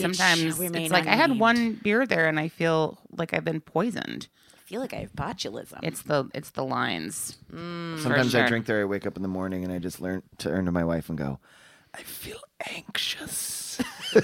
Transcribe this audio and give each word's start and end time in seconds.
Sometimes 0.00 0.58
we 0.58 0.68
may 0.68 0.84
it's 0.84 0.92
like 0.92 1.04
not 1.04 1.12
I 1.12 1.16
had 1.16 1.30
need. 1.30 1.40
one 1.40 1.72
beer 1.82 2.06
there 2.06 2.28
and 2.28 2.38
I 2.38 2.48
feel 2.48 2.98
like 3.10 3.34
I've 3.34 3.44
been 3.44 3.60
poisoned. 3.60 4.28
I 4.54 4.58
feel 4.70 4.80
like 4.80 4.94
I 4.94 4.98
have 4.98 5.12
botulism. 5.12 5.80
It's 5.82 6.02
the 6.02 6.30
it's 6.34 6.50
the 6.50 6.64
lines. 6.64 7.36
Mm. 7.52 7.98
Sometimes 8.00 8.30
sure. 8.30 8.44
I 8.44 8.48
drink 8.48 8.66
there. 8.66 8.82
I 8.82 8.84
wake 8.84 9.06
up 9.06 9.16
in 9.16 9.22
the 9.22 9.28
morning 9.28 9.64
and 9.64 9.72
I 9.72 9.78
just 9.78 10.00
learn 10.00 10.22
to 10.38 10.48
turn 10.48 10.66
to 10.66 10.72
my 10.72 10.84
wife 10.84 11.08
and 11.08 11.18
go, 11.18 11.40
I 11.94 12.02
feel 12.02 12.38
anxious. 12.68 13.80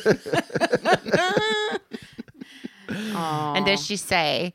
And 2.89 3.67
does 3.67 3.84
she 3.84 3.97
say, 3.97 4.55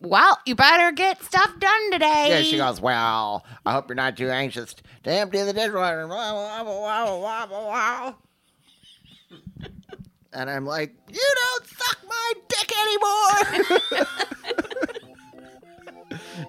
"Well, 0.00 0.38
you 0.44 0.54
better 0.54 0.92
get 0.92 1.22
stuff 1.22 1.58
done 1.58 1.90
today"? 1.92 2.26
yeah, 2.28 2.42
she 2.42 2.58
goes, 2.58 2.80
Well, 2.80 3.44
I 3.64 3.72
hope 3.72 3.88
you're 3.88 3.96
not 3.96 4.16
too 4.16 4.30
anxious 4.30 4.74
to 4.74 5.10
empty 5.10 5.42
the 5.42 5.52
dishwasher. 5.52 6.06
And 10.34 10.50
I'm 10.50 10.66
like, 10.66 10.92
You 11.12 11.34
don't 11.36 11.66
suck 11.66 11.98
my 12.08 12.32
dick 12.48 12.72
anymore. 12.82 14.18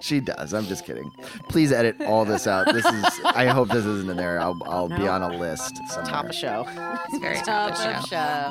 she 0.00 0.20
does. 0.20 0.52
I'm 0.52 0.64
just 0.66 0.84
kidding. 0.84 1.08
Please 1.48 1.70
edit 1.72 2.00
all 2.02 2.24
this 2.24 2.46
out. 2.48 2.66
This 2.72 2.84
is. 2.84 3.04
I 3.24 3.46
hope 3.46 3.68
this 3.68 3.84
isn't 3.84 4.10
in 4.10 4.16
there. 4.16 4.40
I'll, 4.40 4.58
I'll 4.66 4.88
be 4.88 5.06
on 5.06 5.22
a 5.22 5.36
list 5.36 5.76
somewhere. 5.90 6.10
top 6.10 6.24
of 6.26 6.34
show. 6.34 6.66
It's 7.08 7.18
very 7.18 7.36
top 7.36 7.76
top 7.76 7.86
of 7.86 8.04
of 8.04 8.08
show. 8.08 8.50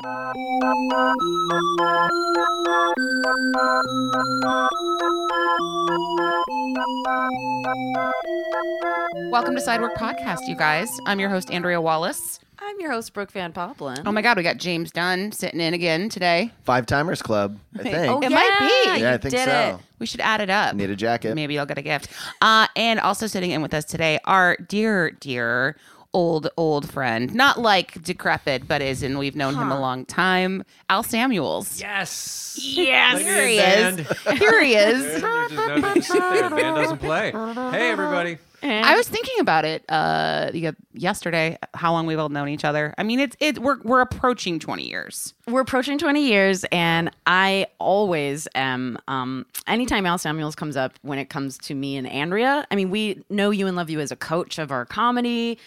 Welcome 9.30 9.54
to 9.54 9.60
Sidework 9.60 9.94
Podcast, 9.96 10.48
you 10.48 10.56
guys. 10.56 10.88
I'm 11.06 11.20
your 11.20 11.28
host 11.28 11.50
Andrea 11.50 11.80
Wallace. 11.80 12.38
I'm 12.58 12.80
your 12.80 12.90
host, 12.90 13.12
Brooke 13.12 13.30
Van 13.32 13.52
Poplin. 13.52 14.02
Oh 14.06 14.12
my 14.12 14.22
God, 14.22 14.36
we 14.36 14.42
got 14.42 14.56
James 14.56 14.90
Dunn 14.90 15.30
sitting 15.30 15.60
in 15.60 15.74
again 15.74 16.08
today. 16.08 16.50
Five 16.64 16.86
Timers 16.86 17.20
Club, 17.22 17.58
I 17.78 17.82
think. 17.82 17.96
Oh, 18.10 18.20
It 18.20 18.30
might 18.30 18.56
be. 18.58 18.90
yeah, 18.90 18.96
yeah, 18.96 19.08
I 19.10 19.12
you 19.12 19.18
think 19.18 19.34
did 19.34 19.44
so. 19.44 19.78
it. 19.78 19.84
We 19.98 20.06
should 20.06 20.20
add 20.20 20.40
it 20.40 20.48
up. 20.50 20.74
Need 20.74 20.90
a 20.90 20.96
jacket. 20.96 21.34
Maybe 21.34 21.58
I'll 21.58 21.66
get 21.66 21.78
a 21.78 21.82
gift. 21.82 22.08
Uh, 22.40 22.66
and 22.74 22.98
also 22.98 23.26
sitting 23.26 23.50
in 23.50 23.60
with 23.62 23.74
us 23.74 23.84
today, 23.84 24.18
our 24.24 24.56
dear, 24.68 25.10
dear 25.10 25.76
old, 26.14 26.48
old 26.56 26.90
friend. 26.90 27.34
Not 27.34 27.60
like 27.60 28.02
decrepit, 28.02 28.66
but 28.66 28.80
is, 28.80 29.02
and 29.02 29.18
we've 29.18 29.36
known 29.36 29.54
him 29.54 29.70
a 29.70 29.78
long 29.78 30.06
time. 30.06 30.64
Al 30.88 31.02
Samuels. 31.02 31.78
Yes. 31.78 32.58
Yes, 32.62 33.14
Like 33.16 33.24
here 33.26 33.42
a 33.42 33.48
he 33.48 33.58
is. 33.58 34.38
Here 34.40 34.64
he 34.64 34.74
is. 34.74 35.22
You 35.22 35.48
just 35.48 35.72
know 35.72 35.94
just 35.94 36.08
sit. 36.08 36.18
Band 36.50 36.76
doesn't 36.76 36.98
play. 36.98 37.30
Hey, 37.32 37.90
everybody. 37.90 38.38
I 38.68 38.96
was 38.96 39.08
thinking 39.08 39.40
about 39.40 39.64
it 39.64 39.84
uh, 39.88 40.50
yesterday. 40.92 41.58
How 41.74 41.92
long 41.92 42.06
we've 42.06 42.18
all 42.18 42.28
known 42.28 42.48
each 42.48 42.64
other? 42.64 42.94
I 42.98 43.02
mean, 43.02 43.20
it's 43.20 43.36
it. 43.40 43.58
We're 43.58 43.80
we're 43.82 44.00
approaching 44.00 44.58
twenty 44.58 44.88
years. 44.88 45.34
We're 45.48 45.60
approaching 45.60 45.96
20 45.96 46.26
years, 46.26 46.64
and 46.72 47.08
I 47.24 47.68
always 47.78 48.48
am. 48.56 48.98
Um, 49.06 49.46
anytime 49.68 50.04
Al 50.06 50.18
Samuels 50.18 50.56
comes 50.56 50.76
up, 50.76 50.98
when 51.02 51.20
it 51.20 51.30
comes 51.30 51.56
to 51.58 51.74
me 51.74 51.96
and 51.96 52.06
Andrea, 52.08 52.66
I 52.68 52.74
mean, 52.74 52.90
we 52.90 53.22
know 53.30 53.50
you 53.50 53.68
and 53.68 53.76
love 53.76 53.88
you 53.88 54.00
as 54.00 54.10
a 54.10 54.16
coach 54.16 54.58
of 54.58 54.72
our 54.72 54.84
comedy. 54.84 55.58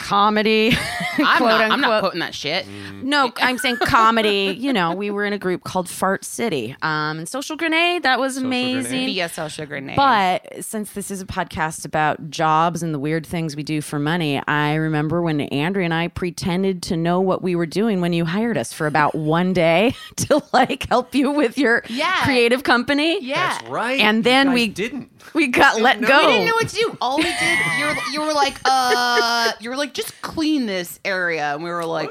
Comedy. 0.00 0.72
I'm 1.18 1.36
quote 1.36 1.50
not. 1.50 1.70
I'm 1.70 1.80
not 1.80 2.00
quoting 2.00 2.20
that 2.20 2.34
shit. 2.34 2.66
No, 3.02 3.30
I'm 3.36 3.58
saying 3.58 3.76
comedy. 3.76 4.56
You 4.60 4.72
know, 4.72 4.94
we 4.94 5.10
were 5.10 5.24
in 5.24 5.32
a 5.32 5.38
group 5.38 5.64
called 5.64 5.88
Fart 5.88 6.24
City. 6.24 6.74
Um, 6.82 7.18
and 7.20 7.28
Social 7.28 7.56
Grenade, 7.56 8.02
that 8.02 8.18
was 8.18 8.36
amazing. 8.36 8.90
Grenade. 9.06 9.16
VSL 9.16 9.48
sugar 9.50 9.80
name. 9.80 9.96
But 9.96 10.64
since 10.64 10.92
this 10.92 11.10
is 11.10 11.20
a 11.20 11.26
podcast 11.26 11.84
about 11.84 12.30
jobs 12.30 12.82
and 12.82 12.92
the 12.94 12.98
weird 12.98 13.26
things 13.26 13.56
we 13.56 13.62
do 13.62 13.80
for 13.80 13.98
money, 13.98 14.42
I 14.46 14.74
remember 14.74 15.22
when 15.22 15.40
Andrea 15.42 15.84
and 15.84 15.94
I 15.94 16.08
pretended 16.08 16.82
to 16.84 16.96
know 16.96 17.20
what 17.20 17.42
we 17.42 17.54
were 17.54 17.66
doing 17.66 18.00
when 18.00 18.12
you 18.12 18.24
hired 18.24 18.56
us 18.58 18.72
for 18.72 18.86
about 18.86 19.14
one 19.14 19.52
day 19.52 19.94
to 20.16 20.42
like 20.52 20.88
help 20.88 21.14
you 21.14 21.30
with 21.30 21.56
your 21.58 21.82
Yeah. 21.88 22.22
creative 22.24 22.62
company. 22.62 23.22
yeah, 23.24 23.58
That's 23.58 23.68
right. 23.68 24.00
And 24.00 24.24
then 24.24 24.52
we- 24.52 24.68
didn't. 24.68 25.10
We 25.34 25.48
got 25.48 25.80
let 25.80 26.00
go. 26.00 26.26
We 26.26 26.32
didn't 26.32 26.46
know 26.46 26.54
what 26.54 26.68
to 26.68 26.76
do. 26.76 26.98
All 27.00 27.16
we 27.18 27.24
did, 27.24 27.58
you 27.78 27.86
were, 27.86 27.96
you 28.12 28.20
were 28.22 28.32
like, 28.32 28.58
uh, 28.64 29.52
you 29.60 29.70
were 29.70 29.76
like, 29.76 29.94
just 29.94 30.20
clean 30.22 30.66
this 30.66 31.00
area, 31.04 31.54
and 31.54 31.62
we 31.62 31.70
were 31.70 31.84
like, 31.84 32.10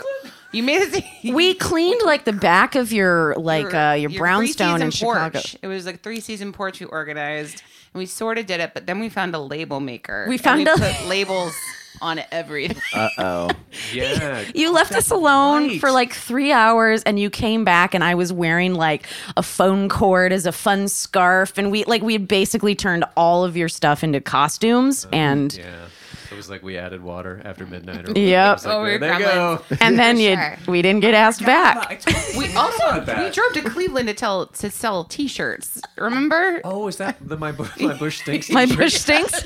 you 0.52 0.64
made 0.64 0.82
it. 0.82 1.04
we 1.34 1.54
cleaned 1.54 2.02
like 2.06 2.26
the 2.26 2.34
back 2.34 2.76
of 2.76 2.92
your 2.92 3.36
like 3.36 3.74
uh, 3.74 3.96
your, 4.00 4.12
brownstone 4.12 4.82
in 4.82 4.92
Chicago. 4.92 5.40
Porch. 5.40 5.56
It 5.62 5.68
was 5.68 5.86
like 5.86 6.02
three 6.02 6.20
season 6.20 6.52
porch 6.54 6.80
we 6.80 6.86
organized, 6.88 7.62
and 7.94 8.00
we 8.00 8.06
sort 8.06 8.38
of 8.38 8.46
did 8.46 8.60
it. 8.60 8.74
But 8.74 8.88
then 8.88 9.00
we 9.00 9.10
found 9.10 9.36
a 9.36 9.40
label 9.40 9.80
maker. 9.80 10.26
We 10.28 10.38
found 10.38 10.60
we 10.60 10.66
a- 10.66 10.76
put 10.76 11.08
labels 11.08 11.56
on 12.02 12.22
everything. 12.32 12.82
Uh 12.94 13.10
oh. 13.18 13.50
Yeah. 13.94 14.44
You 14.56 14.74
left 14.74 14.94
us 14.94 15.12
alone 15.12 15.68
right. 15.68 15.80
for 15.82 15.92
like 15.92 16.14
three 16.14 16.52
hours 16.52 17.04
and 17.04 17.20
you 17.20 17.30
came 17.30 17.64
back 17.64 17.94
and 17.94 18.04
I 18.04 18.16
was 18.16 18.34
wearing 18.34 18.74
like 18.74 19.06
a 19.38 19.44
phone 19.44 19.90
cord 19.90 20.32
as 20.34 20.46
a 20.46 20.52
fun 20.52 20.88
scarf 20.88 21.58
and 21.58 21.72
we 21.72 21.84
like 21.86 22.02
we 22.02 22.14
had 22.14 22.28
basically 22.28 22.74
turned 22.76 23.06
all 23.16 23.44
of 23.46 23.56
your 23.56 23.70
stuff 23.70 24.04
into 24.04 24.22
costumes 24.22 25.06
and 25.12 25.54
Yeah. 25.56 25.86
It 26.32 26.36
was 26.36 26.48
like 26.48 26.62
we 26.62 26.78
added 26.78 27.02
water 27.02 27.42
after 27.44 27.66
midnight. 27.66 28.08
Or 28.08 28.12
Yep. 28.20 28.58
It 28.60 28.66
like, 28.66 28.76
Oh, 28.76 28.84
we 28.84 28.98
there 28.98 29.14
were 29.14 29.18
they 29.20 29.24
go. 29.26 29.62
and 29.82 29.98
then 29.98 30.18
you 30.20 30.36
Sure. 30.36 30.58
we 30.68 30.82
didn't 30.84 31.02
get 31.02 31.14
asked 31.16 31.44
back. 31.44 32.04
we 32.38 32.54
also 32.56 33.00
we 33.24 33.30
drove 33.32 33.54
to 33.54 33.62
Cleveland 33.68 34.08
to 34.10 34.14
tell 34.14 34.46
to 34.48 34.70
sell 34.70 35.06
T-shirts. 35.06 35.82
Remember? 35.98 36.62
Oh, 36.64 36.88
is 36.88 36.98
that 36.98 37.18
the 37.28 37.36
my 37.38 37.52
Bu- 37.52 37.68
my 37.80 37.94
bush 37.98 38.22
stinks? 38.22 38.50
My 38.52 38.66
t-shirt? 38.66 38.78
bush 38.78 38.94
stinks. 38.96 39.44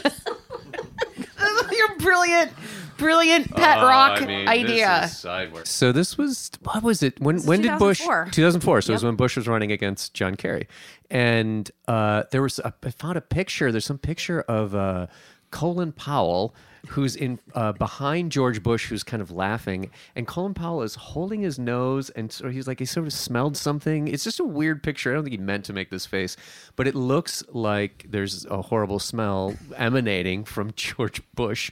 Your 2.03 2.11
brilliant, 2.11 2.51
brilliant 2.97 3.55
pet 3.55 3.77
Oh, 3.79 3.87
rock 3.87 4.21
I 4.21 4.25
mean, 4.25 4.47
idea. 4.47 4.99
This 5.03 5.19
sideways. 5.19 5.69
So 5.69 5.91
this 5.91 6.17
was 6.17 6.51
what 6.61 6.83
was 6.83 7.03
it? 7.03 7.19
When 7.19 7.41
when 7.43 7.61
did 7.61 7.77
Bush? 7.79 7.99
2004. 7.99 8.29
2004. 8.31 8.81
So 8.81 8.91
it 8.91 8.95
was 8.95 9.03
when 9.03 9.15
Bush 9.15 9.35
was 9.37 9.47
running 9.47 9.71
against 9.71 10.13
John 10.13 10.35
Kerry, 10.35 10.67
and 11.09 11.69
uh, 11.87 12.23
there 12.31 12.41
was 12.41 12.59
a, 12.59 12.73
I 12.83 12.89
found 12.91 13.17
a 13.17 13.21
picture. 13.21 13.71
There's 13.71 13.85
some 13.85 13.97
picture 13.97 14.41
of 14.41 14.75
uh, 14.75 15.07
Colin 15.51 15.91
Powell. 15.91 16.55
Who's 16.89 17.15
in 17.15 17.39
uh, 17.53 17.71
behind 17.71 18.31
George 18.31 18.61
Bush? 18.61 18.87
Who's 18.89 19.03
kind 19.03 19.21
of 19.21 19.31
laughing, 19.31 19.89
and 20.15 20.27
Colin 20.27 20.53
Powell 20.53 20.81
is 20.81 20.95
holding 20.95 21.41
his 21.41 21.57
nose, 21.57 22.09
and 22.09 22.31
so 22.31 22.49
he's 22.49 22.67
like 22.67 22.79
he 22.79 22.85
sort 22.85 23.05
of 23.05 23.13
smelled 23.13 23.55
something. 23.55 24.09
It's 24.09 24.25
just 24.25 24.41
a 24.41 24.43
weird 24.43 24.83
picture. 24.83 25.11
I 25.11 25.15
don't 25.15 25.23
think 25.23 25.31
he 25.31 25.37
meant 25.37 25.63
to 25.65 25.73
make 25.73 25.89
this 25.89 26.05
face, 26.05 26.35
but 26.75 26.85
it 26.85 26.93
looks 26.93 27.41
like 27.53 28.05
there's 28.09 28.45
a 28.45 28.61
horrible 28.61 28.99
smell 28.99 29.55
emanating 29.77 30.43
from 30.43 30.71
George 30.75 31.21
Bush, 31.33 31.71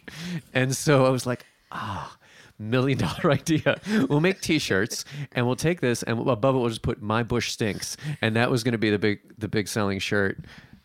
and 0.53 0.75
so 0.75 1.05
I 1.05 1.09
was 1.09 1.25
like, 1.25 1.45
ah, 1.73 2.17
million 2.61 2.99
dollar 2.99 3.31
idea. 3.31 3.79
We'll 4.09 4.21
make 4.21 4.39
T-shirts 4.39 5.03
and 5.33 5.45
we'll 5.45 5.55
take 5.55 5.81
this 5.81 6.03
and 6.03 6.19
above 6.27 6.55
it 6.55 6.59
we'll 6.59 6.69
just 6.69 6.83
put 6.83 7.01
"My 7.01 7.23
Bush 7.23 7.51
Stinks," 7.51 7.97
and 8.21 8.35
that 8.35 8.49
was 8.49 8.63
going 8.63 8.73
to 8.73 8.77
be 8.77 8.89
the 8.89 8.99
big 8.99 9.19
the 9.37 9.47
big 9.47 9.67
selling 9.67 9.99
shirt. 9.99 10.39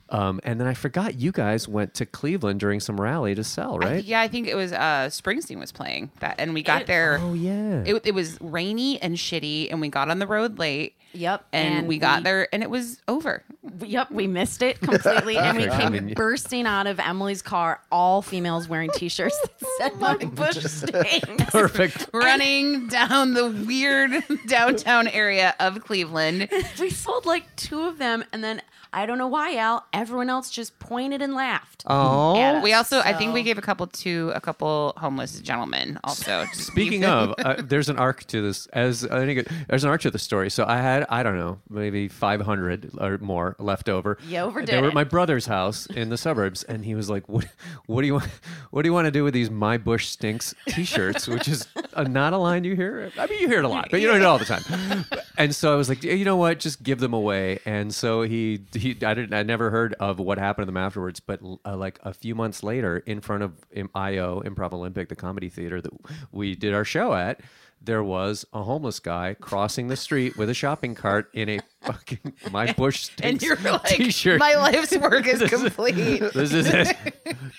Um, 0.09 0.41
and 0.45 0.61
then 0.61 0.69
I 0.69 0.75
forgot 0.75 1.19
you 1.19 1.33
guys 1.33 1.67
went 1.67 1.95
to 1.95 2.07
Cleveland 2.07 2.61
during 2.61 2.79
some 2.79 3.01
rally 3.01 3.35
to 3.35 3.43
sell, 3.43 3.77
right? 3.79 4.05
Yeah, 4.05 4.21
I 4.21 4.29
think 4.29 4.47
it 4.47 4.55
was 4.55 4.73
uh, 4.73 5.09
Springsteen 5.11 5.59
was 5.59 5.73
playing 5.73 6.13
that, 6.21 6.37
and 6.39 6.55
we 6.55 6.63
got 6.63 6.87
there. 6.87 7.19
Oh 7.21 7.35
yeah. 7.35 7.83
It, 7.85 8.03
it 8.07 8.15
was 8.15 8.39
rainy 8.41 9.03
and 9.03 9.17
shitty, 9.17 9.69
and 9.71 9.81
we 9.81 9.89
got 9.89 10.09
on 10.09 10.19
the 10.21 10.27
road 10.29 10.59
late. 10.61 10.95
Yep, 11.13 11.47
and, 11.53 11.79
and 11.79 11.89
we 11.89 11.99
got 11.99 12.19
we- 12.21 12.25
there, 12.25 12.49
and 12.53 12.63
it 12.63 12.71
was 12.71 13.01
over. 13.09 13.43
Yep, 13.81 14.11
we 14.13 14.27
missed 14.29 14.63
it 14.63 14.79
completely, 14.81 15.39
and 15.39 15.57
we 15.57 15.65
Okay, 15.65 15.73
I 15.75 15.81
came 15.81 15.93
mean- 15.93 16.15
bursting 16.15 16.67
out 16.67 16.87
of 16.87 17.01
Emily's 17.01 17.43
car, 17.43 17.81
all 17.91 18.23
females 18.23 18.69
wearing 18.69 18.91
T-shirts 18.95 19.37
that 19.41 19.69
said 19.79 19.97
"My 19.99 20.15
bush 20.25 20.59
stinks." 20.65 21.51
Perfect. 21.51 22.11
Running 22.13 22.87
down 22.89 23.35
the 23.35 23.49
weird 23.67 24.13
downtown 24.47 25.09
area 25.09 25.55
of 25.59 25.83
Cleveland. 25.83 26.49
we 26.79 26.91
sold 26.91 27.27
like 27.27 27.57
two 27.57 27.81
of 27.83 27.99
them, 27.99 28.23
and 28.33 28.45
then 28.45 28.61
I 28.97 29.05
don't 29.05 29.19
know 29.19 29.27
why, 29.27 29.57
Al. 29.57 29.85
everyone 29.93 30.31
else 30.31 30.51
just 30.51 30.79
pointed 30.79 31.21
and 31.21 31.35
laughed. 31.35 31.85
Oh. 31.87 32.63
We 32.63 32.73
also, 32.73 33.01
I 33.01 33.13
think 33.13 33.35
we 33.35 33.43
gave 33.43 33.59
a 33.59 33.61
couple 33.61 33.87
to 33.87 34.33
a 34.35 34.41
couple 34.41 34.95
homeless 34.97 35.39
gentlemen. 35.41 35.99
Also, 36.03 36.47
Speaking 36.55 37.05
of, 37.05 37.35
uh, 37.39 37.57
there's 37.63 37.91
an 37.91 37.99
arc 37.99 38.25
to 38.29 38.41
this. 38.41 38.67
As 38.69 39.05
I 39.05 39.27
think 39.27 39.41
it, 39.41 39.49
there's 39.69 39.85
an 39.85 39.91
arc 39.91 40.01
to 40.01 40.11
the 40.11 40.19
story. 40.19 40.49
So 40.49 40.65
I 40.67 40.79
had, 40.79 41.05
I 41.11 41.23
don't 41.23 41.37
know, 41.39 41.59
maybe 41.69 42.09
500 42.09 42.93
or 42.99 43.19
more 43.19 43.55
left 43.59 43.91
over. 43.91 44.17
You 44.27 44.39
overdid 44.39 44.71
They 44.75 44.81
were 44.81 44.87
at 44.87 44.93
it. 44.93 44.95
my 44.95 45.05
brother's 45.05 45.45
house 45.45 45.85
in 45.87 46.09
the 46.09 46.17
suburbs, 46.17 46.63
and 46.63 46.83
he 46.85 46.95
was 46.95 47.11
like, 47.11 47.29
"What? 47.29 47.47
What 47.85 48.01
do 48.01 48.07
you 48.07 48.15
want? 48.15 48.31
What 48.71 48.83
do 48.83 48.89
you 48.89 48.95
want 48.95 49.05
to 49.07 49.11
do 49.11 49.25
with 49.25 49.35
these 49.35 49.51
My 49.51 49.77
Bush 49.77 50.07
Stinks 50.09 50.55
T-shirts?" 50.69 51.29
Which 51.29 51.49
is 51.49 51.69
uh, 51.93 52.05
not 52.05 52.33
a 52.33 52.39
line 52.39 52.65
you 52.65 52.75
hear. 52.75 53.13
I 53.19 53.27
mean, 53.27 53.41
you 53.41 53.49
hear 53.49 53.59
it 53.59 53.65
a 53.67 53.69
lot, 53.69 53.89
but 53.91 54.01
you 54.01 54.07
don't 54.07 54.17
hear 54.17 54.25
it 54.25 54.27
all 54.27 54.39
the 54.39 54.47
time. 54.47 55.05
And 55.39 55.55
so 55.55 55.73
I 55.73 55.77
was 55.77 55.89
like, 55.91 56.03
you 56.03 56.25
know 56.25 56.37
what? 56.37 56.59
Just 56.61 56.83
give 56.83 56.99
them 56.99 57.13
away. 57.13 57.59
And 57.67 57.95
so 57.95 58.23
he, 58.23 58.63
he, 58.73 58.86
I 58.91 59.15
didn't, 59.15 59.35
I 59.35 59.43
never 59.43 59.71
heard 59.71 59.95
of 59.95 60.19
what 60.19 60.39
happened 60.39 60.65
to 60.65 60.67
them 60.67 60.77
afterwards. 60.77 61.21
But 61.21 61.41
uh, 61.65 61.77
like 61.77 61.99
a 62.03 62.13
few 62.13 62.35
months 62.35 62.63
later, 62.63 62.99
in 62.99 63.21
front 63.21 63.43
of 63.43 63.65
IO 63.95 64.43
Improv 64.43 64.73
Olympic, 64.73 65.09
the 65.09 65.17
comedy 65.17 65.49
theater 65.49 65.81
that 65.81 65.93
we 66.33 66.55
did 66.55 66.75
our 66.75 66.85
show 66.85 67.15
at, 67.15 67.41
there 67.87 68.03
was 68.03 68.45
a 68.53 68.63
homeless 68.63 69.01
guy 69.01 69.35
crossing 69.41 69.89
the 69.89 69.97
street 69.97 70.37
with 70.37 70.51
a 70.51 70.55
shopping 70.55 70.95
cart 70.95 71.31
in 71.33 71.49
a 71.49 71.61
fucking 71.83 72.35
My 72.51 72.73
Bush 72.77 73.05
Stinks 73.05 73.23
and 73.23 73.43
you're 73.43 73.57
like, 73.73 73.85
t-shirt. 73.85 74.41
my 74.41 74.55
life's 74.57 74.97
work 74.97 75.27
is 75.27 75.43
complete. 75.49 75.93
this 76.35 76.53
is 76.53 76.67
it. 76.69 76.97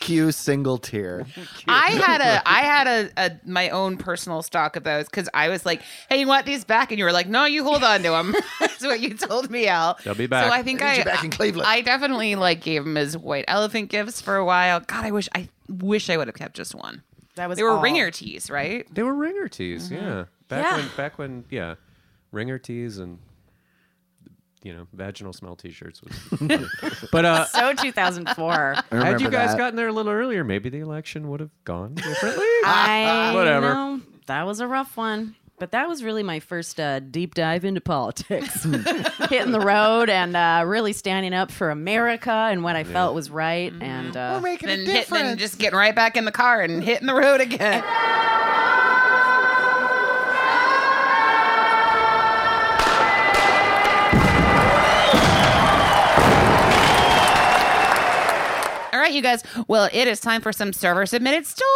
Cue 0.02 0.32
single 0.32 0.78
tear. 0.78 1.26
I 1.68 1.92
had 1.92 2.22
a 2.22 2.48
I 2.48 2.60
had 2.62 2.88
a, 2.88 3.10
a 3.18 3.32
my 3.46 3.70
own 3.70 3.98
personal 3.98 4.42
stock 4.44 4.76
of 4.76 4.84
those 4.84 5.06
because 5.06 5.30
I 5.34 5.48
was 5.50 5.66
like, 5.66 5.82
"Hey, 6.10 6.20
you 6.20 6.28
want 6.28 6.46
these 6.46 6.66
back?" 6.66 6.92
And 6.92 7.00
you 7.00 7.06
were 7.06 7.12
like, 7.12 7.28
"No, 7.28 7.46
you 7.46 7.64
hold 7.64 7.84
on 7.84 8.04
to 8.04 8.10
them." 8.10 8.36
That's 8.60 8.84
what 8.84 9.00
you 9.00 9.14
told 9.16 9.50
me, 9.50 9.68
Al. 9.68 9.98
They'll 10.04 10.14
be 10.14 10.28
back. 10.28 10.46
So 10.46 10.52
I 10.52 10.62
think 10.62 10.82
I 10.82 11.02
I 11.02 11.04
back 11.04 11.24
in 11.24 11.32
Cleveland. 11.32 11.68
I 11.68 11.82
definitely 11.82 12.36
like 12.36 12.62
gave 12.62 12.86
him 12.86 12.96
his 12.96 13.18
white 13.18 13.46
elephant 13.48 13.90
gifts 13.90 14.22
for 14.22 14.36
a 14.36 14.46
while. 14.46 14.82
God, 14.82 15.06
I 15.06 15.12
wish 15.12 15.30
I 15.34 15.50
wish 15.70 16.10
I 16.10 16.18
would 16.18 16.28
have 16.28 16.36
kept 16.36 16.56
just 16.56 16.76
one. 16.76 17.04
That 17.38 17.50
was 17.50 17.58
They 17.58 17.64
were 17.64 17.72
all. 17.72 17.82
ringer 17.82 18.12
tees, 18.12 18.50
right? 18.52 18.86
They 18.94 19.02
were 19.04 19.14
ringer 19.16 19.48
tees, 19.48 19.90
yeah. 19.92 20.26
Back 20.50 20.64
Yeah. 20.64 20.76
when, 20.78 20.88
back 20.98 21.18
when, 21.18 21.46
yeah, 21.50 21.76
ringer 22.32 22.58
tees 22.60 22.98
and 23.00 23.20
you 24.64 24.74
know, 24.74 24.88
vaginal 24.92 25.32
smell 25.34 25.56
T-shirts 25.56 26.02
was. 26.02 26.60
but 27.12 27.24
uh, 27.26 27.46
So 27.46 27.74
2004. 27.74 28.76
Had 28.92 29.22
you 29.22 29.30
guys 29.30 29.52
that. 29.52 29.58
gotten 29.58 29.76
there 29.78 29.88
a 29.88 29.94
little 29.94 30.12
earlier, 30.12 30.44
maybe 30.44 30.68
the 30.70 30.80
election 30.80 31.30
would 31.30 31.40
have 31.40 31.52
gone 31.64 31.94
differently. 31.94 32.44
I 32.66 33.32
Whatever. 33.34 33.74
know 33.74 34.02
that 34.26 34.46
was 34.46 34.60
a 34.60 34.68
rough 34.68 34.98
one. 34.98 35.36
But 35.60 35.72
that 35.72 35.90
was 35.90 36.04
really 36.04 36.22
my 36.22 36.40
first 36.40 36.80
uh, 36.80 37.00
deep 37.00 37.34
dive 37.34 37.66
into 37.66 37.82
politics. 37.82 38.64
Hitting 39.30 39.52
the 39.52 39.60
road 39.60 40.08
and 40.08 40.38
uh, 40.38 40.64
really 40.68 40.94
standing 40.94 41.34
up 41.34 41.50
for 41.50 41.72
America 41.72 42.32
and 42.32 42.64
what 42.64 42.76
I 42.76 42.84
felt 42.84 43.16
was 43.16 43.32
right. 43.32 43.74
And 43.82 44.16
uh, 44.16 44.40
making 44.40 44.68
Then, 44.68 44.86
hit, 44.86 45.08
then 45.08 45.36
just 45.40 45.58
getting 45.58 45.80
right 45.80 45.96
back 45.96 46.16
in 46.16 46.26
the 46.26 46.32
car 46.32 46.62
and 46.62 46.84
hitting 46.84 47.08
the 47.08 47.16
road 47.16 47.42
again. 47.42 47.84
All 58.94 59.00
right, 59.04 59.14
you 59.14 59.22
guys. 59.22 59.44
Well, 59.68 59.90
it 59.92 60.08
is 60.08 60.20
time 60.20 60.42
for 60.42 60.52
some 60.52 60.72
server 60.74 61.06
submitted 61.06 61.46
stories. 61.46 61.68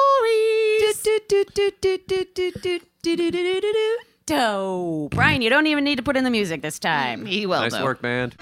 Dope. 4.25 5.15
Brian, 5.15 5.41
you 5.41 5.49
don't 5.49 5.65
even 5.65 5.83
need 5.83 5.95
to 5.95 6.03
put 6.03 6.15
in 6.15 6.23
the 6.23 6.29
music 6.29 6.61
this 6.61 6.77
time. 6.77 7.25
Mm, 7.25 7.27
he 7.27 7.45
will. 7.47 7.59
nice 7.59 7.73
though. 7.73 7.83
work, 7.83 8.01
band. 8.01 8.35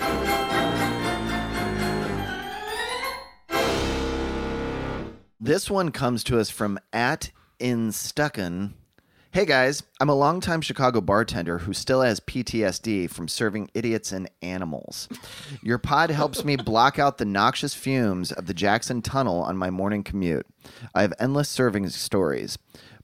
This 5.39 5.69
one 5.69 5.91
comes 5.91 6.25
to 6.25 6.37
us 6.39 6.49
from 6.49 6.77
at 6.91 7.31
Instucken. 7.59 8.73
Hey 9.31 9.45
guys, 9.45 9.83
I'm 10.01 10.09
a 10.09 10.15
longtime 10.15 10.59
Chicago 10.61 10.99
bartender 10.99 11.59
who 11.59 11.71
still 11.71 12.01
has 12.01 12.19
PTSD 12.19 13.09
from 13.09 13.29
serving 13.29 13.69
idiots 13.73 14.11
and 14.11 14.29
animals. 14.41 15.07
Your 15.63 15.77
pod 15.77 16.09
helps 16.09 16.43
me 16.43 16.57
block 16.57 16.99
out 16.99 17.17
the 17.17 17.25
noxious 17.25 17.73
fumes 17.73 18.33
of 18.33 18.47
the 18.47 18.53
Jackson 18.53 19.01
Tunnel 19.01 19.41
on 19.43 19.55
my 19.55 19.69
morning 19.69 20.03
commute. 20.03 20.47
I 20.93 21.03
have 21.03 21.13
endless 21.19 21.47
serving 21.47 21.87
stories, 21.89 22.57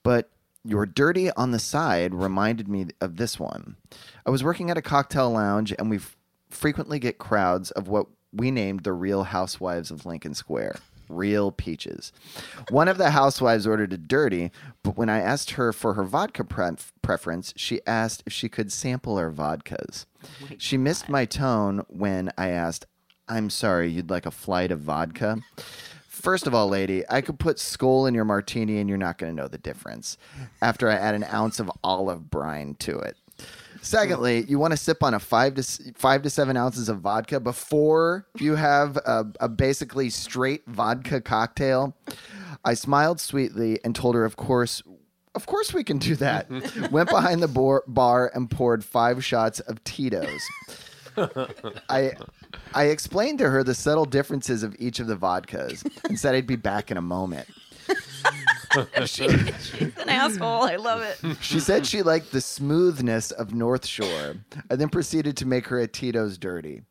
but 0.04 0.30
your 0.66 0.86
dirty 0.86 1.32
on 1.32 1.52
the 1.52 1.60
side 1.60 2.14
reminded 2.14 2.68
me 2.68 2.88
of 3.00 3.18
this 3.18 3.40
one. 3.40 3.76
I 4.26 4.30
was 4.32 4.44
working 4.44 4.70
at 4.70 4.78
a 4.78 4.82
cocktail 4.82 5.30
lounge 5.32 5.74
and 5.78 5.90
we 5.90 5.98
f- 5.98 6.18
frequently 6.50 7.00
get 7.00 7.18
crowds 7.20 7.72
of 7.72 7.88
what 7.88 8.08
we 8.34 8.52
named 8.52 8.84
the 8.84 8.94
Real 8.94 9.24
Housewives 9.24 9.92
of 9.92 10.06
Lincoln 10.06 10.34
Square. 10.34 10.78
Real 11.08 11.52
peaches. 11.52 12.12
One 12.72 12.88
of 12.88 12.98
the 12.98 13.12
housewives 13.12 13.68
ordered 13.68 13.94
a 13.94 13.98
dirty, 13.98 14.52
but 14.82 14.98
when 14.98 15.08
I 15.08 15.20
asked 15.20 15.52
her 15.52 15.72
for 15.72 15.94
her 15.94 16.04
vodka 16.04 16.44
pre- 16.44 16.72
preference, 17.04 17.54
she 17.56 17.80
asked 17.86 18.24
if 18.26 18.34
she 18.34 18.50
could 18.50 18.72
sample 18.72 19.18
our 19.18 19.30
vodkas. 19.32 20.06
she 20.58 20.78
missed 20.78 21.08
my 21.08 21.26
tone 21.26 21.86
when 21.90 22.32
I 22.40 22.50
asked, 22.50 22.88
I'm 23.28 23.52
sorry, 23.52 23.92
you'd 23.92 24.10
like 24.10 24.26
a 24.26 24.32
flight 24.32 24.72
of 24.72 24.80
vodka? 24.80 25.38
First 26.26 26.48
of 26.48 26.56
all, 26.56 26.68
lady, 26.68 27.04
I 27.08 27.22
could 27.22 27.38
put 27.38 27.58
Skol 27.58 28.08
in 28.08 28.16
your 28.16 28.26
martini 28.26 28.80
and 28.80 28.90
you're 28.90 28.98
not 28.98 29.20
going 29.20 29.32
to 29.32 29.40
know 29.40 29.48
the 29.48 29.60
difference 29.60 30.18
after 30.60 30.90
I 30.90 30.96
add 30.96 31.14
an 31.14 31.24
ounce 31.26 31.60
of 31.60 31.70
olive 31.84 32.32
brine 32.32 32.74
to 32.80 32.98
it. 32.98 33.16
Secondly, 33.84 34.44
you 34.48 34.58
want 34.58 34.72
to 34.72 34.78
sip 34.78 35.04
on 35.04 35.14
a 35.14 35.20
five 35.20 35.54
to 35.54 35.64
five 35.94 36.24
to 36.24 36.32
seven 36.32 36.58
ounces 36.58 36.90
of 36.90 37.02
vodka 37.02 37.40
before 37.40 38.26
you 38.40 38.56
have 38.56 38.98
a, 38.98 39.32
a 39.40 39.48
basically 39.48 40.10
straight 40.10 40.64
vodka 40.66 41.22
cocktail. 41.22 41.96
I 42.64 42.74
smiled 42.74 43.20
sweetly 43.20 43.80
and 43.84 43.94
told 43.96 44.16
her, 44.16 44.26
"Of 44.26 44.36
course, 44.36 44.82
of 45.36 45.46
course 45.46 45.76
we 45.76 45.84
can 45.84 46.00
do 46.00 46.16
that." 46.16 46.50
Went 46.92 47.12
behind 47.12 47.44
the 47.44 47.48
bar, 47.48 47.84
bar 47.86 48.32
and 48.34 48.50
poured 48.50 48.84
five 48.84 49.24
shots 49.24 49.60
of 49.60 49.84
Tito's. 49.84 50.42
I 51.90 52.14
I 52.74 52.86
explained 52.86 53.40
to 53.40 53.50
her 53.50 53.64
the 53.64 53.76
subtle 53.76 54.06
differences 54.06 54.64
of 54.64 54.76
each 54.80 55.00
of 55.00 55.08
the 55.08 55.16
vodkas 55.16 55.86
and 56.06 56.20
said 56.20 56.36
I'd 56.36 56.48
be 56.48 56.56
back 56.56 56.92
in 56.92 56.98
a 56.98 57.02
moment. 57.02 57.48
She's 59.06 59.22
an 59.98 60.10
asshole. 60.10 60.64
I 60.64 60.76
love 60.76 61.02
it. 61.02 61.38
She 61.42 61.60
said 61.60 61.86
she 61.86 62.02
liked 62.02 62.32
the 62.32 62.42
smoothness 62.42 63.32
of 63.32 63.54
North 63.54 63.86
Shore 63.86 64.36
and 64.70 64.82
then 64.82 64.90
proceeded 64.90 65.38
to 65.38 65.46
make 65.46 65.68
her 65.68 65.80
a 65.80 65.88
Tito's 65.88 66.38
dirty. 66.38 66.82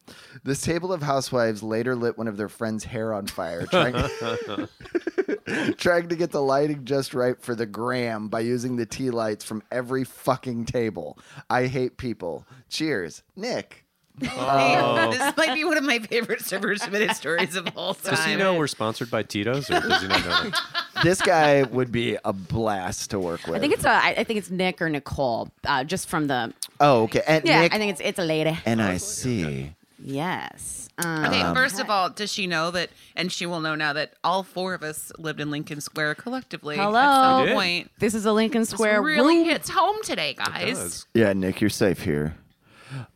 This 0.44 0.60
table 0.62 0.92
of 0.92 1.02
housewives 1.02 1.62
later 1.62 1.94
lit 1.94 2.16
one 2.16 2.28
of 2.28 2.36
their 2.36 2.48
friends' 2.48 2.84
hair 2.84 3.12
on 3.12 3.26
fire, 3.26 3.66
trying, 3.66 3.94
trying 5.76 6.08
to 6.08 6.16
get 6.16 6.30
the 6.30 6.42
lighting 6.42 6.84
just 6.84 7.12
right 7.14 7.40
for 7.40 7.54
the 7.54 7.66
gram 7.66 8.28
by 8.28 8.40
using 8.40 8.76
the 8.76 8.86
tea 8.86 9.10
lights 9.10 9.44
from 9.44 9.62
every 9.70 10.04
fucking 10.04 10.64
table. 10.64 11.18
I 11.50 11.66
hate 11.66 11.96
people. 11.96 12.46
Cheers. 12.68 13.22
Nick. 13.36 13.83
Oh. 14.22 15.10
This 15.14 15.36
might 15.36 15.54
be 15.54 15.64
one 15.64 15.76
of 15.76 15.84
my 15.84 15.98
favorite 15.98 16.40
server 16.40 16.76
submitted 16.76 17.14
stories 17.16 17.56
of 17.56 17.68
all 17.76 17.94
time. 17.94 18.14
Does 18.14 18.24
he 18.24 18.36
know 18.36 18.56
we're 18.56 18.66
sponsored 18.66 19.10
by 19.10 19.22
Tito's, 19.22 19.70
or 19.70 19.80
does 19.80 20.02
he 20.02 20.08
not 20.08 20.24
know 20.24 20.50
that? 20.50 20.60
This 21.02 21.20
guy 21.20 21.62
would 21.64 21.90
be 21.92 22.16
a 22.24 22.32
blast 22.32 23.10
to 23.10 23.18
work 23.18 23.46
with. 23.46 23.56
I 23.56 23.58
think 23.58 23.74
it's 23.74 23.84
a, 23.84 23.90
I 23.90 24.14
I 24.18 24.24
think 24.24 24.38
it's 24.38 24.50
Nick 24.50 24.80
or 24.80 24.88
Nicole, 24.88 25.50
uh, 25.66 25.84
just 25.84 26.08
from 26.08 26.28
the. 26.28 26.52
Oh, 26.80 27.02
okay. 27.04 27.22
And 27.26 27.44
Yeah, 27.44 27.60
Nick, 27.62 27.74
I 27.74 27.78
think 27.78 27.92
it's 27.92 28.00
it's 28.00 28.18
a 28.18 28.24
lady. 28.24 28.56
And 28.64 28.80
I 28.80 28.96
see. 28.98 29.72
Yes. 29.98 30.88
Um, 30.98 31.24
Okay, 31.24 31.42
first 31.54 31.80
of 31.80 31.90
all, 31.90 32.08
does 32.10 32.32
she 32.32 32.46
know 32.46 32.70
that, 32.70 32.90
and 33.16 33.30
she 33.32 33.46
will 33.46 33.60
know 33.60 33.74
now 33.74 33.92
that 33.94 34.14
all 34.22 34.42
four 34.44 34.74
of 34.74 34.82
us 34.84 35.10
lived 35.18 35.40
in 35.40 35.50
Lincoln 35.50 35.80
Square 35.80 36.14
collectively 36.16 36.76
Hello. 36.76 36.98
at 36.98 37.46
some 37.48 37.54
point. 37.56 37.90
this 37.98 38.14
is 38.14 38.24
a 38.26 38.32
Lincoln 38.32 38.62
This 38.62 38.70
Square 38.70 39.02
really 39.02 39.38
room. 39.38 39.44
hits 39.46 39.68
home 39.68 39.96
today, 40.04 40.34
guys. 40.34 40.78
Does. 40.78 41.06
Yeah, 41.14 41.32
Nick, 41.32 41.60
you're 41.60 41.68
safe 41.70 42.00
here. 42.02 42.36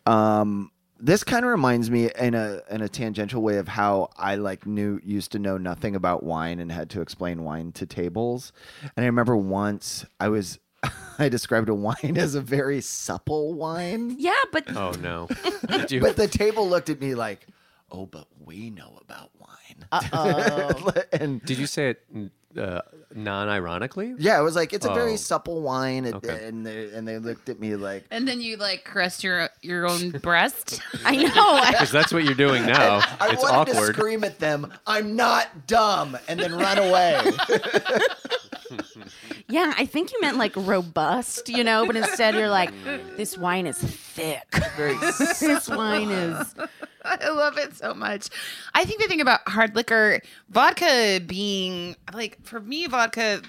Um, 0.07 0.71
this 1.01 1.25
kind 1.25 1.45
of 1.45 1.51
reminds 1.51 1.91
me 1.91 2.11
in 2.19 2.35
a 2.35 2.61
in 2.71 2.83
a 2.83 2.89
tangential 2.89 3.43
way 3.43 3.59
of 3.59 3.69
how 3.69 4.11
I 4.17 4.35
like 4.37 4.67
knew 4.67 5.01
used 5.05 5.33
to 5.33 5.39
know 5.39 5.57
nothing 5.59 5.95
about 5.95 6.23
wine 6.23 6.59
and 6.59 6.71
had 6.73 6.91
to 6.91 7.01
explain 7.01 7.45
wine 7.45 7.73
to 7.73 7.87
tables. 7.87 8.53
And 8.97 9.05
I 9.05 9.07
remember 9.07 9.37
once 9.37 10.05
I 10.19 10.29
was 10.29 10.59
I 11.19 11.29
described 11.29 11.69
a 11.69 11.75
wine 11.75 12.17
as 12.17 12.35
a 12.35 12.41
very 12.41 12.81
supple 12.81 13.55
wine, 13.55 14.17
Yeah, 14.19 14.35
but 14.53 14.65
Oh 14.77 14.93
no. 15.01 15.29
But 15.69 16.17
the 16.17 16.29
table 16.29 16.69
looked 16.69 16.89
at 16.91 17.01
me 17.01 17.15
like, 17.15 17.47
"Oh, 17.91 18.07
but 18.07 18.27
we 18.45 18.71
know 18.71 18.99
about 19.01 19.31
wine." 19.39 19.87
And 21.13 21.43
Did 21.43 21.59
you 21.59 21.67
say 21.67 21.91
it 21.91 22.31
uh, 22.57 22.81
non-ironically? 23.15 24.15
yeah, 24.19 24.39
it 24.39 24.43
was 24.43 24.57
like 24.57 24.73
it's 24.73 24.87
a 24.87 24.93
very 24.95 25.13
Oh. 25.13 25.17
supple 25.17 25.63
wine, 25.63 26.05
and, 26.07 26.15
Okay. 26.17 26.47
and 26.47 26.67
they 26.67 26.91
and 26.91 27.07
they 27.07 27.19
looked 27.19 27.49
at 27.49 27.61
me 27.61 27.77
like, 27.77 28.05
And 28.11 28.27
then 28.27 28.41
you 28.41 28.57
like 28.57 28.85
caress 28.85 29.23
your 29.23 29.49
your 29.63 29.87
own 29.89 30.11
breast. 30.23 30.81
I 31.05 31.17
know. 31.17 31.61
Because 31.69 31.91
that's 31.93 32.13
what 32.13 32.25
you're 32.25 32.35
doing 32.35 32.65
now. 32.67 33.01
I 33.21 33.31
it's 33.33 33.43
wanted 33.43 33.73
awkward. 33.73 33.89
to 33.89 33.93
scream 34.01 34.25
at 34.25 34.39
them, 34.39 34.73
"I'm 34.87 35.17
not 35.17 35.67
dumb," 35.67 36.17
and 36.29 36.41
then 36.41 36.55
run 36.55 36.79
away. 36.79 37.21
yeah, 39.49 39.73
I 39.77 39.87
think 39.87 40.13
you 40.13 40.21
meant 40.21 40.37
like 40.37 40.55
robust, 40.57 41.49
you 41.49 41.65
know, 41.65 41.87
but 41.87 41.97
instead 41.97 42.35
you're 42.35 42.51
like, 42.51 42.71
this 43.17 43.37
wine 43.39 43.67
is 43.67 43.79
thick. 43.79 44.45
very 44.77 44.97
this 44.97 45.69
wine 45.69 46.11
is 46.11 46.55
I 47.23 47.29
love 47.31 47.59
it 47.59 47.77
so 47.77 47.95
much. 47.95 48.29
I 48.75 48.85
think 48.85 49.01
the 49.01 49.09
thing 49.09 49.21
about 49.21 49.41
hard 49.49 49.75
liquor, 49.77 50.21
vodka 50.51 51.21
being 51.27 51.97
like 52.13 52.39
for 52.45 52.61
me, 52.61 52.87
vodka 52.87 53.43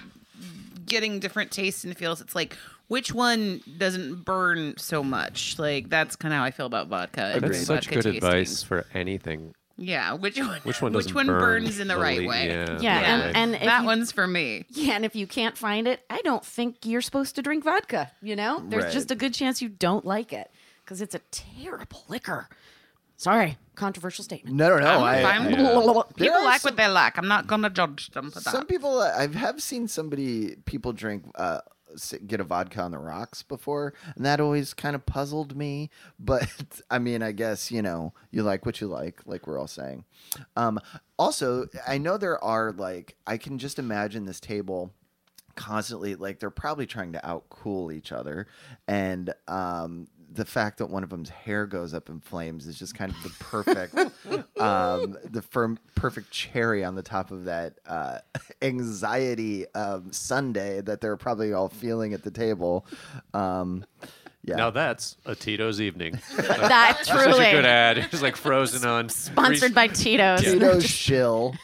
getting 0.86 1.20
different 1.20 1.50
tastes 1.50 1.84
and 1.84 1.96
feels. 1.96 2.20
It's 2.20 2.34
like 2.34 2.56
which 2.88 3.12
one 3.12 3.60
doesn't 3.78 4.24
burn 4.24 4.74
so 4.76 5.02
much. 5.02 5.58
Like 5.58 5.88
that's 5.88 6.16
kind 6.16 6.34
of 6.34 6.38
how 6.38 6.44
I 6.44 6.50
feel 6.50 6.66
about 6.66 6.88
vodka. 6.88 7.32
and 7.34 7.42
That's 7.42 7.64
such 7.66 7.86
vodka 7.88 8.02
good 8.02 8.16
advice 8.16 8.62
for 8.62 8.86
anything. 8.94 9.54
Yeah, 9.82 10.12
which 10.12 10.38
one? 10.38 10.60
Which 10.64 10.82
one 10.82 10.92
Which 10.92 11.14
one 11.14 11.26
burn 11.26 11.40
burns 11.40 11.80
in 11.80 11.88
the, 11.88 11.94
the 11.94 12.00
right 12.00 12.20
le- 12.20 12.26
way? 12.28 12.48
yeah, 12.48 12.78
Yeah, 12.80 13.00
the 13.00 13.06
and- 13.06 13.22
right 13.22 13.34
way. 13.34 13.40
and 13.40 13.54
if 13.54 13.62
that 13.62 13.80
you- 13.80 13.86
one's 13.86 14.12
for 14.12 14.26
me. 14.26 14.66
Yeah, 14.68 14.92
and 14.92 15.06
if 15.06 15.16
you 15.16 15.26
can't 15.26 15.56
find 15.56 15.88
it, 15.88 16.04
I 16.10 16.20
don't 16.22 16.44
think 16.44 16.84
you're 16.84 17.00
supposed 17.00 17.34
to 17.36 17.42
drink 17.42 17.64
vodka. 17.64 18.10
You 18.20 18.36
know, 18.36 18.62
there's 18.68 18.84
Right. 18.84 18.92
just 18.92 19.10
a 19.10 19.14
good 19.14 19.32
chance 19.32 19.62
you 19.62 19.70
don't 19.70 20.04
like 20.04 20.34
it 20.34 20.50
because 20.84 21.00
it's 21.00 21.14
a 21.14 21.20
terrible 21.30 22.04
liquor. 22.08 22.48
Sorry, 23.20 23.58
controversial 23.74 24.24
statement. 24.24 24.56
No, 24.56 24.70
no, 24.70 24.78
no. 24.78 25.04
I, 25.04 25.22
Fine. 25.22 25.42
I- 25.42 25.48
People 25.50 26.06
There 26.16 26.32
are 26.32 26.42
like 26.42 26.62
some- 26.62 26.70
what 26.70 26.76
they 26.78 26.88
like. 26.88 27.18
I'm 27.18 27.28
not 27.28 27.46
gonna 27.46 27.68
judge 27.68 28.08
them 28.12 28.30
for 28.30 28.40
that. 28.40 28.50
Some 28.50 28.64
people, 28.64 28.98
uh, 29.00 29.12
I 29.14 29.26
have 29.26 29.62
seen 29.62 29.88
somebody, 29.88 30.56
people 30.64 30.94
drink, 30.94 31.26
uh, 31.34 31.60
get 32.26 32.40
a 32.40 32.44
vodka 32.44 32.80
on 32.80 32.92
the 32.92 32.98
rocks 32.98 33.42
before, 33.42 33.92
and 34.16 34.24
that 34.24 34.40
always 34.40 34.72
kind 34.72 34.96
of 34.96 35.04
puzzled 35.04 35.54
me. 35.54 35.90
But 36.18 36.48
I 36.90 36.98
mean, 36.98 37.22
I 37.22 37.32
guess 37.32 37.70
you 37.70 37.82
know, 37.82 38.14
you 38.30 38.42
like 38.42 38.64
what 38.64 38.80
you 38.80 38.86
like, 38.86 39.20
like 39.26 39.46
we're 39.46 39.58
all 39.58 39.66
saying. 39.66 40.06
Um, 40.56 40.80
also, 41.18 41.66
I 41.86 41.98
know 41.98 42.16
there 42.16 42.42
are 42.42 42.72
like, 42.72 43.16
I 43.26 43.36
can 43.36 43.58
just 43.58 43.78
imagine 43.78 44.24
this 44.24 44.40
table 44.40 44.94
constantly 45.56 46.14
like 46.14 46.38
they're 46.38 46.48
probably 46.48 46.86
trying 46.86 47.12
to 47.12 47.18
outcool 47.18 47.92
each 47.92 48.12
other 48.12 48.46
and 48.88 49.34
um 49.46 50.06
the 50.32 50.44
fact 50.44 50.78
that 50.78 50.86
one 50.86 51.02
of 51.02 51.10
them's 51.10 51.28
hair 51.30 51.66
goes 51.66 51.92
up 51.92 52.08
in 52.08 52.20
flames 52.20 52.66
is 52.66 52.78
just 52.78 52.94
kind 52.94 53.12
of 53.12 53.22
the 53.22 53.30
perfect 53.44 53.94
um 54.60 55.18
the 55.24 55.42
firm 55.42 55.78
perfect 55.94 56.30
cherry 56.30 56.84
on 56.84 56.94
the 56.94 57.02
top 57.02 57.30
of 57.30 57.44
that 57.46 57.74
uh 57.86 58.18
anxiety 58.62 59.66
um 59.74 60.12
sunday 60.12 60.80
that 60.80 61.00
they're 61.00 61.16
probably 61.16 61.52
all 61.52 61.68
feeling 61.68 62.14
at 62.14 62.22
the 62.22 62.30
table 62.30 62.86
um 63.34 63.84
yeah 64.44 64.54
Now 64.56 64.70
that's 64.70 65.16
a 65.26 65.34
Tito's 65.34 65.80
evening. 65.82 66.18
That 66.36 67.00
Such 67.04 67.14
a 67.14 67.24
truly 67.24 67.50
good 67.50 67.66
ad. 67.66 67.98
It's 67.98 68.22
like 68.22 68.36
frozen 68.36 68.88
on. 68.88 69.10
sponsored 69.10 69.74
by 69.74 69.88
Tito's. 69.88 70.40
Tito's 70.40 70.86
shill 70.86 71.54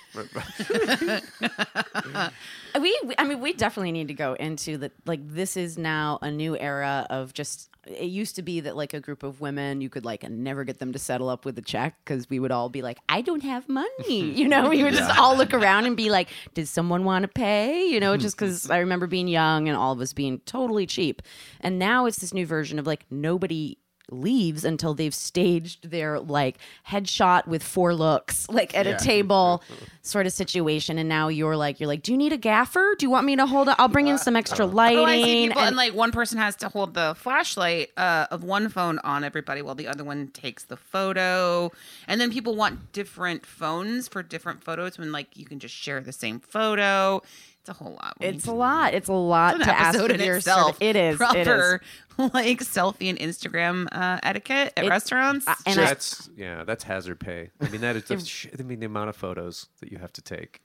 we 2.80 3.00
i 3.18 3.24
mean 3.24 3.40
we 3.40 3.52
definitely 3.52 3.92
need 3.92 4.08
to 4.08 4.14
go 4.14 4.34
into 4.34 4.76
that 4.78 4.92
like 5.06 5.20
this 5.28 5.56
is 5.56 5.78
now 5.78 6.18
a 6.22 6.30
new 6.30 6.56
era 6.58 7.06
of 7.10 7.32
just 7.32 7.70
it 7.86 8.06
used 8.06 8.36
to 8.36 8.42
be 8.42 8.60
that 8.60 8.76
like 8.76 8.94
a 8.94 9.00
group 9.00 9.22
of 9.22 9.40
women 9.40 9.80
you 9.80 9.88
could 9.88 10.04
like 10.04 10.28
never 10.28 10.64
get 10.64 10.78
them 10.78 10.92
to 10.92 10.98
settle 10.98 11.28
up 11.28 11.44
with 11.44 11.56
a 11.58 11.62
check 11.62 11.96
because 12.04 12.28
we 12.28 12.38
would 12.38 12.50
all 12.50 12.68
be 12.68 12.82
like 12.82 12.98
i 13.08 13.20
don't 13.20 13.42
have 13.42 13.68
money 13.68 13.86
you 14.08 14.48
know? 14.48 14.68
We 14.68 14.82
would 14.82 14.94
just 14.94 15.18
all 15.18 15.36
look 15.36 15.54
around 15.54 15.86
and 15.86 15.96
be 15.96 16.10
like 16.10 16.28
does 16.54 16.70
someone 16.70 17.04
want 17.04 17.22
to 17.22 17.28
pay? 17.28 17.86
You 17.86 18.00
know 18.00 18.16
just 18.16 18.36
because 18.38 18.70
i 18.70 18.78
remember 18.78 19.06
being 19.06 19.28
young 19.28 19.68
and 19.68 19.76
all 19.76 19.92
of 19.92 20.00
us 20.00 20.12
being 20.12 20.40
totally 20.40 20.86
cheap. 20.86 21.22
And 21.60 21.78
now 21.78 22.06
it's 22.06 22.18
this 22.18 22.34
new 22.34 22.46
version 22.46 22.78
of 22.78 22.86
like 22.86 23.06
nobody 23.10 23.78
leaves 24.10 24.64
until 24.64 24.94
they've 24.94 25.14
staged 25.14 25.90
their 25.90 26.20
like 26.20 26.58
headshot 26.88 27.46
with 27.46 27.62
four 27.62 27.94
looks 27.94 28.48
like 28.50 28.76
at 28.76 28.86
a 28.86 28.96
table 28.96 29.62
sort 30.02 30.26
of 30.26 30.32
situation. 30.32 30.98
And 30.98 31.08
now 31.08 31.28
you're 31.28 31.56
like 31.56 31.80
you're 31.80 31.88
like 31.88 32.02
do 32.02 32.12
you 32.12 32.18
need 32.18 32.32
a 32.32 32.38
gaffer? 32.38 32.94
Do 32.98 33.06
you 33.06 33.10
want 33.10 33.26
me 33.26 33.36
to 33.36 33.46
hold 33.46 33.68
it 33.68 33.74
i'll 33.78 33.88
bring 33.88 34.08
in 34.08 34.18
some 34.18 34.36
extra 34.36 34.66
Oh, 34.66 34.78
I 34.78 34.90
see 34.90 34.96
lighting 35.00 35.48
people, 35.48 35.60
and, 35.60 35.68
and 35.68 35.76
like 35.76 35.94
one 35.94 36.12
person 36.12 36.38
has 36.38 36.56
to 36.56 36.68
hold 36.68 36.94
the 36.94 37.14
flashlight 37.16 37.90
uh, 37.96 38.26
of 38.30 38.44
one 38.44 38.68
phone 38.68 38.98
on 39.00 39.24
everybody, 39.24 39.62
while 39.62 39.74
the 39.74 39.86
other 39.88 40.04
one 40.04 40.28
takes 40.28 40.64
the 40.64 40.76
photo. 40.76 41.70
And 42.06 42.20
then 42.20 42.30
people 42.30 42.54
want 42.56 42.92
different 42.92 43.44
phones 43.46 44.08
for 44.08 44.22
different 44.22 44.62
photos 44.62 44.98
when 44.98 45.12
like 45.12 45.36
you 45.36 45.44
can 45.44 45.58
just 45.58 45.74
share 45.74 46.00
the 46.00 46.12
same 46.12 46.40
photo. 46.40 47.22
It's 47.68 47.80
a 47.80 47.82
whole 47.82 47.94
lot. 47.94 48.16
It's 48.20 48.46
a 48.46 48.52
lot 48.52 48.94
it's 48.94 49.08
a 49.08 49.12
lot 49.12 49.56
it's 49.56 49.64
to 49.64 49.76
ask 49.76 49.98
episode 49.98 50.10
of 50.12 50.20
yourself. 50.20 50.26
your 50.26 50.50
itself. 50.60 50.76
serv- 50.76 50.82
it 50.82 50.96
is 50.96 51.18
it 51.20 51.48
is 51.48 51.80
like 52.34 52.60
selfie 52.60 53.10
and 53.10 53.18
Instagram 53.18 53.88
uh, 53.90 54.20
etiquette 54.22 54.72
at 54.76 54.84
It- 54.84 54.88
restaurants. 54.88 55.48
uh, 55.48 55.54
and 55.66 55.80
I- 55.80 55.84
that's 55.84 56.30
yeah, 56.36 56.62
that's 56.62 56.84
hazard 56.84 57.18
pay. 57.18 57.50
I 57.60 57.68
mean 57.68 57.80
that 57.80 57.96
is. 57.96 58.04
the 58.04 58.24
sh- 58.24 58.46
I 58.56 58.62
mean 58.62 58.78
the 58.78 58.86
amount 58.86 59.08
of 59.08 59.16
photos 59.16 59.66
that 59.80 59.90
you 59.90 59.98
have 59.98 60.12
to 60.12 60.22
take. 60.22 60.60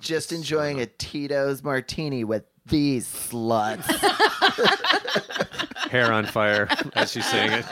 just 0.00 0.32
enjoying 0.32 0.80
a 0.80 0.86
tito's 0.86 1.62
martini 1.62 2.24
with 2.24 2.42
these 2.66 3.06
sluts 3.06 3.86
Hair 5.90 6.12
on 6.12 6.26
fire 6.26 6.68
as 6.94 7.12
she's 7.12 7.26
saying 7.26 7.52
it. 7.52 7.64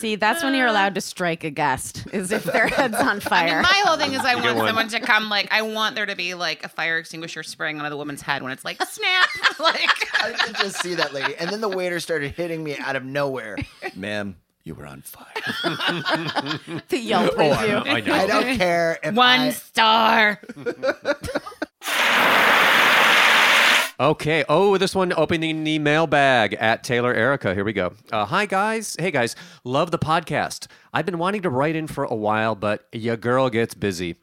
See 0.00 0.16
that's 0.16 0.42
when 0.42 0.54
you're 0.54 0.68
uh. 0.68 0.72
allowed 0.72 0.94
to 0.94 1.00
strike 1.00 1.44
a 1.44 1.50
guest 1.50 2.06
is 2.12 2.32
if 2.32 2.44
their 2.44 2.68
head's 2.68 2.96
on 2.96 3.08
I 3.08 3.12
mean, 3.14 3.20
fire 3.20 3.62
my 3.62 3.82
whole 3.84 3.96
thing 3.96 4.12
is 4.12 4.20
I 4.20 4.34
want 4.34 4.56
one. 4.56 4.66
someone 4.66 4.88
to 4.88 5.00
come 5.00 5.28
like 5.28 5.48
I 5.52 5.62
want 5.62 5.94
there 5.94 6.06
to 6.06 6.16
be 6.16 6.34
like 6.34 6.64
a 6.64 6.68
fire 6.68 6.98
extinguisher 6.98 7.42
spraying 7.42 7.78
onto 7.78 7.90
the 7.90 7.96
woman's 7.96 8.22
head 8.22 8.42
when 8.42 8.52
it's 8.52 8.64
like 8.64 8.82
snap 8.84 9.28
like 9.58 9.90
I 10.22 10.32
could 10.32 10.56
just 10.56 10.80
see 10.82 10.94
that 10.94 11.12
lady. 11.12 11.34
And 11.36 11.50
then 11.50 11.60
the 11.60 11.68
waiter 11.68 12.00
started 12.00 12.32
hitting 12.32 12.62
me 12.62 12.76
out 12.78 12.96
of 12.96 13.04
nowhere. 13.04 13.56
Ma'am, 13.96 14.36
you 14.64 14.74
were 14.74 14.86
on 14.86 15.02
fire. 15.02 15.26
the 16.88 16.98
yelp 16.98 17.32
oh, 17.36 17.50
review 17.50 17.76
I 17.76 18.00
know. 18.00 18.14
I 18.14 18.26
don't 18.26 18.58
care 18.58 18.98
if 19.02 19.14
one 19.14 19.40
I, 19.40 19.50
star. 19.50 20.40
Okay. 24.00 24.44
Oh, 24.48 24.78
this 24.78 24.94
one 24.94 25.12
opening 25.12 25.62
the 25.62 25.78
mailbag 25.78 26.54
at 26.54 26.82
Taylor 26.82 27.12
Erica. 27.12 27.54
Here 27.54 27.64
we 27.64 27.74
go. 27.74 27.92
Uh, 28.10 28.24
hi, 28.24 28.46
guys. 28.46 28.96
Hey, 28.98 29.10
guys. 29.10 29.36
Love 29.62 29.90
the 29.90 29.98
podcast. 29.98 30.68
I've 30.94 31.04
been 31.04 31.18
wanting 31.18 31.42
to 31.42 31.50
write 31.50 31.76
in 31.76 31.86
for 31.86 32.04
a 32.04 32.14
while, 32.14 32.54
but 32.54 32.88
your 32.92 33.18
girl 33.18 33.50
gets 33.50 33.74
busy. 33.74 34.16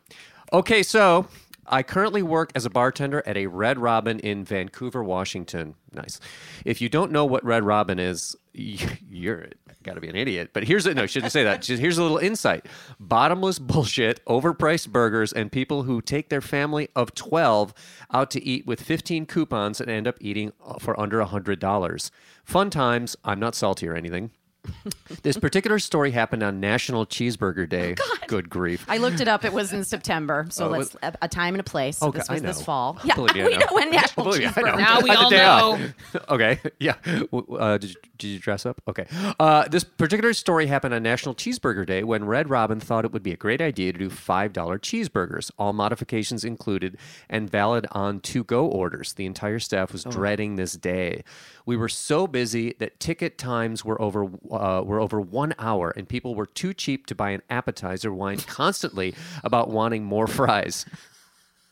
Okay, 0.51 0.81
so 0.81 1.27
I 1.67 1.83
currently 1.83 2.23
work 2.23 2.51
as 2.55 2.65
a 2.65 2.71
bartender 2.71 3.21
at 3.27 3.37
a 3.37 3.45
Red 3.45 3.77
Robin 3.77 4.17
in 4.17 4.43
Vancouver, 4.43 5.03
Washington. 5.03 5.75
Nice. 5.93 6.19
If 6.65 6.81
you 6.81 6.89
don't 6.89 7.11
know 7.11 7.25
what 7.25 7.45
Red 7.45 7.63
Robin 7.63 7.99
is, 7.99 8.35
you're 8.53 9.49
got 9.87 9.95
to 9.95 10.01
be 10.01 10.09
an 10.09 10.15
idiot. 10.15 10.51
But 10.53 10.65
here's 10.65 10.85
a, 10.85 10.93
no, 10.93 11.05
shouldn't 11.05 11.31
say 11.31 11.43
that. 11.43 11.65
Here's 11.65 11.97
a 11.97 12.03
little 12.03 12.17
insight: 12.17 12.65
bottomless 12.99 13.59
bullshit, 13.59 14.23
overpriced 14.25 14.89
burgers, 14.89 15.33
and 15.33 15.51
people 15.51 15.83
who 15.83 16.01
take 16.01 16.29
their 16.29 16.41
family 16.41 16.89
of 16.95 17.13
twelve 17.15 17.73
out 18.13 18.29
to 18.31 18.43
eat 18.43 18.65
with 18.67 18.81
15 18.81 19.25
coupons 19.25 19.81
and 19.81 19.89
end 19.89 20.07
up 20.07 20.17
eating 20.21 20.51
uh, 20.65 20.75
for 20.79 20.99
under 20.99 21.21
hundred 21.23 21.59
dollars. 21.59 22.11
Fun 22.43 22.69
times. 22.69 23.15
I'm 23.25 23.39
not 23.39 23.55
salty 23.55 23.87
or 23.87 23.95
anything. 23.95 24.31
this 25.23 25.37
particular 25.37 25.79
story 25.79 26.11
happened 26.11 26.43
on 26.43 26.59
National 26.59 27.05
Cheeseburger 27.05 27.67
Day. 27.67 27.95
Good 28.27 28.49
grief. 28.49 28.85
I 28.87 28.97
looked 28.97 29.21
it 29.21 29.27
up. 29.27 29.45
It 29.45 29.53
was 29.53 29.71
in 29.73 29.83
September, 29.83 30.45
so 30.49 30.67
Oh, 30.67 30.69
let's 30.69 30.95
a, 31.01 31.13
a 31.21 31.27
time 31.29 31.53
and 31.53 31.61
a 31.61 31.63
place. 31.63 32.01
Okay, 32.01 32.19
this 32.19 32.29
was 32.29 32.41
I 32.41 32.45
this 32.45 32.61
fall. 32.61 32.97
Yeah, 33.03 33.15
believe 33.15 33.35
I 33.35 33.47
we 33.47 33.51
know. 33.53 33.59
know 33.59 33.67
when 33.71 33.91
National 33.91 34.25
Believe 34.25 34.41
you, 34.41 34.49
I 34.55 34.61
know. 34.61 34.75
Now 34.75 35.01
we 35.01 35.09
I 35.09 35.15
had 35.15 35.29
the 35.31 35.47
all 35.47 35.77
know. 35.77 35.89
okay, 36.29 36.59
yeah. 36.79 36.95
Uh, 37.33 37.77
did, 37.77 37.91
you, 37.91 37.95
did 38.17 38.27
you 38.27 38.39
dress 38.39 38.65
up? 38.65 38.81
Okay. 38.87 39.05
Uh, 39.39 39.67
this 39.69 39.83
particular 39.83 40.33
story 40.33 40.67
happened 40.67 40.93
on 40.93 41.03
National 41.03 41.33
Cheeseburger 41.35 41.85
Day 41.85 42.03
when 42.03 42.25
Red 42.25 42.49
Robin 42.49 42.79
thought 42.79 43.05
it 43.05 43.13
would 43.13 43.23
be 43.23 43.31
a 43.31 43.37
great 43.37 43.61
idea 43.61 43.93
to 43.93 43.99
do 43.99 44.09
$5 44.09 44.51
cheeseburgers, 44.53 45.51
all 45.57 45.71
modifications 45.73 46.43
included, 46.43 46.97
and 47.29 47.49
valid 47.49 47.87
on 47.91 48.19
to 48.21 48.43
go 48.43 48.65
orders. 48.65 49.13
The 49.13 49.25
entire 49.25 49.59
staff 49.59 49.93
was 49.93 50.03
dreading 50.03 50.55
this 50.55 50.73
day. 50.73 51.23
We 51.67 51.75
were 51.77 51.89
so 51.89 52.25
busy 52.27 52.73
that 52.79 52.99
ticket 52.99 53.37
times 53.37 53.83
were 53.85 54.01
over 54.01 54.23
uh, 54.49 54.81
were 54.83 55.01
over 55.01 55.19
one 55.21 55.53
hour, 55.59 55.91
and 55.95 56.07
people 56.07 56.33
were 56.33 56.45
too 56.45 56.73
cheap 56.73 57.05
to 57.07 57.13
buy 57.13 57.31
an 57.31 57.41
appetizer, 57.49 58.09
whined 58.09 58.47
constantly 58.47 59.13
about 59.43 59.69
wanting 59.69 60.05
more 60.05 60.27
fries. 60.27 60.85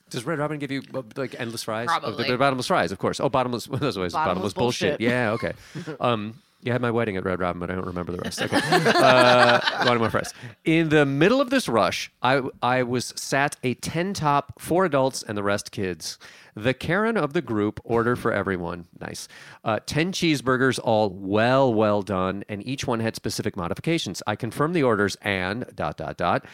Does 0.10 0.26
Red 0.26 0.38
Robin 0.38 0.60
give 0.60 0.70
you 0.70 0.84
uh, 0.94 1.02
like 1.16 1.36
endless 1.40 1.64
fries? 1.64 1.88
Oh, 1.90 2.00
Probably. 2.00 2.28
they're 2.28 2.38
bottomless 2.38 2.68
fries, 2.68 2.92
of 2.92 3.00
course. 3.00 3.20
Oh, 3.22 3.30
bottomless. 3.30 3.66
That's 3.72 3.96
always 3.98 4.14
bottomless, 4.14 4.54
Bottomless 4.54 4.54
bullshit. 4.54 5.00
bullshit. 5.00 5.02
Yeah, 5.02 5.32
okay. 5.32 5.54
Um, 6.02 6.42
you 6.66 6.72
had 6.72 6.82
my 6.82 6.92
wedding 6.92 7.16
at 7.16 7.24
Red 7.24 7.40
Robin, 7.40 7.60
but 7.60 7.70
I 7.70 7.76
don't 7.76 7.86
remember 7.86 8.12
the 8.12 8.18
rest. 8.18 8.42
Okay. 8.42 8.60
Uh, 8.96 9.60
wanted 9.86 10.00
more 10.00 10.10
fries. 10.10 10.34
In 10.64 10.90
the 10.90 11.06
middle 11.06 11.40
of 11.40 11.50
this 11.50 11.70
rush, 11.70 12.12
I 12.22 12.42
I 12.62 12.84
was 12.84 13.14
sat 13.16 13.56
a 13.64 13.76
ten 13.76 14.14
top, 14.14 14.60
four 14.60 14.86
adults 14.86 15.24
and 15.24 15.38
the 15.38 15.44
rest 15.44 15.72
kids. 15.72 16.18
The 16.56 16.74
Karen 16.74 17.18
of 17.18 17.34
the 17.34 17.42
group 17.42 17.80
ordered 17.84 18.18
for 18.18 18.32
everyone. 18.32 18.88
Nice. 19.00 19.28
Uh, 19.66 19.80
10 19.86 20.14
cheeseburgers, 20.14 20.80
all 20.82 21.10
well, 21.10 21.74
well 21.74 22.02
done, 22.02 22.46
and 22.48 22.66
each 22.66 22.88
one 22.88 23.02
had 23.02 23.14
specific 23.16 23.58
modifications. 23.58 24.24
I 24.26 24.38
confirmed 24.38 24.74
the 24.74 24.84
orders 24.84 25.18
and 25.22 25.66
dot, 25.76 25.98
dot, 25.98 26.16
dot. 26.16 26.46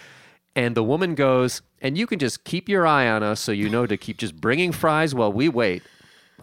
And 0.55 0.75
the 0.75 0.83
woman 0.83 1.13
goes, 1.13 1.61
and 1.81 1.99
you 1.99 2.07
can 2.07 2.17
just 2.17 2.43
keep 2.45 2.67
your 2.67 2.87
eye 2.87 3.07
on 3.07 3.21
us 3.21 3.39
so 3.39 3.51
you 3.51 3.69
know 3.69 3.85
to 3.85 3.95
keep 3.95 4.17
just 4.17 4.35
bringing 4.35 4.71
fries 4.71 5.13
while 5.13 5.31
we 5.31 5.47
wait. 5.47 5.83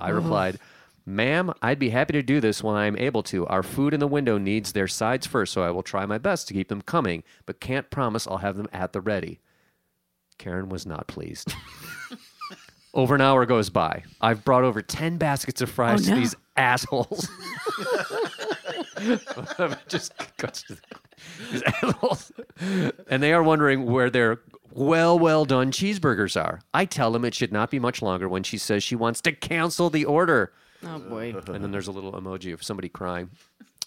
I 0.01 0.11
replied, 0.11 0.59
Ma'am, 1.09 1.55
I'd 1.63 1.79
be 1.79 1.89
happy 1.89 2.13
to 2.13 2.23
do 2.23 2.39
this 2.39 2.63
when 2.63 2.77
I'm 2.77 2.95
able 2.99 3.23
to. 3.25 3.47
Our 3.47 3.63
food 3.63 3.95
in 3.95 4.01
the 4.01 4.07
window 4.07 4.37
needs 4.37 4.73
their 4.73 4.87
sides 4.87 5.27
first, 5.27 5.55
so 5.55 5.63
I 5.63 5.71
will 5.71 5.83
try 5.83 6.05
my 6.05 6.19
best 6.19 6.47
to 6.49 6.55
keep 6.55 6.69
them 6.69 6.83
coming, 6.83 7.23
but 7.47 7.61
can't 7.61 7.89
promise 7.89 8.27
I'll 8.27 8.37
have 8.37 8.59
them 8.59 8.69
at 8.75 8.93
the 8.93 9.01
ready. 9.01 9.41
Karen 10.37 10.69
was 10.69 10.85
not 10.85 11.07
pleased. 11.07 11.55
over 12.95 13.15
an 13.15 13.23
hour 13.23 13.47
goes 13.47 13.71
by. 13.71 14.05
I've 14.21 14.45
brought 14.45 14.65
over 14.65 14.83
10 14.83 15.17
baskets 15.17 15.63
of 15.63 15.71
fries 15.71 16.07
Oh, 16.07 16.11
no. 16.11 16.15
to 16.17 16.21
these 16.21 16.35
assholes. 16.59 17.27
just 19.89 20.13
cuts 20.37 20.65
to 20.65 20.75
the, 20.75 20.81
these 21.51 21.63
animals. 21.83 22.33
and 23.09 23.23
they 23.23 23.33
are 23.33 23.43
wondering 23.43 23.87
where 23.87 24.11
their 24.11 24.41
well, 24.75 25.19
well 25.19 25.47
done 25.47 25.73
cheeseburgers 25.73 26.39
are. 26.39 26.61
I 26.75 26.85
tell 26.85 27.13
them 27.13 27.25
it 27.25 27.35
should 27.35 27.51
not 27.51 27.71
be 27.71 27.79
much 27.79 28.03
longer 28.03 28.29
when 28.29 28.43
she 28.43 28.59
says 28.59 28.85
she 28.85 28.95
wants 28.95 29.23
to 29.23 29.33
cancel 29.33 29.89
the 29.89 30.05
order. 30.05 30.53
Oh 30.85 30.99
boy. 30.99 31.35
And 31.49 31.63
then 31.63 31.71
there's 31.73 31.89
a 31.89 31.93
little 31.93 32.13
emoji 32.13 32.53
of 32.53 32.63
somebody 32.63 32.89
crying. 32.89 33.31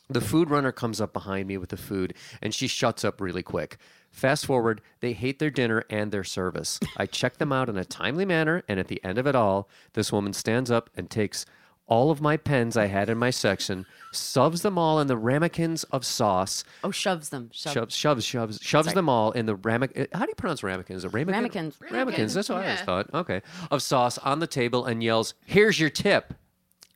The 0.10 0.22
food 0.22 0.50
runner 0.50 0.72
comes 0.74 1.00
up 1.00 1.14
behind 1.14 1.48
me 1.48 1.58
with 1.58 1.70
the 1.70 1.78
food 1.78 2.14
and 2.42 2.54
she 2.54 2.68
shuts 2.68 3.06
up 3.06 3.22
really 3.22 3.44
quick. 3.44 3.78
Fast 4.10 4.46
forward, 4.46 4.82
they 5.00 5.14
hate 5.14 5.40
their 5.40 5.50
dinner 5.50 5.86
and 5.90 6.12
their 6.12 6.26
service. 6.26 6.80
I 6.98 7.06
check 7.06 7.38
them 7.38 7.54
out 7.54 7.70
in 7.70 7.78
a 7.78 7.86
timely 7.86 8.26
manner, 8.26 8.62
and 8.68 8.78
at 8.78 8.90
the 8.90 9.02
end 9.06 9.18
of 9.18 9.26
it 9.26 9.36
all, 9.36 9.70
this 9.94 10.12
woman 10.12 10.34
stands 10.34 10.70
up 10.70 10.90
and 10.98 11.10
takes 11.10 11.46
all 11.88 12.12
of 12.12 12.20
my 12.20 12.36
pens 12.36 12.76
I 12.76 12.88
had 12.88 13.10
in 13.10 13.18
my 13.18 13.30
section, 13.30 13.86
shoves 14.12 14.64
them 14.64 14.78
all 14.78 15.00
in 15.00 15.08
the 15.08 15.16
ramekins 15.16 15.86
of 15.86 16.06
sauce, 16.06 16.66
Oh, 16.84 16.92
shoves 16.92 17.30
them. 17.30 17.50
Shove. 17.54 17.72
shoves, 17.74 17.96
shoves, 17.96 18.26
shoves, 18.26 18.60
shoves 18.62 18.94
them 18.94 19.08
all 19.08 19.32
in 19.32 19.46
the 19.46 19.56
ramekin. 19.56 20.04
Eh, 20.04 20.06
how 20.14 20.26
do 20.26 20.30
you 20.30 20.36
pronounce 20.36 20.62
ramekins? 20.62 21.06
It 21.06 21.12
ramekin? 21.14 21.34
Ramekins. 21.44 21.78
Ramekins. 21.90 22.34
That's 22.34 22.50
what 22.50 22.58
I 22.60 22.64
always 22.66 22.82
thought. 22.82 23.10
Okay, 23.14 23.42
of 23.72 23.82
sauce 23.82 24.18
on 24.18 24.40
the 24.40 24.48
table 24.48 24.86
and 24.86 25.02
yells, 25.02 25.36
"Here's 25.46 25.80
your 25.80 25.90
tip." 25.90 26.34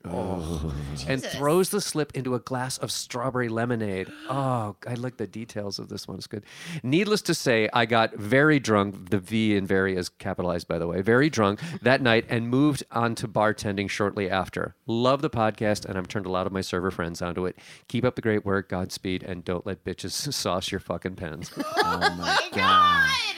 Oh. 0.07 0.73
and 1.07 1.23
throws 1.23 1.69
the 1.69 1.81
slip 1.81 2.15
into 2.15 2.35
a 2.35 2.39
glass 2.39 2.77
of 2.77 2.91
strawberry 2.91 3.49
lemonade. 3.49 4.11
Oh, 4.29 4.75
I 4.87 4.93
like 4.93 5.17
the 5.17 5.27
details 5.27 5.79
of 5.79 5.89
this 5.89 6.07
one. 6.07 6.17
It's 6.17 6.27
good. 6.27 6.43
Needless 6.83 7.21
to 7.23 7.33
say, 7.33 7.69
I 7.73 7.85
got 7.85 8.15
very 8.15 8.59
drunk. 8.59 9.09
The 9.09 9.19
V 9.19 9.55
in 9.55 9.65
very 9.65 9.95
is 9.95 10.09
capitalized, 10.09 10.67
by 10.67 10.79
the 10.79 10.87
way. 10.87 11.01
Very 11.01 11.29
drunk 11.29 11.59
that 11.81 12.01
night 12.01 12.25
and 12.29 12.49
moved 12.49 12.83
on 12.91 13.15
to 13.15 13.27
bartending 13.27 13.89
shortly 13.89 14.29
after. 14.29 14.75
Love 14.85 15.21
the 15.21 15.29
podcast, 15.29 15.85
and 15.85 15.97
I've 15.97 16.07
turned 16.07 16.25
a 16.25 16.31
lot 16.31 16.45
of 16.47 16.53
my 16.53 16.61
server 16.61 16.91
friends 16.91 17.21
onto 17.21 17.45
it. 17.45 17.57
Keep 17.87 18.05
up 18.05 18.15
the 18.15 18.21
great 18.21 18.45
work. 18.45 18.69
Godspeed, 18.69 19.23
and 19.23 19.43
don't 19.43 19.65
let 19.65 19.83
bitches 19.83 20.11
sauce 20.33 20.71
your 20.71 20.79
fucking 20.79 21.15
pens. 21.15 21.51
Oh 21.57 22.15
my 22.17 22.39
god. 22.53 23.34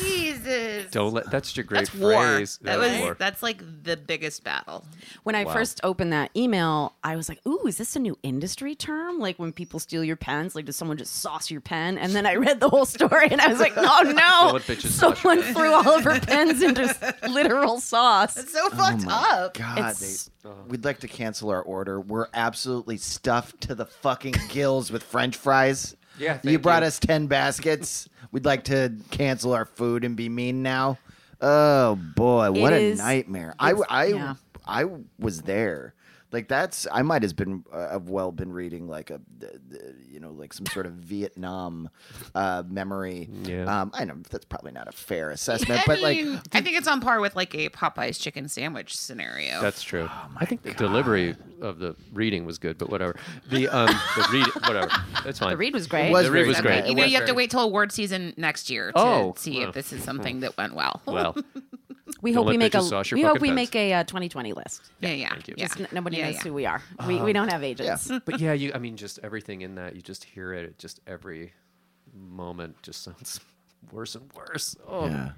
Jesus. 0.00 0.90
don't 0.90 1.12
let. 1.12 1.30
That's 1.30 1.56
your 1.56 1.64
great 1.64 1.86
That's 1.90 1.94
war. 1.94 2.12
phrase. 2.22 2.58
That 2.62 2.78
was 2.78 2.90
was 2.90 3.00
war. 3.00 3.16
that's 3.18 3.42
like 3.42 3.62
the 3.82 3.96
biggest 3.96 4.44
battle. 4.44 4.84
When 5.24 5.34
I 5.34 5.44
Wow. 5.44 5.52
first 5.52 5.80
opened 5.82 6.12
that 6.12 6.30
email, 6.36 6.94
I 7.04 7.16
was 7.16 7.28
like, 7.28 7.44
"Ooh, 7.46 7.66
is 7.66 7.76
this 7.78 7.96
a 7.96 7.98
new 7.98 8.16
industry 8.22 8.74
term? 8.74 9.18
Like 9.18 9.38
when 9.38 9.52
people 9.52 9.78
steal 9.80 10.02
your 10.04 10.16
pens, 10.16 10.54
like 10.54 10.64
does 10.64 10.76
someone 10.76 10.96
just 10.96 11.16
sauce 11.16 11.50
your 11.50 11.60
pen?" 11.60 11.98
And 11.98 12.14
then 12.14 12.24
I 12.26 12.36
read 12.36 12.60
the 12.60 12.68
whole 12.68 12.86
story, 12.86 13.28
and 13.30 13.40
I 13.40 13.48
was 13.48 13.60
like, 13.60 13.74
"Oh 13.76 14.02
no! 14.04 14.52
let 14.52 14.62
bitches 14.62 14.88
sauce 14.88 15.22
your 15.22 15.34
Someone 15.36 15.42
threw 15.54 15.72
all 15.72 15.98
of 15.98 16.04
her 16.04 16.20
pens 16.20 16.62
into 16.62 16.82
s- 16.82 17.14
literal 17.28 17.80
sauce." 17.80 18.36
It's 18.36 18.52
so 18.52 18.68
oh 18.72 18.76
fucked 18.76 19.06
up. 19.08 19.54
God, 19.54 19.78
It's- 19.78 20.30
they, 20.42 20.48
oh. 20.48 20.54
we'd 20.68 20.84
like 20.84 21.00
to 21.00 21.08
cancel 21.08 21.50
our 21.50 21.62
order. 21.62 22.00
We're 22.00 22.28
absolutely 22.32 22.96
stuffed 22.96 23.60
to 23.62 23.74
the 23.74 23.86
fucking 23.86 24.34
gills 24.48 24.90
with 24.90 25.02
French 25.02 25.36
fries. 25.36 25.94
Yeah, 26.18 26.38
you 26.42 26.58
brought 26.58 26.82
you. 26.82 26.88
us 26.88 26.98
ten 26.98 27.26
baskets. 27.26 28.08
We'd 28.32 28.44
like 28.44 28.64
to 28.64 28.92
cancel 29.10 29.52
our 29.52 29.64
food 29.64 30.04
and 30.04 30.16
be 30.16 30.28
mean 30.28 30.62
now. 30.62 30.98
Oh 31.40 31.96
boy, 31.96 32.50
what 32.52 32.72
a 32.72 32.76
is- 32.76 32.98
nightmare! 32.98 33.54
I, 33.58 33.72
I, 33.88 34.04
yeah. 34.06 34.34
I 34.66 34.84
was 35.18 35.42
there. 35.42 35.94
Like 36.36 36.48
that's 36.48 36.86
I 36.92 37.00
might 37.00 37.22
have 37.22 37.34
been 37.34 37.64
uh, 37.72 37.88
have 37.92 38.10
well 38.10 38.30
been 38.30 38.52
reading 38.52 38.86
like 38.88 39.08
a 39.10 39.22
the- 39.38 39.58
the- 39.70 39.94
you 40.06 40.20
know 40.20 40.32
like 40.32 40.52
some 40.52 40.66
sort 40.66 40.84
of 40.84 40.92
Vietnam 40.92 41.88
uh, 42.34 42.62
memory. 42.68 43.30
Yeah. 43.44 43.64
Um, 43.64 43.90
I 43.94 44.04
know 44.04 44.16
that's 44.30 44.44
probably 44.44 44.72
not 44.72 44.86
a 44.86 44.92
fair 44.92 45.30
assessment, 45.38 45.80
I 45.80 45.84
but 45.86 46.02
mean, 46.02 46.34
like 46.34 46.42
I 46.52 46.60
think 46.60 46.76
it's 46.76 46.86
on 46.88 47.00
par 47.00 47.20
with 47.20 47.34
like 47.36 47.54
a 47.54 47.70
Popeye's 47.70 48.18
chicken 48.18 48.48
sandwich 48.48 48.94
scenario. 48.94 49.62
That's 49.62 49.82
true. 49.82 50.06
Oh 50.10 50.28
I 50.36 50.44
think 50.44 50.60
the 50.62 50.74
delivery 50.74 51.36
of 51.62 51.78
the 51.78 51.96
reading 52.12 52.44
was 52.44 52.58
good, 52.58 52.76
but 52.76 52.90
whatever. 52.90 53.16
The 53.50 53.68
um 53.68 53.86
the 53.86 54.28
read 54.30 54.46
whatever. 54.68 54.90
That's 55.24 55.38
fine. 55.38 55.52
The 55.52 55.56
read 55.56 55.72
was 55.72 55.86
great. 55.86 56.08
it 56.08 56.12
was 56.12 56.26
The 56.26 56.32
read 56.32 56.38
very 56.40 56.48
was 56.48 56.60
great. 56.60 56.86
you 56.86 56.94
know, 56.94 57.04
you 57.04 57.16
have 57.16 57.26
to 57.28 57.34
wait 57.34 57.50
till 57.50 57.60
award 57.60 57.92
season 57.92 58.34
next 58.36 58.68
year 58.68 58.92
to 58.92 58.98
Oh, 58.98 59.34
see 59.38 59.60
well. 59.60 59.68
if 59.70 59.74
this 59.74 59.90
is 59.90 60.04
something 60.04 60.40
that 60.40 60.58
went 60.58 60.74
well. 60.74 61.00
Well, 61.06 61.34
we 62.22 62.32
Don't 62.32 62.44
hope 62.44 62.50
we 62.50 62.56
make 62.56 62.74
a 62.74 62.78
bitches 62.78 62.88
sauce 62.88 63.10
your 63.10 63.18
we 63.18 63.22
hope 63.24 63.40
we 63.40 63.48
pens. 63.48 63.54
make 63.56 63.76
a 63.76 63.92
uh, 63.94 64.04
2020 64.04 64.52
list. 64.54 64.82
yeah, 65.00 65.10
yeah, 65.10 65.28
thank 65.30 65.48
you. 65.48 65.54
yeah. 65.58 65.66
Just 65.66 65.80
n- 65.80 65.88
nobody 65.92 66.16
Yeah, 66.18 66.26
knows 66.26 66.34
yeah. 66.36 66.42
who 66.42 66.52
we 66.54 66.66
are. 66.66 66.82
We, 67.06 67.20
we 67.20 67.32
don't 67.32 67.48
have 67.52 67.62
agents. 67.62 68.10
but 68.24 68.40
yeah, 68.40 68.52
you 68.52 68.72
I 68.74 68.78
mean 68.78 68.96
just 68.96 69.18
everything 69.22 69.62
in 69.62 69.74
that, 69.76 69.94
you 69.96 70.02
just 70.02 70.24
hear 70.24 70.52
it, 70.52 70.64
it 70.64 70.78
just 70.78 71.00
every 71.06 71.52
moment 72.14 72.80
just 72.82 73.02
sounds 73.04 73.40
worse 73.92 74.14
and 74.14 74.30
worse. 74.34 74.76
Oh. 74.88 75.06
yeah. 75.06 75.30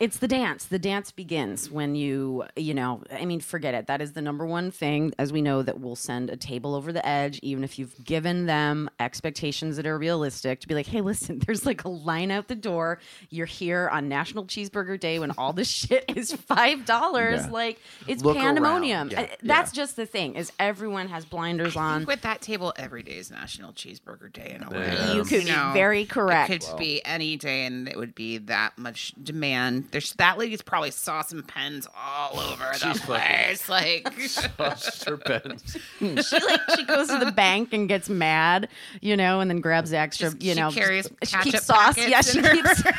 It's 0.00 0.16
the 0.16 0.28
dance. 0.28 0.64
The 0.64 0.78
dance 0.78 1.12
begins 1.12 1.70
when 1.70 1.94
you, 1.94 2.44
you 2.56 2.72
know, 2.72 3.02
I 3.12 3.26
mean, 3.26 3.40
forget 3.40 3.74
it. 3.74 3.86
That 3.86 4.00
is 4.00 4.14
the 4.14 4.22
number 4.22 4.46
one 4.46 4.70
thing, 4.70 5.12
as 5.18 5.30
we 5.30 5.42
know, 5.42 5.62
that 5.62 5.78
will 5.78 5.94
send 5.94 6.30
a 6.30 6.38
table 6.38 6.74
over 6.74 6.90
the 6.90 7.06
edge, 7.06 7.38
even 7.42 7.62
if 7.64 7.78
you've 7.78 8.02
given 8.02 8.46
them 8.46 8.88
expectations 8.98 9.76
that 9.76 9.86
are 9.86 9.98
realistic 9.98 10.60
to 10.60 10.68
be 10.68 10.74
like, 10.74 10.86
hey, 10.86 11.02
listen, 11.02 11.38
there's 11.46 11.66
like 11.66 11.84
a 11.84 11.90
line 11.90 12.30
out 12.30 12.48
the 12.48 12.54
door. 12.54 12.98
You're 13.28 13.44
here 13.44 13.90
on 13.92 14.08
National 14.08 14.46
Cheeseburger 14.46 14.98
Day 14.98 15.18
when 15.18 15.32
all 15.32 15.52
this 15.52 15.68
shit 15.70 16.06
is 16.16 16.32
$5. 16.32 16.88
Yeah. 16.88 17.48
Like, 17.50 17.78
it's 18.06 18.22
Look 18.22 18.38
pandemonium. 18.38 19.10
Yeah. 19.10 19.20
Uh, 19.20 19.26
That's 19.42 19.70
just 19.70 19.96
the 19.96 20.06
thing, 20.06 20.34
is 20.34 20.50
everyone 20.58 21.08
has 21.08 21.26
blinders 21.26 21.76
on. 21.76 22.06
With 22.06 22.22
that 22.22 22.40
table, 22.40 22.72
every 22.76 23.02
day 23.02 23.18
is 23.18 23.30
National 23.30 23.74
Cheeseburger 23.74 24.32
Day 24.32 24.56
in 24.56 24.62
a 24.62 24.70
way. 24.70 24.94
Yeah. 24.94 25.12
You 25.12 25.24
could 25.24 25.44
be 25.44 25.72
very 25.74 26.06
correct. 26.06 26.50
It 26.50 26.64
could 26.64 26.78
be 26.78 27.04
any 27.04 27.36
day, 27.36 27.66
and 27.66 27.86
it 27.86 27.98
would 27.98 28.14
be 28.14 28.38
that 28.38 28.78
much 28.78 29.12
demand. 29.22 29.89
There's 29.90 30.12
that 30.14 30.38
lady's 30.38 30.62
probably 30.62 30.90
saucing 30.90 31.46
pens 31.46 31.86
all 31.96 32.38
over 32.38 32.64
the 32.72 32.92
She's 32.92 33.00
place. 33.00 33.68
Like, 33.68 34.12
Sauce 34.20 35.06
your 35.06 35.16
pens. 35.18 35.76
she 35.98 36.06
like 36.06 36.60
she 36.76 36.84
goes 36.84 37.08
to 37.08 37.18
the 37.18 37.32
bank 37.32 37.72
and 37.72 37.88
gets 37.88 38.08
mad, 38.08 38.68
you 39.00 39.16
know, 39.16 39.40
and 39.40 39.50
then 39.50 39.60
grabs 39.60 39.90
the 39.90 39.96
extra, 39.98 40.30
Just- 40.30 40.42
you 40.42 40.54
know, 40.54 40.70
she 40.70 40.80
know, 40.80 40.84
carries 40.86 41.08
she 41.24 41.30
ketchup 41.32 41.52
keeps 41.52 41.64
sauce. 41.66 41.94
packets 41.96 42.08
Yeah, 42.08 42.20
she 42.20 42.40
her- 42.40 42.54
keeps. 42.54 42.82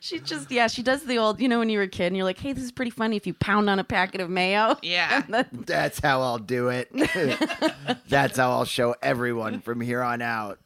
She 0.00 0.20
just 0.20 0.50
yeah 0.50 0.66
she 0.66 0.82
does 0.82 1.02
the 1.04 1.16
old 1.16 1.40
you 1.40 1.48
know 1.48 1.58
when 1.60 1.70
you 1.70 1.78
were 1.78 1.84
a 1.84 1.88
kid 1.88 2.08
and 2.08 2.16
you're 2.16 2.26
like 2.26 2.38
hey 2.38 2.52
this 2.52 2.62
is 2.62 2.70
pretty 2.70 2.90
funny 2.90 3.16
if 3.16 3.26
you 3.26 3.32
pound 3.32 3.70
on 3.70 3.78
a 3.78 3.84
packet 3.84 4.20
of 4.20 4.28
mayo 4.28 4.76
Yeah. 4.82 5.22
Then- 5.26 5.46
That's 5.50 5.98
how 5.98 6.20
I'll 6.20 6.36
do 6.38 6.68
it. 6.68 6.90
That's 8.10 8.36
how 8.36 8.50
I'll 8.50 8.66
show 8.66 8.94
everyone 9.02 9.60
from 9.60 9.80
here 9.80 10.02
on 10.02 10.20
out. 10.20 10.58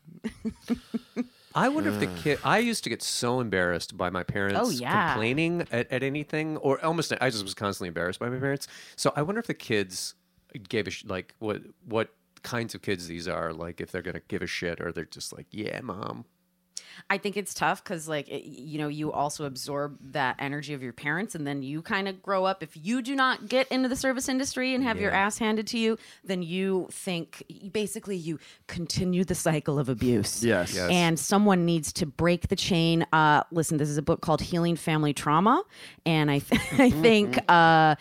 I 1.58 1.68
wonder 1.68 1.90
if 1.90 1.98
the 1.98 2.06
mm. 2.06 2.16
kid. 2.18 2.38
I 2.44 2.58
used 2.58 2.84
to 2.84 2.90
get 2.90 3.02
so 3.02 3.40
embarrassed 3.40 3.96
by 3.96 4.10
my 4.10 4.22
parents 4.22 4.60
Oh, 4.62 4.70
yeah. 4.70 5.12
complaining 5.12 5.66
at, 5.72 5.90
at 5.90 6.02
anything, 6.02 6.56
or 6.58 6.82
almost. 6.84 7.12
I 7.20 7.30
just 7.30 7.42
was 7.42 7.54
constantly 7.54 7.88
embarrassed 7.88 8.20
by 8.20 8.28
my 8.28 8.38
parents. 8.38 8.68
So 8.96 9.12
I 9.16 9.22
wonder 9.22 9.40
if 9.40 9.46
the 9.48 9.54
kids 9.54 10.14
gave 10.68 10.86
a 10.86 10.90
sh- 10.90 11.04
like 11.04 11.34
what 11.40 11.62
what 11.84 12.14
kinds 12.42 12.74
of 12.74 12.82
kids 12.82 13.08
these 13.08 13.26
are. 13.26 13.52
Like 13.52 13.80
if 13.80 13.90
they're 13.90 14.02
gonna 14.02 14.22
give 14.28 14.42
a 14.42 14.46
shit, 14.46 14.80
or 14.80 14.92
they're 14.92 15.04
just 15.04 15.36
like, 15.36 15.46
yeah, 15.50 15.80
mom. 15.80 16.24
I 17.10 17.18
think 17.18 17.36
it's 17.36 17.54
tough 17.54 17.82
because, 17.82 18.08
like, 18.08 18.28
it, 18.28 18.44
you 18.44 18.78
know, 18.78 18.88
you 18.88 19.12
also 19.12 19.44
absorb 19.44 19.98
that 20.12 20.36
energy 20.38 20.74
of 20.74 20.82
your 20.82 20.92
parents, 20.92 21.34
and 21.34 21.46
then 21.46 21.62
you 21.62 21.82
kind 21.82 22.08
of 22.08 22.22
grow 22.22 22.44
up. 22.44 22.62
If 22.62 22.76
you 22.76 23.02
do 23.02 23.14
not 23.14 23.48
get 23.48 23.68
into 23.68 23.88
the 23.88 23.96
service 23.96 24.28
industry 24.28 24.74
and 24.74 24.84
have 24.84 25.00
your 25.00 25.10
ass 25.10 25.38
handed 25.38 25.66
to 25.68 25.78
you, 25.78 25.98
then 26.24 26.42
you 26.42 26.88
think 26.90 27.44
basically 27.72 28.16
you 28.16 28.38
continue 28.66 29.24
the 29.24 29.34
cycle 29.34 29.78
of 29.78 29.88
abuse. 29.88 30.44
Yes. 30.44 30.74
Yes. 30.74 30.90
And 30.90 31.18
someone 31.18 31.64
needs 31.64 31.92
to 31.94 32.06
break 32.06 32.48
the 32.48 32.56
chain. 32.56 33.06
Uh, 33.12 33.42
listen, 33.50 33.78
this 33.78 33.88
is 33.88 33.96
a 33.96 34.02
book 34.02 34.20
called 34.20 34.40
Healing 34.40 34.76
Family 34.76 35.12
Trauma, 35.12 35.62
and 36.04 36.30
I, 36.30 36.38
th- 36.40 36.62
I 36.78 36.90
think. 36.90 37.38
Uh, 37.50 37.96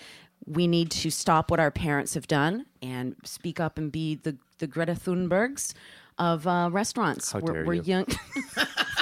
we 0.47 0.65
need 0.65 0.89
to 0.89 1.11
stop 1.11 1.51
what 1.51 1.59
our 1.59 1.71
parents 1.71 2.13
have 2.13 2.25
done 2.27 2.65
and 2.81 3.15
speak 3.23 3.59
up 3.59 3.77
and 3.77 3.91
be 3.91 4.15
the, 4.15 4.37
the 4.59 4.67
Greta 4.67 4.93
Thunbergs 4.93 5.73
of 6.19 6.45
uh, 6.47 6.69
restaurants. 6.71 7.31
How 7.31 7.39
we're, 7.39 7.53
dare 7.53 7.65
we're 7.65 7.73
you. 7.75 7.81
young. 7.83 8.05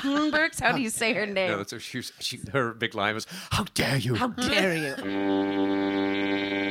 Thunbergs? 0.06 0.60
How 0.60 0.72
do 0.74 0.82
you 0.82 0.90
say 0.90 1.14
her 1.14 1.26
name? 1.26 1.50
No, 1.52 1.58
that's 1.58 1.72
what 1.74 1.82
she, 1.82 1.98
was- 1.98 2.14
she 2.20 2.40
her 2.54 2.74
big 2.74 2.94
line 2.96 3.16
was, 3.16 3.26
"How 3.52 3.66
dare 3.74 3.98
you!" 3.98 4.16
How 4.16 4.28
dare 4.28 4.76
you? 4.76 6.56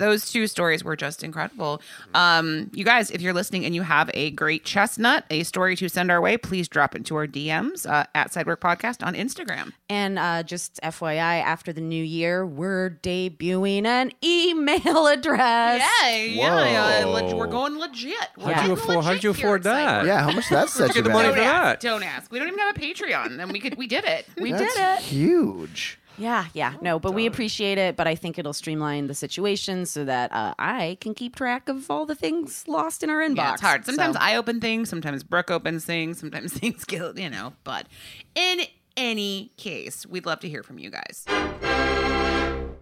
those 0.00 0.32
two 0.32 0.48
stories 0.48 0.82
were 0.82 0.96
just 0.96 1.22
incredible. 1.22 1.80
Um, 2.14 2.70
you 2.74 2.84
guys, 2.84 3.10
if 3.12 3.20
you're 3.20 3.32
listening 3.32 3.64
and 3.64 3.74
you 3.74 3.82
have 3.82 4.10
a 4.14 4.32
great 4.32 4.64
chestnut, 4.64 5.24
a 5.30 5.44
story 5.44 5.76
to 5.76 5.88
send 5.88 6.10
our 6.10 6.20
way, 6.20 6.36
please 6.36 6.66
drop 6.66 6.96
into 6.96 7.14
our 7.14 7.26
DMs 7.28 7.88
uh, 7.88 8.04
at 8.16 8.32
Sidework 8.32 8.56
Podcast 8.58 9.06
on 9.06 9.14
Instagram. 9.14 9.72
And 9.88 10.18
uh, 10.18 10.42
just 10.42 10.80
FYI, 10.82 11.42
after 11.42 11.72
the 11.72 11.80
new 11.80 12.02
year, 12.02 12.44
we're 12.44 12.98
debuting 13.02 13.84
an 13.86 14.10
email 14.24 15.06
address. 15.06 15.82
yeah, 16.02 17.04
Whoa. 17.04 17.12
leg- 17.12 17.34
we're 17.34 17.46
going 17.46 17.78
legit. 17.78 18.14
We're 18.36 18.52
How'd 18.54 18.66
you 18.66 18.72
afford- 18.72 19.04
how'd 19.04 19.22
you 19.22 19.30
afford 19.30 19.62
that? 19.64 20.04
Sidework. 20.04 20.06
Yeah, 20.06 20.22
how 20.22 20.32
much 20.32 20.48
did 20.48 20.56
that 20.56 20.68
set 20.70 20.86
get 20.88 20.96
you 20.96 21.02
the 21.02 21.10
money 21.10 21.28
for 21.28 21.36
Don't 21.36 21.44
that? 21.44 21.64
ask, 21.76 21.80
don't 21.80 22.02
ask. 22.02 22.32
We 22.32 22.38
don't 22.38 22.48
even 22.48 22.58
have 22.58 22.76
a 22.76 22.80
Patreon, 22.80 23.38
and 23.40 23.52
we 23.52 23.60
could 23.60 23.76
we 23.76 23.86
did 23.86 24.04
it. 24.04 24.26
We 24.36 24.52
That's 24.52 24.74
did 24.74 24.82
it. 24.82 24.98
huge. 25.02 25.98
Yeah, 26.18 26.46
yeah. 26.52 26.74
No, 26.82 26.98
but 26.98 27.12
we 27.14 27.26
appreciate 27.26 27.78
it. 27.78 27.96
But 27.96 28.06
I 28.06 28.14
think 28.14 28.38
it'll 28.38 28.52
streamline 28.52 29.06
the 29.06 29.14
situation 29.14 29.86
so 29.86 30.04
that 30.04 30.30
uh, 30.32 30.54
I 30.58 30.98
can 31.00 31.14
keep 31.14 31.34
track 31.36 31.68
of 31.68 31.90
all 31.90 32.04
the 32.04 32.14
things 32.14 32.64
lost 32.68 33.02
in 33.02 33.08
our 33.10 33.20
inbox. 33.20 33.36
Yeah, 33.36 33.52
it's 33.54 33.62
hard. 33.62 33.84
Sometimes 33.86 34.16
So- 34.16 34.20
I 34.22 34.36
open 34.36 34.60
things, 34.60 34.88
sometimes 34.90 35.22
Brooke 35.22 35.50
opens 35.50 35.84
things, 35.84 36.18
sometimes 36.20 36.52
things 36.58 36.84
get, 36.84 37.16
you 37.16 37.30
know, 37.30 37.54
but 37.64 37.86
in 38.34 38.60
any 38.96 39.50
case, 39.56 40.04
we'd 40.06 40.26
love 40.26 40.40
to 40.40 40.48
hear 40.48 40.62
from 40.62 40.78
you 40.78 40.90
guys. 40.90 41.24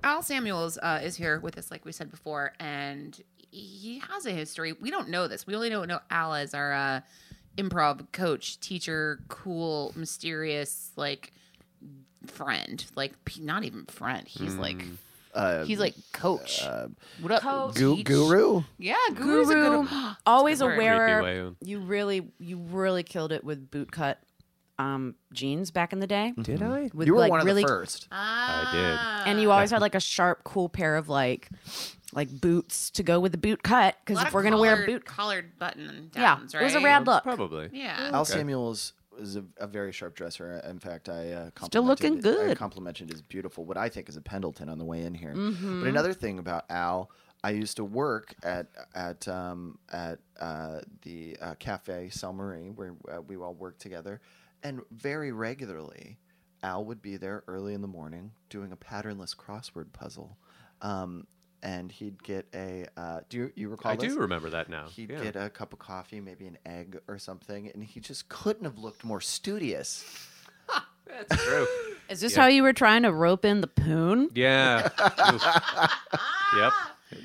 Al 0.02 0.22
Samuels 0.22 0.78
uh, 0.82 1.00
is 1.02 1.16
here 1.16 1.38
with 1.40 1.58
us, 1.58 1.70
like 1.70 1.84
we 1.84 1.92
said 1.92 2.10
before, 2.10 2.54
and 2.58 3.20
he 3.50 4.00
has 4.10 4.26
a 4.26 4.30
history. 4.30 4.72
We 4.72 4.90
don't 4.90 5.08
know 5.10 5.28
this. 5.28 5.46
We 5.46 5.54
only 5.54 5.70
know, 5.70 5.84
know 5.84 6.00
Al 6.10 6.34
as 6.34 6.54
our 6.54 6.72
uh, 6.72 7.00
improv 7.56 8.10
coach, 8.12 8.58
teacher, 8.60 9.20
cool, 9.28 9.92
mysterious, 9.96 10.90
like 10.96 11.32
friend. 12.26 12.84
Like 12.94 13.12
not 13.40 13.64
even 13.64 13.86
friend. 13.86 14.26
He's 14.26 14.54
like 14.54 14.84
uh, 15.34 15.64
he's 15.64 15.78
like 15.78 15.94
coach. 16.12 16.62
Uh, 16.62 16.88
what 17.20 17.32
up, 17.32 17.42
coach. 17.42 17.74
Gu- 17.76 18.02
guru. 18.02 18.62
Yeah, 18.78 18.96
guru's 19.14 19.50
a 19.50 19.54
Guru, 19.54 19.86
good. 19.86 20.16
always 20.26 20.60
a 20.60 20.66
word. 20.66 20.78
wearer. 20.78 21.54
You 21.62 21.78
really, 21.80 22.32
you 22.38 22.56
really 22.58 23.02
killed 23.02 23.32
it 23.32 23.44
with 23.44 23.70
bootcut 23.70 24.16
um, 24.78 25.14
jeans 25.32 25.70
back 25.70 25.92
in 25.92 26.00
the 26.00 26.06
day. 26.06 26.32
Did 26.40 26.62
I? 26.62 26.90
With 26.94 27.06
You 27.06 27.14
were 27.14 27.20
like 27.20 27.30
one 27.30 27.40
of 27.40 27.46
really, 27.46 27.62
the 27.62 27.68
first. 27.68 28.08
I 28.10 28.68
did. 28.72 29.30
and 29.30 29.40
you 29.40 29.50
always 29.50 29.70
had 29.70 29.80
like 29.80 29.94
a 29.94 30.00
sharp, 30.00 30.44
cool 30.44 30.68
pair 30.68 30.96
of 30.96 31.08
like, 31.08 31.48
like 32.12 32.30
boots 32.40 32.90
to 32.92 33.02
go 33.02 33.20
with 33.20 33.32
the 33.32 33.38
boot 33.38 33.62
cut. 33.62 33.96
Because 34.04 34.22
if 34.24 34.32
we're 34.32 34.42
gonna 34.42 34.58
wear 34.58 34.82
a 34.82 34.86
boot, 34.86 35.04
collared 35.04 35.58
button 35.58 36.10
yeah, 36.14 36.36
downs, 36.36 36.54
it 36.54 36.62
was 36.62 36.74
a 36.74 36.80
rad 36.80 37.06
look. 37.06 37.22
Probably. 37.22 37.68
Yeah. 37.72 38.10
Al 38.12 38.24
Samuels 38.24 38.92
is 39.18 39.36
a, 39.36 39.44
a 39.58 39.66
very 39.66 39.92
sharp 39.92 40.14
dresser. 40.14 40.60
In 40.68 40.78
fact, 40.78 41.08
I 41.08 41.32
uh, 41.32 41.50
Still 41.64 41.84
looking 41.84 42.20
good. 42.20 42.50
I 42.50 42.54
complimented 42.54 43.10
his 43.10 43.22
beautiful, 43.22 43.64
what 43.64 43.76
I 43.76 43.88
think 43.88 44.08
is 44.08 44.16
a 44.16 44.20
Pendleton 44.20 44.68
on 44.68 44.78
the 44.78 44.84
way 44.84 45.02
in 45.02 45.14
here. 45.14 45.34
Mm-hmm. 45.34 45.80
But 45.80 45.88
another 45.88 46.12
thing 46.12 46.38
about 46.38 46.64
Al, 46.70 47.10
I 47.44 47.50
used 47.50 47.76
to 47.76 47.84
work 47.84 48.34
at 48.42 48.66
at 48.94 49.28
um, 49.28 49.78
at 49.92 50.18
uh, 50.40 50.80
the 51.02 51.36
uh, 51.40 51.54
Cafe 51.58 52.08
Saint 52.10 52.34
Marie 52.34 52.70
where 52.70 52.94
uh, 53.10 53.20
we 53.22 53.36
all 53.36 53.54
worked 53.54 53.80
together, 53.80 54.20
and 54.62 54.80
very 54.90 55.32
regularly, 55.32 56.18
Al 56.62 56.84
would 56.84 57.00
be 57.00 57.16
there 57.16 57.44
early 57.46 57.74
in 57.74 57.80
the 57.80 57.88
morning 57.88 58.32
doing 58.50 58.72
a 58.72 58.76
patternless 58.76 59.34
crossword 59.34 59.92
puzzle. 59.92 60.36
Um, 60.82 61.26
and 61.62 61.90
he'd 61.92 62.22
get 62.22 62.46
a. 62.54 62.86
Uh, 62.96 63.20
do 63.28 63.36
you, 63.38 63.52
you 63.54 63.68
recall? 63.68 63.92
I 63.92 63.96
this? 63.96 64.12
do 64.14 64.20
remember 64.20 64.50
that 64.50 64.68
now. 64.68 64.86
He'd 64.88 65.10
Yeah. 65.10 65.22
get 65.22 65.36
a 65.36 65.50
cup 65.50 65.72
of 65.72 65.78
coffee, 65.78 66.20
maybe 66.20 66.46
an 66.46 66.58
egg 66.66 66.98
or 67.08 67.18
something, 67.18 67.70
and 67.72 67.82
he 67.84 68.00
just 68.00 68.28
couldn't 68.28 68.64
have 68.64 68.78
looked 68.78 69.04
more 69.04 69.20
studious. 69.20 70.04
That's 71.06 71.42
true. 71.44 71.66
Is 72.10 72.20
this 72.20 72.34
Yeah. 72.36 72.42
how 72.42 72.46
you 72.48 72.62
were 72.62 72.72
trying 72.72 73.02
to 73.04 73.12
rope 73.12 73.44
in 73.44 73.60
the 73.60 73.66
poon? 73.66 74.30
Yeah. 74.34 74.88
Yep. 76.56 76.72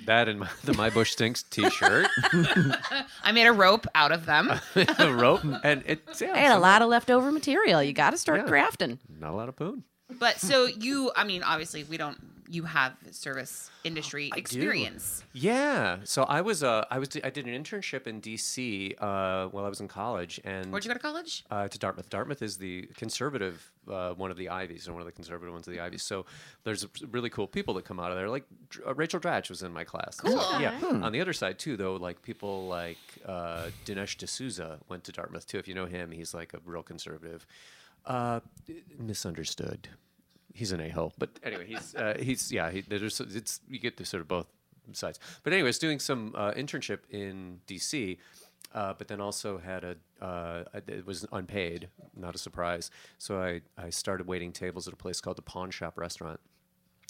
That 0.06 0.28
and 0.30 0.40
my, 0.40 0.50
the 0.66 0.74
My 0.74 0.90
Bush 0.90 1.12
Stinks 1.12 1.44
T-shirt, 1.44 2.08
I 3.24 3.32
made 3.34 3.48
a 3.48 3.52
rope 3.54 3.86
out 3.96 4.12
of 4.14 4.26
them. 4.26 4.50
a 4.76 5.14
rope, 5.14 5.44
and 5.64 5.84
it's 5.86 6.22
yeah, 6.22 6.34
I 6.34 6.38
had 6.40 6.52
a 6.56 6.60
lot 6.60 6.82
of 6.82 6.90
leftover 6.90 7.32
material. 7.32 7.82
You 7.84 7.92
got 7.94 8.12
to 8.12 8.18
start 8.18 8.42
Yeah. 8.46 8.52
crafting. 8.52 9.00
Not 9.10 9.32
a 9.32 9.36
lot 9.36 9.50
of 9.50 9.56
poon. 9.56 9.84
But 10.10 10.40
so 10.40 10.66
you, 10.66 11.12
I 11.16 11.24
mean, 11.24 11.44
obviously 11.44 11.84
we 11.84 11.98
don't. 11.98 12.18
You 12.50 12.64
have 12.66 12.94
service 13.12 13.72
industry 13.84 14.30
experience. 14.36 15.24
Yeah. 15.32 16.00
So 16.04 16.24
I 16.24 16.42
was 16.42 16.62
uh 16.62 16.86
I 16.92 17.00
was 17.00 17.10
I 17.24 17.32
did 17.32 17.48
an 17.48 17.64
internship 17.64 18.06
in 18.06 18.20
D.C. 18.20 18.94
Uh, 19.00 19.48
while 19.48 19.66
I 19.66 19.70
was 19.70 19.80
in 19.80 19.88
college, 19.88 20.40
and 20.44 20.72
Where'd 20.72 20.84
you 20.86 20.90
go 20.90 20.94
to 20.94 21.00
college? 21.00 21.46
uh, 21.50 21.68
to 21.68 21.80
Dartmouth. 21.80 22.10
Dartmouth 22.10 22.44
is 22.44 22.58
the 22.58 22.84
conservative 22.96 23.72
uh, 23.90 24.14
one 24.14 24.30
of 24.30 24.38
the 24.38 24.50
Ivies, 24.50 24.88
or 24.88 24.92
one 24.94 25.02
of 25.02 25.08
the 25.08 25.12
conservative 25.14 25.52
ones 25.52 25.68
of 25.68 25.74
the 25.74 25.80
Ivies. 25.80 26.04
So 26.04 26.26
there's 26.64 26.86
really 27.10 27.30
cool 27.32 27.48
people 27.48 27.74
that 27.76 27.86
come 27.86 28.00
out 28.00 28.12
of 28.12 28.18
there. 28.18 28.30
Like 28.30 28.44
uh, 28.86 28.94
Rachel 28.94 29.20
Dratch 29.20 29.50
was 29.50 29.64
in 29.64 29.74
my 29.74 29.84
class. 29.86 30.18
So, 30.18 30.28
Cool. 30.38 30.62
yeah. 30.62 30.78
On 31.02 31.12
the 31.12 31.22
other 31.22 31.34
side 31.34 31.58
too, 31.58 31.76
though, 31.76 31.96
like 31.96 32.22
people 32.22 32.68
like 32.68 32.98
uh, 33.26 33.68
Dinesh 33.86 34.18
D'Souza 34.18 34.80
went 34.90 35.06
to 35.06 35.12
Dartmouth 35.12 35.48
too. 35.48 35.58
If 35.58 35.68
you 35.68 35.74
know 35.74 35.86
him, 35.86 36.12
he's 36.12 36.34
like 36.36 36.54
a 36.54 36.60
real 36.66 36.84
conservative. 36.84 37.48
Uh, 38.06 38.40
misunderstood. 38.98 39.90
He's 40.54 40.72
an 40.72 40.82
a-hole, 40.82 41.14
but 41.18 41.30
anyway, 41.42 41.66
he's 41.66 41.96
uh, 41.96 42.16
he's 42.20 42.52
yeah. 42.52 42.70
He, 42.70 42.82
there's 42.82 43.20
it's 43.20 43.60
you 43.68 43.80
get 43.80 43.98
to 43.98 44.06
sort 44.06 44.22
of 44.22 44.28
both 44.28 44.48
sides. 44.92 45.20
But 45.44 45.54
anyways, 45.54 45.80
doing 45.80 46.00
some 46.00 46.34
uh, 46.36 46.52
internship 46.52 47.00
in 47.10 47.62
D.C. 47.66 48.18
Uh, 48.74 48.94
but 48.98 49.08
then 49.08 49.22
also 49.22 49.60
had 49.60 49.84
a 49.84 49.96
uh, 50.24 50.64
it 50.88 51.06
was 51.06 51.26
unpaid, 51.32 51.90
not 52.16 52.36
a 52.36 52.38
surprise. 52.38 52.90
So 53.18 53.42
I, 53.42 53.62
I 53.78 53.90
started 53.90 54.28
waiting 54.28 54.52
tables 54.52 54.88
at 54.88 54.94
a 54.94 54.98
place 54.98 55.22
called 55.22 55.38
the 55.38 55.44
Pawn 55.44 55.70
Shop 55.70 55.98
Restaurant, 55.98 56.40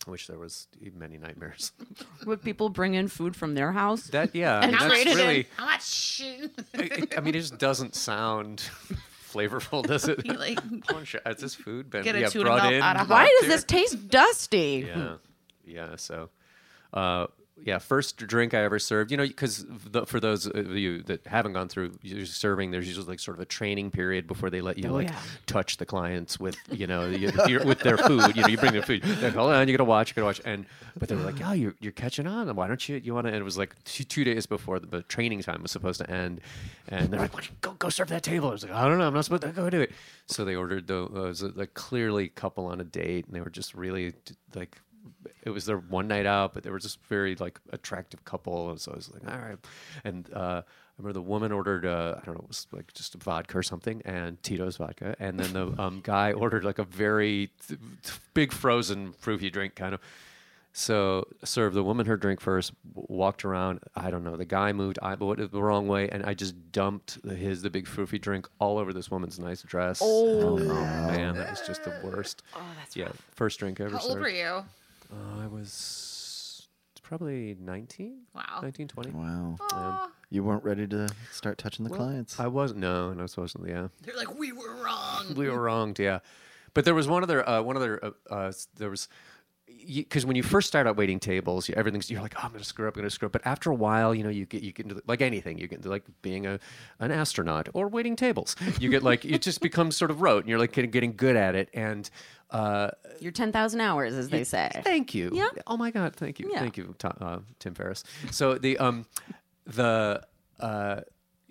which 0.05 0.27
there 0.27 0.37
was 0.39 0.67
many 0.93 1.17
nightmares. 1.17 1.71
Would 2.25 2.41
people 2.43 2.69
bring 2.69 2.95
in 2.95 3.07
food 3.07 3.35
from 3.35 3.55
their 3.55 3.71
house? 3.71 4.07
That 4.07 4.35
yeah, 4.35 4.59
I 4.59 4.61
mean, 4.67 4.71
that's 4.71 4.85
much? 4.85 5.05
really. 5.15 5.47
How 5.55 5.65
much? 5.65 6.21
I, 6.77 7.03
I 7.17 7.19
mean, 7.21 7.35
it 7.35 7.39
just 7.39 7.57
doesn't 7.57 7.95
sound 7.95 8.63
flavorful, 9.33 9.83
does 9.87 10.07
it? 10.07 10.25
You, 10.25 10.33
like, 10.33 10.59
Pawn 10.87 11.03
Shop. 11.05 11.21
Has 11.25 11.37
this 11.37 11.55
food 11.55 11.89
been 11.89 12.03
Get 12.03 12.15
a 12.15 12.21
yeah, 12.21 12.27
tuna 12.27 12.45
brought 12.45 12.61
melt 12.63 12.73
in? 12.73 12.81
out 12.81 12.99
of 13.01 13.09
Why 13.09 13.23
hot 13.23 13.31
does 13.41 13.49
this 13.49 13.63
taste 13.63 14.09
dusty? 14.09 14.85
yeah 14.87 15.15
yeah 15.65 15.95
so 15.95 16.29
uh 16.93 17.27
yeah 17.65 17.77
first 17.77 18.17
drink 18.17 18.53
i 18.53 18.61
ever 18.63 18.77
served 18.77 19.11
you 19.11 19.17
know 19.17 19.25
because 19.25 19.65
for 20.05 20.19
those 20.19 20.45
of 20.45 20.71
you 20.71 21.01
that 21.03 21.25
haven't 21.25 21.53
gone 21.53 21.67
through 21.67 21.91
serving 22.25 22.71
there's 22.71 22.87
usually 22.87 23.05
like 23.05 23.19
sort 23.19 23.37
of 23.37 23.41
a 23.41 23.45
training 23.45 23.89
period 23.89 24.27
before 24.27 24.49
they 24.49 24.61
let 24.61 24.77
you 24.77 24.89
like 24.89 25.07
yeah. 25.07 25.19
touch 25.45 25.77
the 25.77 25.85
clients 25.85 26.39
with 26.39 26.57
you 26.71 26.87
know 26.87 27.09
with 27.65 27.79
their 27.79 27.97
food 27.97 28.35
you 28.35 28.41
know 28.41 28.47
you 28.47 28.57
bring 28.57 28.73
their 28.73 28.81
food 28.81 29.05
like, 29.21 29.33
hold 29.33 29.51
on 29.51 29.67
you 29.67 29.75
gotta 29.75 29.87
watch 29.87 30.09
you 30.09 30.15
gotta 30.15 30.25
watch 30.25 30.41
and 30.45 30.65
but 30.97 31.09
they 31.09 31.15
were 31.15 31.23
like 31.23 31.41
oh 31.45 31.53
you're, 31.53 31.75
you're 31.79 31.91
catching 31.91 32.27
on 32.27 32.53
why 32.55 32.67
don't 32.67 32.87
you 32.87 32.97
you 32.97 33.13
want 33.13 33.25
to 33.25 33.33
and 33.33 33.41
it 33.41 33.43
was 33.43 33.57
like 33.57 33.75
two, 33.83 34.03
two 34.03 34.23
days 34.23 34.45
before 34.45 34.79
the, 34.79 34.87
the 34.87 35.01
training 35.03 35.41
time 35.41 35.61
was 35.61 35.71
supposed 35.71 35.99
to 35.99 36.09
end 36.09 36.41
and 36.89 37.11
they're 37.11 37.19
like 37.19 37.61
go 37.61 37.71
go 37.73 37.89
serve 37.89 38.09
that 38.09 38.23
table 38.23 38.49
i 38.49 38.51
was 38.51 38.63
like 38.63 38.73
i 38.73 38.87
don't 38.87 38.97
know 38.97 39.07
i'm 39.07 39.13
not 39.13 39.25
supposed 39.25 39.43
to 39.43 39.49
go 39.49 39.69
do 39.69 39.81
it 39.81 39.91
so 40.27 40.45
they 40.45 40.55
ordered 40.55 40.87
the 40.87 41.03
uh, 41.03 41.05
it 41.05 41.13
was 41.13 41.41
a, 41.41 41.47
like 41.49 41.73
clearly 41.73 42.27
couple 42.27 42.65
on 42.65 42.81
a 42.81 42.83
date 42.83 43.25
and 43.25 43.35
they 43.35 43.41
were 43.41 43.49
just 43.49 43.73
really 43.73 44.13
like 44.53 44.79
it 45.43 45.49
was 45.49 45.65
their 45.65 45.77
one 45.77 46.07
night 46.07 46.25
out, 46.25 46.53
but 46.53 46.63
they 46.63 46.69
were 46.69 46.79
just 46.79 46.99
very 47.05 47.35
like 47.35 47.59
attractive 47.71 48.23
couple. 48.25 48.69
And 48.69 48.79
so 48.79 48.91
I 48.91 48.95
was 48.95 49.11
like, 49.11 49.27
all 49.29 49.39
right. 49.39 49.57
And 50.03 50.29
uh, 50.33 50.61
I 50.65 51.01
remember 51.01 51.13
the 51.13 51.21
woman 51.21 51.51
ordered, 51.51 51.85
uh, 51.85 52.15
I 52.21 52.25
don't 52.25 52.35
know, 52.35 52.41
it 52.43 52.47
was 52.47 52.67
like 52.71 52.93
just 52.93 53.15
a 53.15 53.17
vodka 53.17 53.57
or 53.57 53.63
something, 53.63 54.01
and 54.05 54.41
Tito's 54.43 54.77
vodka. 54.77 55.15
And 55.19 55.39
then 55.39 55.53
the 55.53 55.81
um, 55.81 56.01
guy 56.03 56.31
ordered 56.43 56.63
like 56.63 56.79
a 56.79 56.83
very 56.85 57.51
th- 57.67 57.79
th- 58.03 58.19
big 58.33 58.51
frozen 58.51 59.13
fruity 59.13 59.49
drink 59.49 59.75
kind 59.75 59.93
of. 59.93 59.99
So 60.75 61.27
served 61.43 61.75
the 61.75 61.83
woman 61.83 62.07
her 62.07 62.17
drink 62.17 62.41
first, 62.41 62.73
w- 62.95 63.05
walked 63.07 63.45
around. 63.45 63.81
I 63.95 64.09
don't 64.09 64.23
know. 64.23 64.35
The 64.37 64.45
guy 64.45 64.73
moved 64.73 64.97
I 65.03 65.13
went 65.13 65.51
the 65.51 65.61
wrong 65.61 65.87
way, 65.87 66.09
and 66.09 66.25
I 66.25 66.33
just 66.33 66.71
dumped 66.71 67.21
the, 67.21 67.35
his 67.35 67.61
the 67.61 67.69
big 67.69 67.85
fruity 67.85 68.17
drink 68.17 68.47
all 68.59 68.79
over 68.79 68.91
this 68.91 69.11
woman's 69.11 69.37
nice 69.37 69.61
dress. 69.61 69.99
Oh, 70.03 70.57
man, 70.57 71.35
that 71.35 71.51
was 71.51 71.61
just 71.61 71.83
the 71.83 71.93
worst. 72.03 72.41
Oh, 72.55 72.61
that's 72.79 72.95
yeah. 72.95 73.09
First 73.35 73.59
drink 73.59 73.81
I 73.81 73.83
ever 73.83 73.93
How 73.97 73.99
served. 73.99 74.09
old 74.13 74.19
were 74.21 74.29
you? 74.29 74.63
Uh, 75.13 75.43
I 75.43 75.47
was 75.47 76.67
probably 77.01 77.55
19. 77.59 78.21
Wow. 78.33 78.59
19, 78.61 78.87
20. 78.87 79.11
Wow. 79.11 80.09
You 80.29 80.43
weren't 80.43 80.63
ready 80.63 80.87
to 80.87 81.09
start 81.31 81.57
touching 81.59 81.83
the 81.85 81.91
clients. 81.91 82.39
I 82.39 82.47
wasn't. 82.47 82.79
No, 82.79 83.13
no, 83.13 83.23
I 83.23 83.41
wasn't. 83.41 83.67
Yeah, 83.67 83.89
They're 84.01 84.17
like, 84.17 84.37
we 84.37 84.51
were 84.51 84.73
wrong. 84.83 85.35
we 85.35 85.47
were 85.47 85.61
wronged. 85.61 85.99
Yeah, 85.99 86.19
but 86.73 86.85
there 86.85 86.95
was 86.95 87.07
one 87.07 87.21
other. 87.21 87.47
Uh, 87.47 87.61
one 87.61 87.75
other. 87.75 88.03
Uh, 88.03 88.33
uh, 88.33 88.51
there 88.77 88.89
was. 88.89 89.07
Because 89.85 90.25
when 90.25 90.35
you 90.35 90.43
first 90.43 90.67
start 90.67 90.87
out 90.87 90.95
waiting 90.97 91.19
tables, 91.19 91.67
you, 91.67 91.75
everything's 91.75 92.09
you're 92.09 92.21
like, 92.21 92.35
oh, 92.37 92.41
I'm 92.43 92.51
gonna 92.51 92.63
screw 92.63 92.87
up, 92.87 92.95
I'm 92.95 93.01
gonna 93.01 93.09
screw 93.09 93.25
up. 93.27 93.31
But 93.31 93.45
after 93.45 93.69
a 93.71 93.75
while, 93.75 94.13
you 94.15 94.23
know, 94.23 94.29
you 94.29 94.45
get 94.45 94.63
you 94.63 94.71
get 94.71 94.85
into 94.85 95.01
like 95.07 95.21
anything, 95.21 95.57
you 95.57 95.67
get 95.67 95.77
into 95.77 95.89
like 95.89 96.03
being 96.21 96.45
a 96.45 96.59
an 96.99 97.11
astronaut 97.11 97.69
or 97.73 97.87
waiting 97.87 98.15
tables. 98.15 98.55
You 98.79 98.89
get 98.89 99.03
like 99.03 99.25
it 99.25 99.41
just 99.41 99.61
becomes 99.61 99.95
sort 99.97 100.11
of 100.11 100.21
rote, 100.21 100.43
and 100.43 100.49
you're 100.49 100.59
like 100.59 100.71
getting 100.73 101.15
good 101.15 101.35
at 101.35 101.55
it. 101.55 101.69
And 101.73 102.09
uh, 102.51 102.91
Your 103.19 103.31
10,000 103.31 103.81
hours, 103.81 104.13
as 104.13 104.29
they 104.29 104.43
say. 104.43 104.69
Thank 104.83 105.15
you. 105.15 105.31
Yeah. 105.33 105.49
Oh 105.65 105.75
my 105.75 105.89
God. 105.89 106.15
Thank 106.15 106.39
you. 106.39 106.51
Yeah. 106.51 106.59
Thank 106.59 106.77
you, 106.77 106.93
Tom, 106.99 107.13
uh, 107.19 107.39
Tim 107.59 107.73
Ferriss. 107.73 108.03
So 108.31 108.59
the 108.59 108.77
um, 108.77 109.05
the 109.65 110.21
uh, 110.59 111.01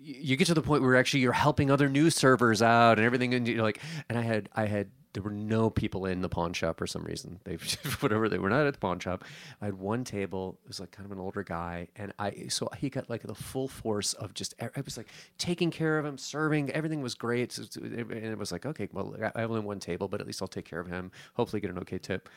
you 0.03 0.37
get 0.37 0.47
to 0.49 0.55
the 0.55 0.63
point 0.63 0.83
where 0.83 0.97
actually 0.97 1.21
you're 1.21 1.33
helping 1.33 1.71
other 1.71 1.89
new 1.89 2.11
servers 2.11 2.63
out 2.63 2.99
and 2.99 3.07
everything, 3.07 3.35
and 3.35 3.47
you're 3.47 3.63
like, 3.63 3.81
and 4.09 4.19
I 4.19 4.23
had 4.23 4.49
I 4.55 4.67
had 4.67 4.91
there 5.13 5.23
were 5.23 5.31
no 5.31 5.69
people 5.69 6.07
in 6.07 6.23
the 6.23 6.29
pawn 6.29 6.55
shop 6.55 6.79
for 6.79 6.87
some 6.87 7.05
reason. 7.05 7.39
They 7.45 7.55
whatever 8.01 8.29
they 8.29 8.39
were 8.39 8.49
not 8.49 8.67
at 8.67 8.75
the 8.75 8.81
pawn 8.81 8.99
shop. 8.99 9.25
I 9.61 9.67
had 9.67 9.75
one 9.75 10.05
table. 10.05 10.59
It 10.65 10.69
was 10.69 10.81
like 10.81 10.91
kind 10.91 11.07
of 11.07 11.13
an 11.13 11.19
older 11.19 11.43
guy, 11.43 11.89
and 11.97 12.13
I 12.19 12.47
so 12.49 12.69
he 12.79 12.91
got 12.91 13.09
like 13.09 13.23
the 13.23 13.35
full 13.35 13.69
force 13.69 14.13
of 14.15 14.35
just. 14.35 14.55
I 14.61 14.81
was 14.85 14.97
like 14.97 15.09
taking 15.39 15.71
care 15.71 15.99
of 15.99 16.05
him, 16.05 16.19
serving. 16.19 16.71
Everything 16.71 17.03
was 17.03 17.15
great, 17.15 17.57
and 17.77 18.13
it 18.13 18.39
was 18.39 18.53
like 18.53 18.67
okay, 18.67 18.89
well 18.93 19.15
I 19.35 19.41
have 19.41 19.51
only 19.51 19.63
one 19.63 19.81
table, 19.81 20.09
but 20.09 20.21
at 20.21 20.27
least 20.27 20.43
I'll 20.43 20.49
take 20.49 20.65
care 20.65 20.81
of 20.81 20.89
him. 20.89 21.13
Hopefully, 21.35 21.61
get 21.61 21.71
an 21.71 21.79
okay 21.79 21.99
tip. 21.99 22.29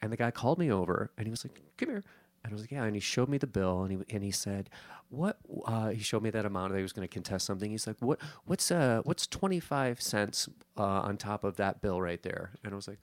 And 0.00 0.12
the 0.12 0.16
guy 0.16 0.30
called 0.30 0.58
me 0.58 0.70
over 0.70 1.10
and 1.18 1.26
he 1.26 1.30
was 1.30 1.44
like, 1.44 1.60
come 1.76 1.88
here. 1.88 2.04
And 2.44 2.52
I 2.52 2.54
was 2.54 2.62
like, 2.62 2.70
yeah. 2.70 2.84
And 2.84 2.94
he 2.94 3.00
showed 3.00 3.28
me 3.28 3.38
the 3.38 3.46
bill 3.46 3.82
and 3.82 3.92
he, 3.92 4.14
and 4.14 4.22
he 4.24 4.30
said, 4.30 4.70
what, 5.10 5.38
uh, 5.64 5.88
he 5.88 6.02
showed 6.02 6.22
me 6.22 6.30
that 6.30 6.44
amount 6.44 6.72
that 6.72 6.78
he 6.78 6.82
was 6.82 6.92
going 6.92 7.06
to 7.06 7.12
contest 7.12 7.46
something. 7.46 7.70
He's 7.70 7.86
like, 7.86 7.96
what, 8.00 8.20
what's, 8.44 8.70
uh, 8.70 9.00
what's 9.04 9.26
25 9.26 10.00
cents, 10.00 10.48
uh, 10.76 10.82
on 10.82 11.16
top 11.16 11.44
of 11.44 11.56
that 11.56 11.80
bill 11.80 12.00
right 12.00 12.22
there? 12.22 12.52
And 12.62 12.72
I 12.72 12.76
was 12.76 12.88
like, 12.88 12.98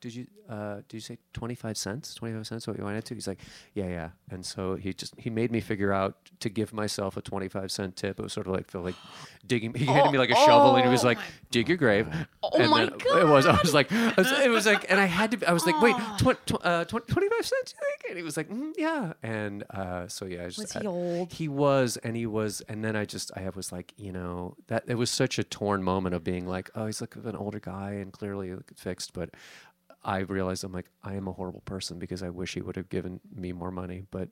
did 0.00 0.14
you 0.14 0.26
uh, 0.48 0.76
did 0.88 0.94
you 0.94 1.00
say 1.00 1.18
twenty 1.32 1.54
five 1.54 1.76
cents? 1.76 2.14
Twenty 2.14 2.34
five 2.34 2.46
cents? 2.46 2.66
What 2.66 2.78
you 2.78 2.84
wanted 2.84 3.04
to? 3.06 3.14
He's 3.14 3.26
like, 3.26 3.40
yeah, 3.74 3.86
yeah. 3.86 4.08
And 4.30 4.44
so 4.44 4.74
he 4.76 4.92
just 4.92 5.14
he 5.18 5.30
made 5.30 5.50
me 5.50 5.60
figure 5.60 5.92
out 5.92 6.16
to 6.40 6.48
give 6.48 6.72
myself 6.72 7.16
a 7.16 7.22
twenty 7.22 7.48
five 7.48 7.70
cent 7.72 7.96
tip. 7.96 8.18
It 8.18 8.22
was 8.22 8.32
sort 8.32 8.46
of 8.46 8.52
like 8.52 8.68
feel 8.70 8.82
like 8.82 8.94
digging. 9.46 9.74
He 9.74 9.84
handed 9.86 10.12
me 10.12 10.18
like 10.18 10.30
a 10.30 10.34
shovel, 10.36 10.76
and 10.76 10.84
he 10.84 10.90
was 10.90 11.02
like, 11.04 11.18
dig 11.50 11.68
your 11.68 11.76
grave. 11.78 12.06
Oh 12.42 12.50
and 12.60 12.70
my 12.70 12.84
then 12.86 12.94
It 12.94 13.26
was. 13.26 13.46
I 13.46 13.58
was 13.60 13.74
like, 13.74 13.90
I 13.92 14.14
was- 14.16 14.30
it 14.32 14.50
was 14.50 14.66
like, 14.66 14.90
and 14.90 15.00
I 15.00 15.06
had 15.06 15.32
to. 15.32 15.48
I 15.48 15.52
was 15.52 15.66
like, 15.66 15.80
wait, 15.80 15.96
tw- 16.18 16.46
tw- 16.46 16.64
uh, 16.64 16.84
tw- 16.84 17.06
twenty 17.08 17.28
five 17.28 17.44
cents? 17.46 17.74
You 17.74 17.80
think? 17.86 18.10
And 18.10 18.16
he 18.18 18.22
was 18.22 18.36
like, 18.36 18.48
mm, 18.48 18.72
yeah. 18.76 19.14
And 19.22 19.64
uh, 19.70 20.06
so 20.08 20.26
yeah, 20.26 20.42
I 20.42 20.46
just, 20.46 20.58
Was 20.58 20.72
he 20.72 20.80
I- 20.80 20.84
old? 20.90 21.32
He 21.32 21.48
was, 21.48 21.96
and 21.98 22.16
he 22.16 22.26
was, 22.26 22.60
and 22.68 22.84
then 22.84 22.94
I 22.94 23.04
just 23.04 23.32
I 23.36 23.48
was 23.54 23.72
like, 23.72 23.92
you 23.96 24.12
know, 24.12 24.54
that 24.68 24.84
it 24.86 24.94
was 24.96 25.10
such 25.10 25.38
a 25.38 25.44
torn 25.44 25.82
moment 25.82 26.14
of 26.14 26.22
being 26.22 26.46
like, 26.46 26.70
oh, 26.74 26.86
he's 26.86 27.00
like 27.00 27.16
an 27.16 27.34
older 27.36 27.58
guy 27.60 27.92
and 27.92 28.12
clearly 28.12 28.54
fixed, 28.76 29.12
but 29.12 29.30
I 30.06 30.18
realized 30.20 30.62
I'm 30.64 30.72
like, 30.72 30.88
I 31.02 31.14
am 31.14 31.26
a 31.28 31.32
horrible 31.32 31.62
person 31.66 31.98
because 31.98 32.22
I 32.22 32.30
wish 32.30 32.54
he 32.54 32.60
would 32.62 32.76
have 32.76 32.88
given 32.88 33.20
me 33.34 33.52
more 33.52 33.70
money, 33.72 34.04
but 34.10 34.28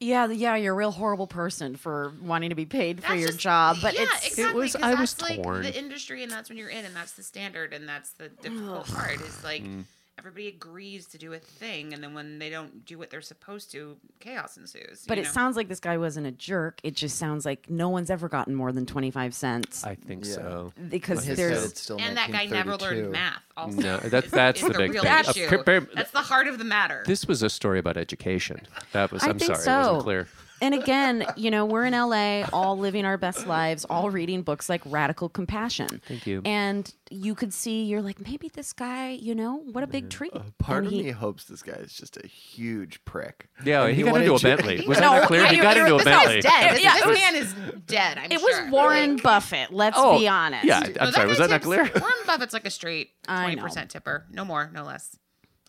Yeah, 0.00 0.26
yeah, 0.28 0.56
you're 0.56 0.72
a 0.74 0.76
real 0.76 0.90
horrible 0.92 1.26
person 1.26 1.76
for 1.76 2.12
wanting 2.22 2.48
to 2.50 2.54
be 2.56 2.64
paid 2.66 3.02
for 3.02 3.08
That's 3.10 3.20
your 3.20 3.28
just- 3.30 3.40
job, 3.40 3.76
but 3.82 3.94
yeah, 3.94 4.06
it's 4.14 4.28
exactly, 4.28 4.60
was- 4.62 4.76
I 4.76 4.94
was 4.94 5.12
that's 5.14 5.30
like 5.30 5.42
torn. 5.42 5.62
the 5.62 5.78
industry, 5.78 6.22
and 6.22 6.32
that's 6.32 6.48
when 6.48 6.56
you're 6.56 6.68
in, 6.70 6.84
and 6.84 6.96
that's 6.96 7.12
the 7.12 7.22
standard, 7.22 7.72
and 7.74 7.86
that's 7.88 8.10
the 8.12 8.28
difficult 8.28 8.86
part. 8.86 9.20
Is 9.20 9.44
like 9.44 9.62
Mm. 9.64 9.84
Everybody 10.18 10.48
agrees 10.48 11.06
to 11.06 11.18
do 11.18 11.32
a 11.32 11.38
thing, 11.38 11.94
and 11.94 12.02
then 12.02 12.12
when 12.12 12.38
they 12.38 12.50
don't 12.50 12.84
do 12.84 12.98
what 12.98 13.08
they're 13.08 13.20
supposed 13.22 13.70
to, 13.70 13.96
chaos 14.20 14.56
ensues. 14.56 15.04
but 15.06 15.16
you 15.16 15.22
it 15.22 15.26
know? 15.26 15.30
sounds 15.32 15.56
like 15.56 15.68
this 15.68 15.80
guy 15.80 15.96
wasn't 15.96 16.26
a 16.26 16.32
jerk. 16.32 16.80
It 16.82 16.96
just 16.96 17.16
sounds 17.18 17.44
like 17.44 17.70
no 17.70 17.88
one's 17.88 18.10
ever 18.10 18.28
gotten 18.28 18.54
more 18.54 18.72
than 18.72 18.84
25 18.84 19.32
cents 19.34 19.84
I 19.84 19.94
think 19.94 20.24
Yeah. 20.26 20.34
so. 20.34 20.72
because 20.88 21.24
His 21.24 21.36
there's 21.36 21.60
said 21.62 21.76
still 21.76 22.00
and 22.00 22.16
that 22.16 22.30
guy 22.32 22.46
never 22.46 22.76
learned 22.76 23.12
math. 23.12 23.42
Also, 23.56 23.80
No, 23.80 23.96
that- 23.98 24.24
is- 24.24 24.30
that's 24.30 24.60
is 24.62 24.68
the 24.68 24.74
big 24.78 24.90
real 24.92 25.02
thing. 25.02 25.12
Issue. 25.20 25.86
That's 25.94 26.10
the 26.10 26.20
heart 26.22 26.48
of 26.48 26.58
the 26.58 26.64
matter. 26.64 27.02
This 27.06 27.26
was 27.26 27.42
a 27.42 27.50
story 27.50 27.78
about 27.78 27.96
education. 27.96 28.60
That 28.92 29.12
was. 29.12 29.22
I 29.22 29.28
I'm 29.30 29.38
think 29.38 29.52
sorry, 29.52 29.62
so. 29.64 29.72
it 29.72 29.78
wasn't 29.78 30.02
clear. 30.02 30.28
And 30.60 30.74
again, 30.74 31.24
you 31.36 31.50
know, 31.50 31.64
we're 31.64 31.84
in 31.84 31.92
LA, 31.92 32.44
all 32.52 32.76
living 32.78 33.04
our 33.04 33.16
best 33.16 33.46
lives, 33.46 33.84
all 33.88 34.10
reading 34.10 34.42
books 34.42 34.68
like 34.68 34.82
Radical 34.84 35.28
Compassion. 35.28 36.00
Thank 36.06 36.26
you. 36.26 36.42
And 36.44 36.92
you 37.10 37.34
could 37.34 37.52
see, 37.54 37.84
you're 37.84 38.02
like, 38.02 38.20
maybe 38.20 38.48
this 38.48 38.72
guy, 38.72 39.10
you 39.10 39.34
know, 39.34 39.56
what 39.72 39.84
a 39.84 39.86
big 39.86 40.10
treat. 40.10 40.32
Part 40.58 40.78
And 40.78 40.86
of 40.88 40.92
he- 40.92 41.02
me 41.04 41.10
hopes 41.10 41.44
this 41.44 41.62
guy 41.62 41.72
is 41.74 41.92
just 41.94 42.16
a 42.16 42.26
huge 42.26 43.04
prick. 43.04 43.48
Yeah, 43.64 43.84
And 43.84 43.96
he, 43.96 44.02
got 44.02 44.16
into 44.16 44.28
a 44.28 44.32
wanted 44.32 44.42
Bentley. 44.42 44.76
think 44.78 44.88
Was 44.88 44.98
so. 44.98 45.02
that 45.04 45.18
not 45.20 45.26
clear? 45.28 45.42
Yeah, 45.42 45.50
He 45.52 45.56
got 45.58 45.76
into 45.76 45.94
a 45.94 45.98
this 45.98 46.04
Bentley. 46.04 46.40
dead. 46.40 46.74
This, 46.74 46.82
Yeah, 46.84 46.94
this 46.94 47.06
was- 47.06 47.18
man 47.18 47.34
is 47.36 47.54
dead. 47.86 48.18
I'm 48.18 48.32
It 48.32 48.40
sure. 48.40 48.62
was 48.64 48.70
Warren 48.72 49.14
Like- 49.14 49.22
Buffett. 49.22 49.72
Let's 49.72 49.96
Oh, 49.98 50.18
be 50.18 50.28
honest. 50.28 50.64
Yeah, 50.64 50.82
I'm 51.00 51.12
sorry. 51.12 51.28
Was 51.28 51.38
that 51.38 51.50
not 51.50 51.62
clear? 51.62 51.84
Warren 51.98 52.14
Buffett's 52.26 52.52
like 52.52 52.66
a 52.66 52.70
straight 52.70 53.10
twenty 53.24 53.56
percent 53.56 53.90
tipper. 53.90 54.26
No 54.30 54.44
more, 54.44 54.70
no 54.72 54.84
less. 54.84 55.16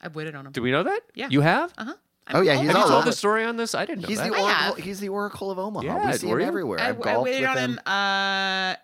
I've 0.01 0.15
waited 0.15 0.35
on 0.35 0.45
him. 0.45 0.51
Do 0.51 0.61
we 0.61 0.71
know 0.71 0.83
that? 0.83 1.01
Yeah. 1.15 1.27
You 1.29 1.41
have? 1.41 1.73
Uh 1.77 1.85
huh. 1.85 1.93
Oh, 2.31 2.41
yeah, 2.41 2.53
he's 2.53 2.67
Have 2.67 2.75
you 2.75 2.81
all 2.81 2.87
told 2.87 2.97
over. 3.01 3.09
the 3.09 3.15
story 3.15 3.43
on 3.43 3.57
this? 3.57 3.73
I 3.73 3.85
didn't 3.85 4.03
know 4.03 4.07
He's 4.07 4.17
that. 4.19 4.29
the 4.31 4.35
I 4.35 4.41
oracle. 4.41 4.55
have. 4.75 4.77
He's 4.77 4.99
the 4.99 5.09
Oracle 5.09 5.51
of 5.51 5.57
Omaha. 5.59 5.85
Yeah, 5.85 6.07
we 6.07 6.13
see 6.13 6.27
were 6.27 6.35
him 6.39 6.41
you? 6.41 6.47
everywhere. 6.47 6.79
I, 6.79 6.89
I've 6.89 7.01
I 7.01 7.17
waited 7.17 7.43
on 7.45 7.57
him. 7.57 7.71
him. 7.71 7.79
Uh, 7.87 8.75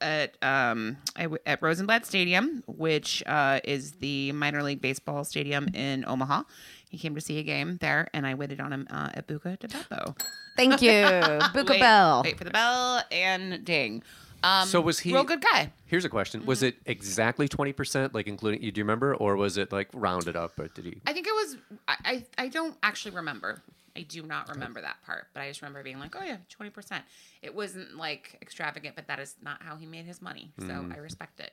at 0.00 0.36
um, 0.42 0.96
I 1.16 1.22
w- 1.22 1.38
at 1.44 1.60
Rosenblatt 1.62 2.06
Stadium, 2.06 2.62
which 2.66 3.22
uh, 3.26 3.60
is 3.64 3.92
the 3.92 4.32
minor 4.32 4.62
league 4.62 4.80
baseball 4.80 5.24
stadium 5.24 5.68
in 5.74 6.04
Omaha. 6.06 6.42
He 6.88 6.98
came 6.98 7.14
to 7.14 7.20
see 7.20 7.38
a 7.38 7.42
game 7.42 7.78
there, 7.80 8.08
and 8.14 8.26
I 8.26 8.34
waited 8.34 8.60
on 8.60 8.72
him 8.72 8.86
uh, 8.90 9.10
at 9.14 9.26
Buca 9.26 9.58
de 9.58 9.68
Beppo. 9.68 10.16
Thank 10.56 10.80
you. 10.80 10.90
Book 11.52 11.68
a 11.68 11.72
wait, 11.72 11.80
bell. 11.80 12.22
Wait 12.24 12.38
for 12.38 12.44
the 12.44 12.50
bell 12.50 13.02
and 13.10 13.64
ding. 13.64 14.02
Um, 14.42 14.68
So 14.68 14.80
was 14.80 14.98
he- 15.00 15.12
real 15.12 15.24
good 15.24 15.40
guy? 15.42 15.72
Here's 15.86 16.04
a 16.04 16.08
question: 16.08 16.44
Was 16.46 16.58
Mm-hmm. 16.58 16.66
it 16.68 16.76
exactly 16.86 17.48
twenty 17.48 17.72
percent, 17.72 18.14
like 18.14 18.26
including? 18.26 18.62
You 18.62 18.70
do 18.72 18.80
you 18.80 18.84
remember, 18.84 19.14
or 19.14 19.36
was 19.36 19.56
it 19.56 19.72
like 19.72 19.88
rounded 19.94 20.36
up, 20.36 20.58
or 20.58 20.68
did 20.68 20.84
he? 20.84 21.00
I 21.06 21.12
think 21.12 21.26
it 21.26 21.32
was. 21.34 21.56
I, 21.88 21.96
I 22.04 22.44
I 22.44 22.48
don't 22.48 22.76
actually 22.82 23.14
remember. 23.16 23.62
I 23.96 24.02
do 24.02 24.22
not 24.22 24.50
remember 24.50 24.82
that 24.82 24.96
part, 25.06 25.28
but 25.32 25.40
I 25.40 25.48
just 25.48 25.62
remember 25.62 25.82
being 25.82 25.98
like, 25.98 26.14
"Oh 26.14 26.22
yeah, 26.22 26.36
twenty 26.50 26.70
percent." 26.70 27.04
It 27.42 27.54
wasn't 27.54 27.96
like 27.96 28.36
extravagant, 28.42 28.94
but 28.94 29.06
that 29.08 29.18
is 29.18 29.36
not 29.42 29.62
how 29.62 29.76
he 29.76 29.86
made 29.86 30.04
his 30.04 30.20
money. 30.20 30.52
So 30.58 30.66
Mm. 30.66 30.94
I 30.94 30.98
respect 30.98 31.40
it. 31.40 31.52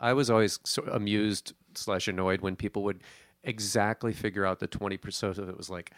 I 0.00 0.12
was 0.12 0.30
always 0.30 0.58
sort 0.64 0.88
of 0.88 0.94
amused 0.94 1.54
slash 1.74 2.06
annoyed 2.08 2.40
when 2.40 2.56
people 2.56 2.82
would 2.84 3.02
exactly 3.42 4.12
figure 4.12 4.46
out 4.46 4.58
the 4.60 4.66
twenty 4.66 4.96
percent. 4.96 5.36
So 5.36 5.42
it 5.48 5.56
was 5.56 5.68
like 5.68 5.90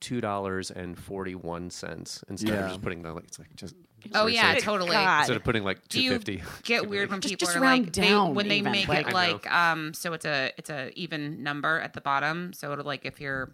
two 0.00 0.20
dollars 0.20 0.70
and 0.70 0.98
forty 0.98 1.34
one 1.34 1.70
cents 1.70 2.22
instead 2.28 2.50
Yeah. 2.50 2.64
of 2.64 2.68
just 2.70 2.82
putting 2.82 3.02
the 3.02 3.12
like 3.12 3.24
it's 3.24 3.38
like 3.38 3.54
just. 3.56 3.74
Oh 4.14 4.26
yeah, 4.26 4.52
instead 4.52 4.64
totally. 4.64 4.92
God. 4.92 5.28
of 5.28 5.42
putting 5.44 5.64
like 5.64 5.86
Do 5.88 6.20
two 6.20 6.38
get 6.62 6.88
weird 6.88 7.10
when 7.10 7.20
Just- 7.20 7.32
people 7.32 7.46
just 7.46 7.56
are 7.56 7.60
round 7.60 7.86
like 7.86 7.92
they, 7.92 8.02
down 8.08 8.34
when 8.34 8.46
they 8.48 8.58
even, 8.58 8.70
make 8.72 8.86
like- 8.86 9.08
it 9.08 9.12
like 9.12 9.52
um 9.52 9.92
so 9.92 10.12
it's 10.12 10.24
a 10.24 10.52
it's 10.56 10.70
a 10.70 10.92
even 10.98 11.42
number 11.42 11.80
at 11.80 11.94
the 11.94 12.00
bottom 12.00 12.52
so 12.52 12.72
it'll 12.72 12.84
like 12.84 13.04
if 13.04 13.20
you're 13.20 13.50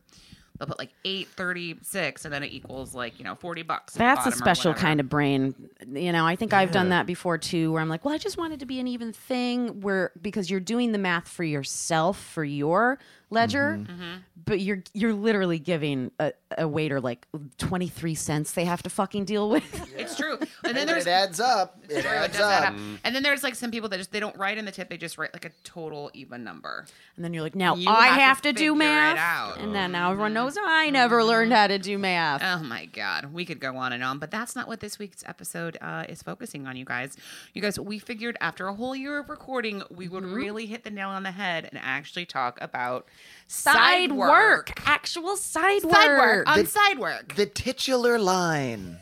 they'll 0.58 0.68
put 0.68 0.78
like 0.78 0.92
eight 1.06 1.28
thirty 1.28 1.76
six 1.82 2.26
and 2.26 2.32
then 2.34 2.42
it 2.42 2.52
equals 2.52 2.94
like 2.94 3.18
you 3.18 3.24
know 3.24 3.34
forty 3.34 3.62
bucks. 3.62 3.94
That's 3.94 4.26
a 4.26 4.30
special 4.32 4.74
kind 4.74 5.00
of 5.00 5.08
brain. 5.08 5.54
You 5.90 6.12
know, 6.12 6.26
I 6.26 6.36
think 6.36 6.52
I've 6.52 6.70
done 6.70 6.90
that 6.90 7.06
before 7.06 7.38
too, 7.38 7.72
where 7.72 7.80
I'm 7.82 7.88
like, 7.88 8.04
well, 8.04 8.14
I 8.14 8.18
just 8.18 8.36
wanted 8.36 8.56
it 8.56 8.60
to 8.60 8.66
be 8.66 8.78
an 8.78 8.86
even 8.86 9.12
thing 9.14 9.80
where 9.80 10.12
because 10.20 10.50
you're 10.50 10.60
doing 10.60 10.92
the 10.92 10.98
math 10.98 11.26
for 11.26 11.42
yourself 11.42 12.20
for 12.22 12.44
your 12.44 12.98
ledger, 13.34 13.78
Mm-hmm. 13.80 14.14
but 14.46 14.60
you're 14.60 14.82
you're 14.94 15.12
literally 15.12 15.58
giving 15.58 16.10
a, 16.18 16.32
a 16.56 16.66
waiter 16.66 17.00
like 17.00 17.26
23 17.58 18.14
cents 18.14 18.52
they 18.52 18.64
have 18.64 18.82
to 18.84 18.90
fucking 18.90 19.24
deal 19.26 19.50
with. 19.50 19.64
It's 20.04 20.16
true. 20.16 20.36
And 20.38 20.48
then 20.76 20.86
But 20.86 20.86
there's 20.86 21.06
it 21.06 21.10
adds 21.10 21.40
up. 21.40 21.78
It 21.88 22.02
True, 22.02 22.10
it 22.10 22.14
adds 22.14 22.32
does 22.36 22.42
add 22.50 22.62
up. 22.64 22.74
up. 22.74 22.80
And 23.04 23.14
then 23.14 23.22
there's 23.22 23.42
like 23.42 23.54
some 23.54 23.70
people 23.70 23.88
that 23.90 23.96
just 23.98 24.10
they 24.12 24.20
don't 24.20 24.36
write 24.36 24.58
in 24.58 24.64
the 24.64 24.72
tip; 24.72 24.88
they 24.90 24.96
just 24.96 25.16
write 25.18 25.32
like 25.32 25.44
a 25.44 25.50
total 25.62 26.10
even 26.14 26.42
number. 26.44 26.84
And 27.16 27.24
then 27.24 27.32
you're 27.32 27.42
like, 27.42 27.54
now 27.54 27.74
You 27.76 27.88
I 27.90 28.06
have 28.08 28.16
to 28.16 28.20
have 28.22 28.42
to, 28.42 28.52
do 28.52 28.72
figure 28.74 28.86
it 28.86 29.14
math. 29.14 29.18
out. 29.18 29.58
And 29.60 29.74
then 29.74 29.92
now 29.92 30.10
everyone 30.10 30.32
knows 30.34 30.56
I 30.60 30.90
never 30.90 31.22
learned 31.22 31.52
how 31.52 31.66
to 31.68 31.78
do 31.78 31.96
math. 31.98 32.42
Oh 32.44 32.62
my 32.64 32.86
god, 32.86 33.32
we 33.32 33.44
could 33.44 33.60
go 33.60 33.76
on 33.76 33.92
and 33.92 34.02
on, 34.02 34.18
but 34.18 34.30
that's 34.30 34.56
not 34.56 34.66
what 34.68 34.80
this 34.80 34.98
week's 34.98 35.22
episode 35.26 35.78
uh, 35.80 36.04
is 36.08 36.22
focusing 36.22 36.66
on. 36.66 36.76
You 36.76 36.84
guys, 36.84 37.16
you 37.54 37.62
guys, 37.62 37.78
we 37.78 37.98
figured 37.98 38.36
after 38.40 38.66
a 38.66 38.74
whole 38.74 38.96
year 38.96 39.18
of 39.18 39.28
recording, 39.28 39.82
we 39.90 40.08
would 40.08 40.24
Mm-hmm. 40.24 40.34
really 40.34 40.66
hit 40.66 40.84
the 40.84 40.90
nail 40.90 41.10
on 41.10 41.22
the 41.22 41.30
head 41.32 41.68
and 41.70 41.78
actually 41.82 42.24
talk 42.24 42.58
about 42.62 43.06
side 43.46 44.12
work. 44.12 44.72
actual 44.86 45.36
side, 45.36 45.82
side 45.82 45.90
work 45.90 46.20
work. 46.20 46.50
on 46.50 46.58
The- 46.60 46.66
side 46.66 46.98
work. 46.98 47.34
The 47.34 47.46
titular 47.46 48.18
line. 48.18 48.98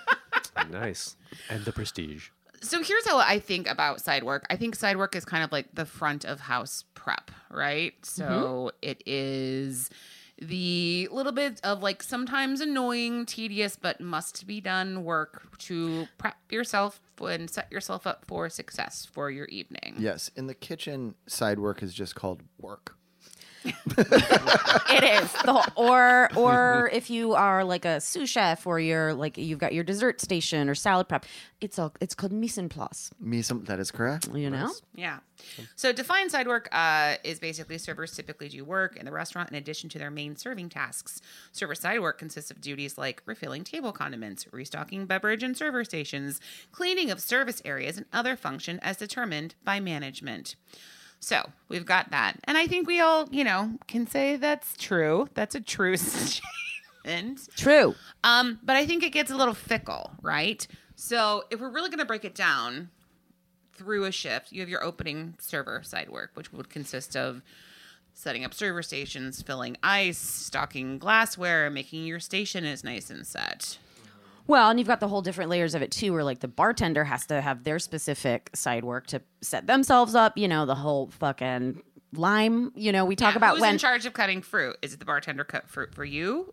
nice, 0.70 1.16
and 1.48 1.64
the 1.64 1.72
prestige. 1.72 2.28
so 2.60 2.82
here's 2.82 3.06
how 3.06 3.18
I 3.18 3.38
think 3.38 3.68
about 3.68 4.00
side 4.00 4.24
work. 4.24 4.46
I 4.50 4.56
think 4.56 4.74
side 4.74 4.96
work 4.96 5.14
is 5.14 5.24
kind 5.24 5.44
of 5.44 5.52
like 5.52 5.68
the 5.74 5.86
front 5.86 6.24
of 6.24 6.40
house 6.40 6.84
prep, 6.94 7.30
right? 7.50 7.94
So 8.04 8.24
mm-hmm. 8.24 8.76
it 8.82 9.02
is 9.06 9.90
the 10.40 11.08
little 11.10 11.32
bit 11.32 11.60
of 11.64 11.82
like 11.82 12.02
sometimes 12.02 12.60
annoying, 12.60 13.26
tedious, 13.26 13.76
but 13.76 14.00
must 14.00 14.46
be 14.46 14.60
done 14.60 15.04
work 15.04 15.58
to 15.58 16.06
prep 16.16 16.36
yourself 16.50 17.00
and 17.20 17.50
set 17.50 17.70
yourself 17.72 18.06
up 18.06 18.24
for 18.24 18.48
success 18.48 19.06
for 19.10 19.30
your 19.30 19.46
evening. 19.46 19.96
Yes, 19.98 20.30
in 20.36 20.46
the 20.46 20.54
kitchen, 20.54 21.14
side 21.26 21.58
work 21.58 21.82
is 21.82 21.92
just 21.92 22.14
called 22.14 22.42
work. 22.58 22.96
it 23.64 25.04
is 25.04 25.32
the 25.42 25.72
or 25.74 26.28
or 26.36 26.90
if 26.92 27.10
you 27.10 27.34
are 27.34 27.64
like 27.64 27.84
a 27.84 28.00
sous 28.00 28.28
chef 28.30 28.66
or 28.66 28.78
you're 28.78 29.14
like 29.14 29.36
you've 29.36 29.58
got 29.58 29.74
your 29.74 29.84
dessert 29.84 30.20
station 30.20 30.68
or 30.68 30.74
salad 30.74 31.08
prep 31.08 31.26
it's 31.60 31.78
all 31.78 31.92
it's 32.00 32.14
called 32.14 32.32
mise 32.32 32.56
en 32.58 32.68
place 32.68 33.10
Me, 33.20 33.42
some 33.42 33.64
that 33.64 33.80
is 33.80 33.90
correct. 33.90 34.28
you 34.34 34.50
know 34.50 34.70
Yeah. 34.94 35.18
So 35.76 35.92
defined 35.92 36.30
side 36.32 36.48
work 36.48 36.68
uh, 36.72 37.14
is 37.22 37.38
basically 37.38 37.78
servers 37.78 38.14
typically 38.14 38.48
do 38.48 38.64
work 38.64 38.96
in 38.96 39.06
the 39.06 39.12
restaurant 39.12 39.50
in 39.50 39.56
addition 39.56 39.88
to 39.90 39.98
their 39.98 40.10
main 40.10 40.34
serving 40.36 40.68
tasks. 40.68 41.20
Server 41.52 41.76
side 41.76 42.00
work 42.00 42.18
consists 42.18 42.50
of 42.50 42.60
duties 42.60 42.98
like 42.98 43.22
refilling 43.24 43.62
table 43.62 43.92
condiments, 43.92 44.46
restocking 44.52 45.06
beverage 45.06 45.42
and 45.44 45.56
server 45.56 45.84
stations, 45.84 46.40
cleaning 46.72 47.10
of 47.10 47.20
service 47.20 47.62
areas, 47.64 47.96
and 47.96 48.06
other 48.12 48.36
function 48.36 48.80
as 48.82 48.96
determined 48.96 49.54
by 49.64 49.78
management. 49.78 50.56
So 51.20 51.50
we've 51.68 51.86
got 51.86 52.10
that. 52.10 52.36
And 52.44 52.56
I 52.56 52.66
think 52.66 52.86
we 52.86 53.00
all, 53.00 53.28
you 53.30 53.44
know, 53.44 53.72
can 53.86 54.06
say 54.06 54.36
that's 54.36 54.74
true. 54.76 55.28
That's 55.34 55.54
a 55.54 55.60
true 55.60 55.96
statement. 57.04 57.48
true 57.56 57.94
Um, 58.24 58.58
but 58.62 58.76
I 58.76 58.86
think 58.86 59.02
it 59.02 59.10
gets 59.10 59.30
a 59.30 59.36
little 59.36 59.54
fickle, 59.54 60.12
right? 60.22 60.66
So 60.94 61.44
if 61.50 61.60
we're 61.60 61.70
really 61.70 61.90
going 61.90 62.00
to 62.00 62.04
break 62.04 62.24
it 62.24 62.34
down 62.34 62.90
through 63.74 64.04
a 64.04 64.12
shift, 64.12 64.52
you 64.52 64.60
have 64.60 64.68
your 64.68 64.82
opening 64.82 65.34
server 65.38 65.82
side 65.82 66.10
work, 66.10 66.30
which 66.34 66.52
would 66.52 66.68
consist 66.68 67.16
of 67.16 67.42
setting 68.14 68.44
up 68.44 68.52
server 68.52 68.82
stations, 68.82 69.40
filling 69.40 69.76
ice, 69.82 70.18
stocking 70.18 70.98
glassware, 70.98 71.70
making 71.70 72.04
your 72.04 72.18
station 72.18 72.64
as 72.64 72.82
nice 72.82 73.10
and 73.10 73.26
set. 73.26 73.78
Well 74.48 74.70
and 74.70 74.80
you've 74.80 74.88
got 74.88 74.98
the 74.98 75.06
whole 75.08 75.22
different 75.22 75.48
layers 75.50 75.74
of 75.76 75.82
it 75.82 75.92
too 75.92 76.12
where 76.12 76.24
like 76.24 76.40
the 76.40 76.48
bartender 76.48 77.04
has 77.04 77.24
to 77.26 77.40
have 77.40 77.62
their 77.62 77.78
specific 77.78 78.50
side 78.54 78.82
work 78.84 79.06
to 79.06 79.22
set 79.40 79.66
themselves 79.68 80.16
up 80.16 80.36
you 80.36 80.48
know 80.48 80.66
the 80.66 80.74
whole 80.74 81.06
fucking 81.20 81.80
lime 82.14 82.72
you 82.74 82.90
know 82.90 83.04
we 83.04 83.14
talk 83.14 83.34
Yeah, 83.34 83.36
about 83.38 83.52
who's 83.54 83.60
when 83.60 83.74
in 83.74 83.78
charge 83.78 84.06
of 84.06 84.12
cutting 84.14 84.42
fruit? 84.42 84.76
Is 84.82 84.94
it 84.94 84.98
the 84.98 85.04
bartender 85.04 85.44
cut 85.44 85.68
fruit 85.68 85.94
for 85.94 86.04
you 86.04 86.52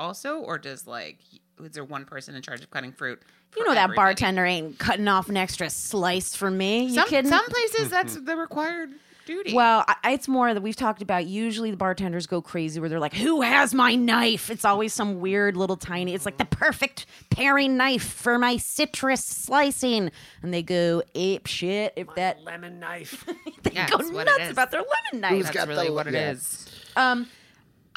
also, 0.00 0.38
or 0.38 0.58
does 0.58 0.86
like 0.86 1.18
is 1.62 1.72
there 1.72 1.84
one 1.84 2.04
person 2.04 2.34
in 2.34 2.42
charge 2.42 2.60
of 2.60 2.70
cutting 2.70 2.92
fruit? 2.92 3.20
you 3.56 3.62
for 3.62 3.68
know 3.68 3.74
that 3.74 3.84
everybody? 3.84 3.96
bartender 3.96 4.44
ain't 4.44 4.78
cutting 4.78 5.08
off 5.08 5.28
an 5.28 5.36
extra 5.36 5.70
slice 5.70 6.34
for 6.36 6.50
me 6.50 6.84
you 6.86 6.94
Some, 6.94 7.08
kidding 7.08 7.30
some 7.30 7.44
places 7.46 7.88
that's 7.90 8.14
the 8.14 8.36
required 8.36 8.90
duty. 9.28 9.54
Well, 9.54 9.84
I, 9.86 10.12
it's 10.12 10.26
more 10.26 10.52
that 10.52 10.60
we've 10.62 10.74
talked 10.74 11.02
about. 11.02 11.26
Usually, 11.26 11.70
the 11.70 11.76
bartenders 11.76 12.26
go 12.26 12.42
crazy 12.42 12.80
where 12.80 12.88
they're 12.88 12.98
like, 12.98 13.14
"Who 13.14 13.42
has 13.42 13.72
my 13.74 13.94
knife?" 13.94 14.50
It's 14.50 14.64
always 14.64 14.92
some 14.92 15.20
weird 15.20 15.56
little 15.56 15.76
tiny. 15.76 16.14
It's 16.14 16.24
like 16.24 16.38
the 16.38 16.44
perfect 16.46 17.06
paring 17.30 17.76
knife 17.76 18.02
for 18.04 18.38
my 18.38 18.56
citrus 18.56 19.24
slicing, 19.24 20.10
and 20.42 20.52
they 20.52 20.62
go 20.62 21.02
ape 21.14 21.46
shit 21.46 21.92
if 21.96 22.08
that. 22.16 22.42
lemon 22.42 22.80
knife. 22.80 23.24
They 23.62 23.72
Yeah, 23.72 23.88
go 23.88 23.98
it's 23.98 24.10
what 24.10 24.26
it 24.28 24.38
nuts 24.38 24.52
about 24.52 24.70
their 24.70 24.80
lemon 25.12 25.20
knife. 25.20 25.42
that's 25.44 25.54
got 25.56 25.68
really 25.68 25.88
the- 25.88 25.92
what 25.92 26.06
it 26.06 26.14
yeah. 26.14 26.30
is. 26.30 26.66
Um, 26.96 27.26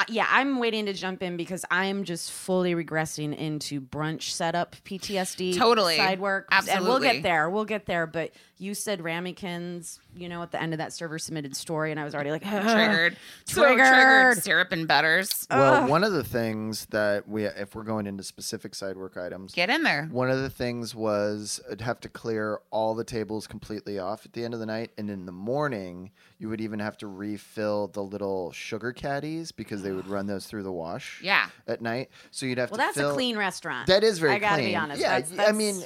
yeah, 0.09 0.25
I'm 0.31 0.57
waiting 0.57 0.87
to 0.87 0.93
jump 0.93 1.21
in 1.21 1.37
because 1.37 1.63
I'm 1.69 2.03
just 2.03 2.31
fully 2.31 2.73
regressing 2.73 3.37
into 3.37 3.79
brunch 3.79 4.23
setup 4.31 4.75
PTSD. 4.83 5.55
Totally. 5.55 5.95
side 5.97 6.19
work, 6.19 6.47
Absolutely. 6.51 6.77
and 6.77 6.87
we'll 6.87 6.99
get 7.13 7.21
there. 7.23 7.49
We'll 7.51 7.65
get 7.65 7.85
there. 7.85 8.07
But 8.07 8.31
you 8.61 8.75
said 8.75 9.01
ramekins, 9.01 9.99
you 10.15 10.29
know, 10.29 10.43
at 10.43 10.51
the 10.51 10.61
end 10.61 10.71
of 10.71 10.77
that 10.77 10.93
server 10.93 11.17
submitted 11.17 11.55
story, 11.55 11.89
and 11.89 11.99
I 11.99 12.03
was 12.03 12.13
already 12.13 12.29
like 12.29 12.43
Triggered. 12.43 13.17
So 13.45 13.63
Triggered. 13.65 13.87
triggered. 13.87 14.43
Syrup 14.43 14.71
and 14.71 14.87
butters. 14.87 15.47
Well, 15.49 15.87
one 15.87 16.03
of 16.03 16.11
the 16.13 16.23
things 16.23 16.85
that 16.91 17.27
we, 17.27 17.45
if 17.45 17.73
we're 17.73 17.81
going 17.83 18.05
into 18.05 18.21
specific 18.21 18.75
side 18.75 18.97
work 18.97 19.17
items, 19.17 19.53
Get 19.55 19.71
in 19.71 19.81
there. 19.81 20.07
one 20.11 20.29
of 20.29 20.39
the 20.41 20.49
things 20.49 20.93
was 20.93 21.59
I'd 21.71 21.81
have 21.81 21.99
to 22.01 22.09
clear 22.09 22.59
all 22.69 22.93
the 22.93 23.03
tables 23.03 23.47
completely 23.47 23.97
off 23.97 24.25
at 24.27 24.33
the 24.33 24.45
end 24.45 24.53
of 24.53 24.59
the 24.59 24.67
night, 24.67 24.91
and 24.95 25.09
in 25.09 25.25
the 25.25 25.31
morning 25.31 26.11
you 26.37 26.47
would 26.49 26.61
even 26.61 26.77
have 26.79 26.97
to 26.97 27.07
refill 27.07 27.87
the 27.87 28.03
little 28.03 28.51
sugar 28.51 28.91
caddies 28.93 29.51
because 29.51 29.81
they 29.81 29.91
would 29.91 30.07
run 30.07 30.27
those 30.27 30.45
through 30.45 30.63
the 30.63 30.71
wash. 30.71 31.19
Yeah. 31.23 31.47
At 31.67 31.81
night, 31.81 32.09
so 32.29 32.45
you'd 32.45 32.59
have 32.59 32.69
Well, 32.69 32.77
to. 32.77 32.81
Well, 32.81 32.87
that's 32.89 32.97
fill- 32.97 33.09
a 33.11 33.13
clean 33.13 33.37
restaurant. 33.37 33.87
That 33.87 34.03
is 34.03 34.19
very 34.19 34.33
clean. 34.33 34.43
I 34.43 34.47
gotta 34.49 34.61
clean. 34.61 34.71
be 34.71 34.75
honest. 34.75 35.01
Yeah, 35.01 35.19
That's- 35.19 35.49
I 35.49 35.51
mean, 35.51 35.83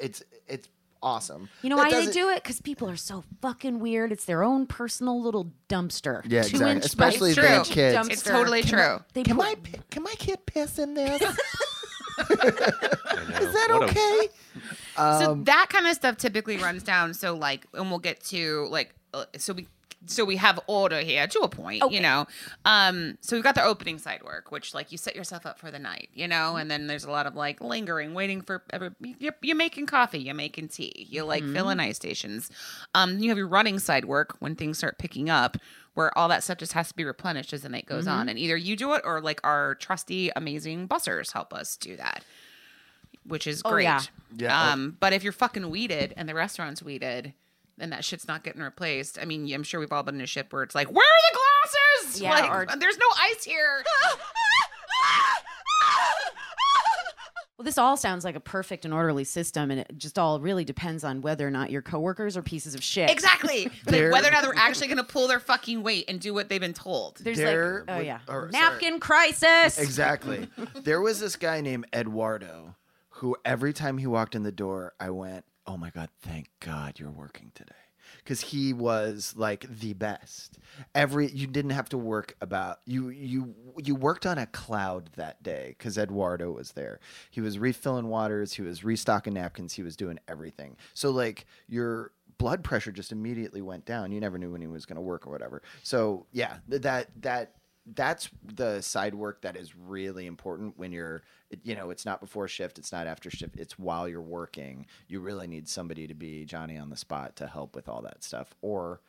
it's 0.00 0.22
it's 0.48 0.68
awesome. 1.02 1.48
You 1.62 1.70
know 1.70 1.76
That 1.76 1.92
why 1.92 2.04
they 2.06 2.12
do 2.12 2.28
it? 2.30 2.42
Because 2.42 2.60
people 2.60 2.88
are 2.90 2.96
so 2.96 3.24
fucking 3.42 3.80
weird. 3.80 4.12
It's 4.12 4.24
their 4.24 4.42
own 4.42 4.66
personal 4.66 5.20
little 5.22 5.52
dumpster. 5.68 6.22
Yeah, 6.26 6.42
Two 6.42 6.48
exactly. 6.50 6.70
inch 6.72 6.84
Especially 6.84 7.30
It's 7.30 7.38
if 7.38 7.42
they 7.44 7.48
true. 7.48 7.56
have 7.58 7.66
kids. 7.66 7.96
dumpster. 7.98 8.12
It's 8.12 8.22
totally 8.22 8.62
true. 8.62 8.98
They 9.14 9.22
Can 9.22 9.36
put- 9.36 9.44
my 9.44 9.54
can 9.90 10.02
my 10.02 10.14
kid 10.18 10.44
piss 10.46 10.78
in 10.78 10.94
this? 10.94 11.20
Is 11.22 11.28
Is 12.30 13.52
that 13.52 13.68
okay? 13.82 14.28
so 14.96 15.32
Um, 15.32 15.44
that 15.44 15.66
kind 15.70 15.86
of 15.86 15.94
stuff 15.94 16.16
typically 16.16 16.56
runs 16.56 16.82
down. 16.82 17.14
So 17.14 17.34
like, 17.34 17.66
and 17.74 17.90
we'll 17.90 18.00
get 18.00 18.20
to 18.26 18.66
like, 18.70 18.94
uh, 19.14 19.24
so 19.36 19.52
we. 19.54 19.68
So 20.06 20.24
we 20.24 20.36
have 20.36 20.60
order 20.68 21.00
here 21.00 21.26
to 21.26 21.40
a 21.40 21.48
point, 21.48 21.82
you 21.90 22.00
know. 22.00 22.26
Um, 22.64 23.18
so 23.20 23.36
we've 23.36 23.42
got 23.42 23.56
the 23.56 23.64
opening 23.64 23.98
side 23.98 24.22
work, 24.22 24.50
which 24.52 24.72
like 24.72 24.92
you 24.92 24.96
set 24.98 25.16
yourself 25.16 25.44
up 25.44 25.58
for 25.58 25.70
the 25.70 25.78
night, 25.78 26.08
you 26.14 26.28
know, 26.28 26.56
and 26.56 26.70
then 26.70 26.86
there's 26.86 27.04
a 27.04 27.10
lot 27.10 27.26
of 27.26 27.34
like 27.34 27.60
lingering, 27.60 28.14
waiting 28.14 28.40
for 28.40 28.62
every. 28.70 28.90
You're, 29.00 29.34
you're 29.42 29.56
making 29.56 29.86
coffee, 29.86 30.20
you're 30.20 30.34
making 30.34 30.68
tea, 30.68 31.06
you 31.10 31.24
like 31.24 31.42
filling 31.44 31.80
ice 31.80 31.96
stations. 31.96 32.48
Um, 32.94 33.18
you 33.18 33.28
have 33.30 33.38
your 33.38 33.48
running 33.48 33.78
side 33.80 34.04
work 34.04 34.36
when 34.38 34.54
things 34.54 34.78
start 34.78 34.98
picking 34.98 35.28
up, 35.28 35.56
where 35.94 36.16
all 36.16 36.28
that 36.28 36.44
stuff 36.44 36.58
just 36.58 36.74
has 36.74 36.88
to 36.88 36.94
be 36.94 37.04
replenished 37.04 37.52
as 37.52 37.62
the 37.62 37.68
night 37.68 37.86
goes 37.86 38.06
on, 38.06 38.28
and 38.28 38.38
either 38.38 38.56
you 38.56 38.76
do 38.76 38.94
it 38.94 39.02
or 39.04 39.20
like 39.20 39.40
our 39.44 39.74
trusty, 39.74 40.30
amazing 40.36 40.86
bussers 40.88 41.32
help 41.32 41.52
us 41.52 41.76
do 41.76 41.96
that 41.96 42.24
which 43.26 43.46
is 43.46 43.60
Oh, 43.64 43.70
great. 43.72 43.82
yeah. 43.82 44.00
Yeah. 44.36 44.70
Um, 44.72 44.96
but 45.00 45.12
if 45.12 45.22
you're 45.22 45.32
fucking 45.34 45.68
weeded 45.68 46.14
and 46.16 46.26
the 46.26 46.34
restaurant's 46.34 46.82
weeded, 46.82 47.34
then 47.78 47.90
that 47.90 48.04
shit's 48.04 48.26
not 48.28 48.44
getting 48.44 48.62
replaced. 48.62 49.18
I 49.20 49.24
mean, 49.24 49.52
I'm 49.52 49.62
sure 49.62 49.80
we've 49.80 49.92
all 49.92 50.02
been 50.02 50.16
in 50.16 50.20
a 50.20 50.26
ship 50.26 50.52
where 50.52 50.62
it's 50.62 50.74
like, 50.74 50.90
where 50.90 51.04
are 51.04 51.32
the 51.32 51.38
glasses? 51.38 52.20
Yeah, 52.22 52.30
like, 52.30 52.50
or- 52.50 52.76
there's 52.78 52.98
no 52.98 53.06
ice 53.20 53.44
here. 53.44 53.84
Well, 57.56 57.64
this 57.64 57.76
all 57.78 57.96
sounds 57.96 58.24
like 58.24 58.36
a 58.36 58.40
perfect 58.40 58.84
and 58.84 58.94
orderly 58.94 59.24
system, 59.24 59.72
and 59.72 59.80
it 59.80 59.90
just 59.96 60.16
all 60.16 60.38
really 60.38 60.64
depends 60.64 61.02
on 61.02 61.22
whether 61.22 61.44
or 61.44 61.50
not 61.50 61.72
your 61.72 61.82
coworkers 61.82 62.36
are 62.36 62.42
pieces 62.42 62.76
of 62.76 62.84
shit. 62.84 63.10
exactly. 63.10 63.64
Like, 63.86 64.12
whether 64.12 64.28
or 64.28 64.30
not 64.30 64.42
they're 64.42 64.54
actually 64.56 64.86
going 64.86 64.98
to 64.98 65.02
pull 65.04 65.26
their 65.26 65.40
fucking 65.40 65.82
weight 65.82 66.04
and 66.08 66.20
do 66.20 66.32
what 66.32 66.48
they've 66.48 66.60
been 66.60 66.72
told. 66.72 67.16
There's 67.16 67.36
There 67.38 67.80
like, 67.80 67.90
oh 67.90 67.96
would- 67.98 68.06
yeah, 68.06 68.20
or, 68.28 68.52
sorry. 68.52 68.62
napkin 68.64 69.00
crisis. 69.00 69.76
Exactly. 69.78 70.46
there 70.84 71.00
was 71.00 71.18
this 71.18 71.34
guy 71.34 71.60
named 71.60 71.86
Eduardo 71.92 72.76
who 73.08 73.34
every 73.44 73.72
time 73.72 73.98
he 73.98 74.06
walked 74.06 74.36
in 74.36 74.44
the 74.44 74.52
door, 74.52 74.92
I 75.00 75.10
went, 75.10 75.44
"Oh 75.68 75.76
my 75.76 75.90
god, 75.90 76.08
thank 76.22 76.48
God 76.60 76.98
you're 76.98 77.10
working 77.10 77.52
today." 77.54 77.72
Cuz 78.24 78.40
he 78.40 78.72
was 78.72 79.34
like 79.36 79.66
the 79.68 79.92
best. 79.92 80.58
Every 80.94 81.30
you 81.30 81.46
didn't 81.46 81.72
have 81.72 81.90
to 81.90 81.98
work 81.98 82.36
about 82.40 82.78
you 82.86 83.10
you 83.10 83.54
you 83.76 83.94
worked 83.94 84.24
on 84.24 84.38
a 84.38 84.46
cloud 84.46 85.10
that 85.16 85.42
day 85.42 85.76
cuz 85.78 85.98
Eduardo 85.98 86.50
was 86.50 86.72
there. 86.72 87.00
He 87.30 87.42
was 87.42 87.58
refilling 87.58 88.08
waters, 88.08 88.54
he 88.54 88.62
was 88.62 88.82
restocking 88.82 89.34
napkins, 89.34 89.74
he 89.74 89.82
was 89.82 89.94
doing 89.94 90.18
everything. 90.26 90.76
So 90.94 91.10
like 91.10 91.46
your 91.68 92.12
blood 92.38 92.64
pressure 92.64 92.92
just 92.92 93.12
immediately 93.12 93.60
went 93.60 93.84
down. 93.84 94.12
You 94.12 94.20
never 94.20 94.38
knew 94.38 94.52
when 94.52 94.60
he 94.60 94.68
was 94.68 94.86
going 94.86 94.96
to 94.96 95.02
work 95.02 95.26
or 95.26 95.30
whatever. 95.30 95.62
So, 95.82 96.26
yeah, 96.32 96.58
that 96.68 97.08
that 97.22 97.50
that's 97.94 98.28
the 98.54 98.80
side 98.80 99.14
work 99.14 99.42
that 99.42 99.56
is 99.56 99.74
really 99.76 100.26
important 100.26 100.74
when 100.76 100.92
you're 100.92 101.22
you 101.62 101.74
know 101.74 101.90
it's 101.90 102.04
not 102.04 102.20
before 102.20 102.48
shift 102.48 102.78
it's 102.78 102.92
not 102.92 103.06
after 103.06 103.30
shift 103.30 103.56
it's 103.56 103.78
while 103.78 104.08
you're 104.08 104.20
working 104.20 104.86
you 105.06 105.20
really 105.20 105.46
need 105.46 105.68
somebody 105.68 106.06
to 106.06 106.14
be 106.14 106.44
johnny 106.44 106.76
on 106.76 106.90
the 106.90 106.96
spot 106.96 107.36
to 107.36 107.46
help 107.46 107.74
with 107.74 107.88
all 107.88 108.02
that 108.02 108.22
stuff 108.22 108.54
or 108.62 109.00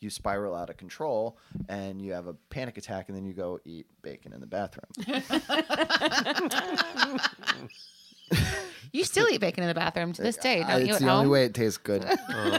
you 0.00 0.10
spiral 0.10 0.54
out 0.54 0.68
of 0.68 0.76
control 0.76 1.38
and 1.68 2.02
you 2.02 2.12
have 2.12 2.26
a 2.26 2.34
panic 2.50 2.76
attack 2.76 3.08
and 3.08 3.16
then 3.16 3.24
you 3.24 3.32
go 3.32 3.58
eat 3.64 3.86
bacon 4.02 4.32
in 4.32 4.40
the 4.40 4.46
bathroom 4.46 4.86
You 8.92 9.04
still 9.04 9.26
eat 9.30 9.40
bacon 9.40 9.62
in 9.62 9.68
the 9.68 9.74
bathroom 9.74 10.12
to 10.14 10.22
this 10.22 10.36
day, 10.48 10.64
don't 10.66 10.80
you? 10.86 10.92
it's 10.92 10.96
At 10.96 11.02
the 11.06 11.10
only 11.12 11.24
home? 11.24 11.32
way 11.32 11.44
it 11.44 11.54
tastes 11.54 11.78
good 11.78 12.04
uh-huh. 12.08 12.58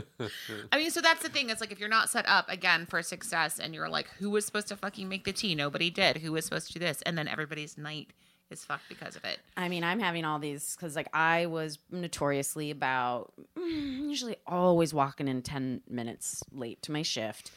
I 0.72 0.76
mean, 0.78 0.90
so 0.90 1.00
that's 1.00 1.22
the 1.22 1.28
thing. 1.28 1.50
It's 1.50 1.60
like 1.60 1.72
if 1.72 1.78
you're 1.78 1.88
not 1.88 2.10
set 2.10 2.28
up 2.28 2.48
again 2.48 2.86
for 2.86 3.02
success, 3.02 3.58
and 3.58 3.74
you're 3.74 3.88
like, 3.88 4.08
who 4.18 4.30
was 4.30 4.44
supposed 4.44 4.68
to 4.68 4.76
fucking 4.76 5.08
make 5.08 5.24
the 5.24 5.32
tea? 5.32 5.54
Nobody 5.54 5.90
did. 5.90 6.18
Who 6.18 6.32
was 6.32 6.44
supposed 6.44 6.68
to 6.68 6.72
do 6.74 6.78
this? 6.78 7.02
And 7.02 7.16
then 7.16 7.28
everybody's 7.28 7.76
night 7.78 8.12
is 8.50 8.64
fucked 8.64 8.88
because 8.88 9.16
of 9.16 9.24
it. 9.24 9.40
I 9.56 9.68
mean, 9.68 9.82
I'm 9.82 9.98
having 10.00 10.24
all 10.24 10.38
these 10.38 10.76
because, 10.76 10.94
like, 10.96 11.08
I 11.12 11.46
was 11.46 11.78
notoriously 11.90 12.70
about 12.70 13.32
mm, 13.58 14.08
usually 14.08 14.36
always 14.46 14.94
walking 14.94 15.28
in 15.28 15.42
10 15.42 15.82
minutes 15.88 16.42
late 16.52 16.80
to 16.82 16.92
my 16.92 17.02
shift. 17.02 17.50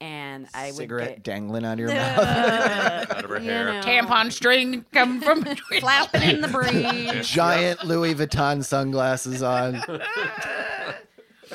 And 0.00 0.48
I 0.52 0.66
would 0.72 0.74
cigarette 0.78 1.08
get 1.10 1.22
dangling 1.22 1.64
out 1.64 1.74
of 1.74 1.78
your 1.78 1.88
mouth 1.94 2.18
Out 3.10 3.24
of 3.24 3.30
her 3.30 3.38
hair. 3.38 3.74
know, 3.74 3.80
Tampon 3.82 4.32
string 4.32 4.84
come 4.92 5.20
from 5.20 5.44
flapping 5.78 6.22
in 6.22 6.40
the 6.40 6.48
breeze. 6.48 7.24
giant 7.28 7.84
louis 7.84 8.12
vuitton 8.16 8.64
sunglasses 8.64 9.44
on 9.44 9.74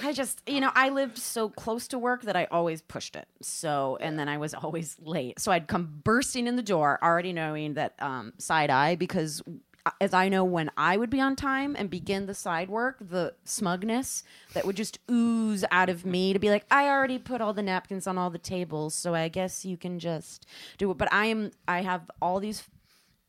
I 0.03 0.13
just, 0.13 0.41
you 0.47 0.59
know, 0.59 0.71
I 0.75 0.89
lived 0.89 1.17
so 1.17 1.49
close 1.49 1.87
to 1.89 1.99
work 1.99 2.23
that 2.23 2.35
I 2.35 2.45
always 2.51 2.81
pushed 2.81 3.15
it. 3.15 3.27
So, 3.41 3.97
and 4.01 4.17
then 4.17 4.29
I 4.29 4.37
was 4.37 4.53
always 4.53 4.97
late. 5.01 5.39
So 5.39 5.51
I'd 5.51 5.67
come 5.67 6.01
bursting 6.03 6.47
in 6.47 6.55
the 6.55 6.63
door, 6.63 6.99
already 7.01 7.33
knowing 7.33 7.73
that 7.75 7.93
um, 7.99 8.33
side 8.37 8.69
eye, 8.69 8.95
because 8.95 9.41
uh, 9.85 9.91
as 10.01 10.13
I 10.13 10.29
know 10.29 10.43
when 10.43 10.69
I 10.75 10.97
would 10.97 11.09
be 11.09 11.21
on 11.21 11.35
time 11.35 11.75
and 11.77 11.89
begin 11.89 12.25
the 12.25 12.33
side 12.33 12.69
work, 12.69 12.97
the 12.99 13.33
smugness 13.45 14.23
that 14.53 14.65
would 14.65 14.75
just 14.75 14.99
ooze 15.09 15.63
out 15.71 15.89
of 15.89 16.05
me 16.05 16.33
to 16.33 16.39
be 16.39 16.49
like, 16.49 16.65
I 16.69 16.89
already 16.89 17.19
put 17.19 17.41
all 17.41 17.53
the 17.53 17.63
napkins 17.63 18.07
on 18.07 18.17
all 18.17 18.29
the 18.29 18.37
tables, 18.37 18.93
so 18.93 19.15
I 19.15 19.29
guess 19.29 19.65
you 19.65 19.77
can 19.77 19.99
just 19.99 20.45
do 20.77 20.91
it. 20.91 20.97
But 20.97 21.11
I 21.13 21.27
am, 21.27 21.51
I 21.67 21.81
have 21.81 22.11
all 22.21 22.39
these 22.39 22.63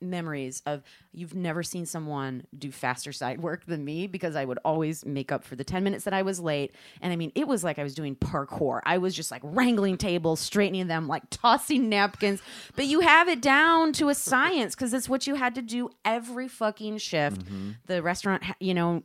memories 0.01 0.63
of 0.67 0.83
you've 1.13 1.35
never 1.35 1.63
seen 1.63 1.87
someone 1.87 2.45
do 2.57 2.71
faster 2.71 3.13
side 3.13 3.41
work 3.41 3.67
than 3.67 3.85
me 3.85 4.07
because 4.07 4.37
I 4.37 4.45
would 4.45 4.59
always 4.65 5.05
make 5.05 5.33
up 5.33 5.45
for 5.45 5.57
the 5.57 5.65
10 5.65 5.85
minutes 5.85 6.05
that 6.05 6.15
I 6.15 6.23
was 6.23 6.41
late. 6.41 6.75
And 7.01 7.13
I 7.13 7.17
mean, 7.17 7.33
it 7.35 7.49
was 7.49 7.65
like 7.65 7.79
I 7.79 7.83
was 7.83 7.95
doing 7.95 8.17
parkour. 8.17 8.81
I 8.85 8.99
was 8.99 9.15
just 9.15 9.31
like 9.31 9.43
wrangling 9.45 9.97
tables, 9.97 10.41
straightening 10.41 10.87
them, 10.87 11.09
like 11.09 11.25
tossing 11.31 11.89
napkins. 11.89 12.41
But 12.77 12.87
you 12.87 13.01
have 13.01 13.29
it 13.29 13.41
down 13.41 13.93
to 13.95 14.09
a 14.09 14.15
science 14.15 14.75
because 14.75 14.93
it's 14.95 15.09
what 15.09 15.27
you 15.27 15.35
had 15.35 15.55
to 15.57 15.63
do 15.63 15.91
every 16.05 16.49
fucking 16.49 16.99
shift. 16.99 17.45
Mm-hmm. 17.45 17.71
The 17.87 18.03
restaurant, 18.03 18.43
you 18.61 18.75
know, 18.75 19.03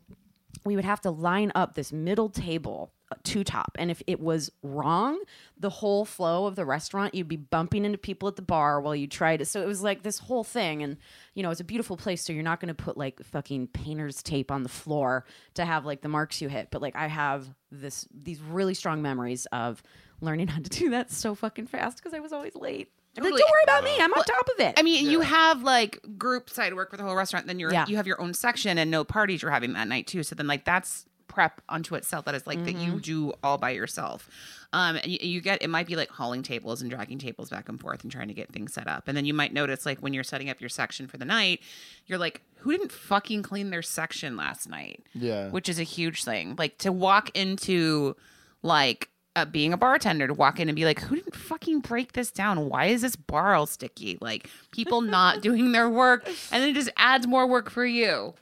we 0.66 0.76
would 0.76 0.86
have 0.86 1.02
to 1.02 1.12
line 1.12 1.52
up 1.56 1.76
this 1.76 1.92
middle 1.92 2.30
table 2.30 2.92
two 3.24 3.44
top. 3.44 3.72
And 3.80 3.92
if 3.92 4.02
it 4.08 4.20
was 4.20 4.52
wrong 4.62 5.20
the 5.58 5.70
whole 5.70 6.04
flow 6.04 6.46
of 6.46 6.56
the 6.56 6.66
restaurant 6.66 7.14
you'd 7.16 7.28
be 7.28 7.38
bumping 7.38 7.86
into 7.86 7.98
people 7.98 8.28
at 8.28 8.36
the 8.36 8.42
bar 8.42 8.82
while 8.82 8.96
you 8.96 9.08
tried 9.08 9.42
it. 9.42 9.46
So 9.46 9.62
it 9.62 9.68
was 9.68 9.82
like 9.82 10.04
this 10.04 10.20
whole 10.20 10.44
thing. 10.44 10.82
And 10.84 10.98
you 11.34 11.44
know 11.44 11.52
it's 11.52 11.62
a 11.62 11.64
beautiful 11.66 11.96
place 11.98 12.24
so 12.26 12.34
you're 12.34 12.44
not 12.44 12.60
going 12.60 12.74
to 12.74 12.84
put 12.84 12.98
like 12.98 13.24
fucking 13.24 13.68
painter's 13.68 14.22
tape 14.24 14.52
on 14.52 14.64
the 14.64 14.70
floor 14.70 15.26
to 15.54 15.66
have 15.66 15.86
like 15.86 16.02
the 16.02 16.10
marks 16.10 16.42
you 16.42 16.50
hit. 16.50 16.70
But 16.72 16.82
like 16.82 16.96
i 16.96 17.08
have 17.08 17.48
this 17.72 18.08
these 18.14 18.40
really 18.42 18.74
strong 18.74 19.02
memories 19.02 19.46
of 19.52 19.82
learning 20.22 20.48
how 20.48 20.62
to 20.62 20.70
do 20.70 20.90
that 20.92 21.12
so 21.12 21.36
fucking 21.36 21.68
fast 21.68 21.98
because 21.98 22.14
i 22.14 22.20
was 22.20 22.32
always 22.34 22.56
late. 22.56 22.90
I'd 23.18 23.24
like, 23.24 23.32
don't 23.32 23.42
worry 23.42 23.64
about 23.66 23.84
me 23.84 23.96
i'm 24.00 24.12
on 24.14 24.24
top 24.24 24.48
of 24.58 24.60
it. 24.66 24.80
I 24.80 24.82
mean, 24.82 25.10
you 25.10 25.22
have 25.22 25.62
like 25.62 26.00
group 26.18 26.50
side 26.50 26.74
work 26.74 26.90
for 26.90 26.98
the 26.98 27.04
whole 27.04 27.16
restaurant. 27.16 27.46
Then 27.46 27.60
you're 27.60 27.72
Yeah. 27.72 27.86
you 27.88 27.96
have 27.98 28.08
your 28.08 28.20
own 28.20 28.34
section 28.34 28.78
and 28.80 28.90
no 28.90 29.04
parties 29.04 29.42
you're 29.44 29.52
having 29.52 29.74
that 29.74 29.88
night 29.88 30.08
too. 30.08 30.24
So 30.24 30.34
then 30.34 30.48
like 30.48 30.66
that's 30.66 31.06
prep 31.34 31.62
unto 31.70 31.96
itself. 31.96 32.26
That 32.26 32.36
is 32.36 32.46
like 32.48 32.64
that 32.66 32.76
Mm-hmm. 32.76 32.94
you 32.96 33.00
do 33.00 33.34
all 33.44 33.58
by 33.58 33.72
yourself. 33.72 34.30
Um, 34.72 34.96
and 34.98 35.06
you, 35.12 35.18
you 35.22 35.42
get 35.42 35.62
it 35.62 35.70
might 35.70 35.88
be 35.88 35.96
like 35.96 36.10
hauling 36.10 36.44
tables 36.44 36.82
and 36.82 36.90
dragging 36.90 37.20
tables 37.20 37.50
back 37.50 37.70
and 37.70 37.80
forth 37.80 38.04
and 38.04 38.12
trying 38.12 38.28
to 38.28 38.34
get 38.34 38.52
things 38.52 38.74
set 38.74 38.88
up. 38.88 39.08
And 39.08 39.16
then 39.18 39.26
you 39.26 39.34
might 39.34 39.54
notice 39.54 39.86
like 39.86 40.00
when 40.00 40.14
you're 40.14 40.24
setting 40.24 40.50
up 40.50 40.60
your 40.62 40.70
section 40.70 41.08
for 41.08 41.18
the 41.18 41.26
night, 41.26 41.62
you're 42.08 42.18
like, 42.20 42.42
who 42.58 42.72
didn't 42.72 42.92
fucking 42.92 43.44
clean 43.44 43.70
their 43.70 43.82
section 43.82 44.36
last 44.38 44.68
night? 44.70 45.04
Yeah. 45.14 45.50
which 45.50 45.68
is 45.70 45.80
a 45.80 45.84
huge 45.84 46.24
thing. 46.24 46.56
Like 46.58 46.78
to 46.80 46.92
walk 46.92 47.30
into 47.38 48.16
like 48.62 49.10
uh, 49.36 49.46
being 49.46 49.74
a 49.74 49.78
bartender 49.78 50.28
to 50.28 50.34
walk 50.34 50.60
in 50.60 50.70
and 50.70 50.76
be 50.76 50.86
like, 50.86 51.00
who 51.02 51.16
didn't 51.16 51.36
fucking 51.36 51.80
break 51.82 52.14
this 52.14 52.32
down? 52.32 52.70
Why 52.70 52.86
is 52.86 53.02
this 53.02 53.16
bar 53.16 53.56
all 53.56 53.66
sticky? 53.66 54.18
Like 54.22 54.50
people 54.72 55.02
not 55.02 55.42
doing 55.48 55.72
their 55.72 55.90
work, 55.90 56.26
and 56.52 56.62
then 56.64 56.70
it 56.70 56.74
just 56.74 56.92
adds 56.98 57.26
more 57.28 57.48
work 57.48 57.70
for 57.72 57.86
you. 57.86 58.34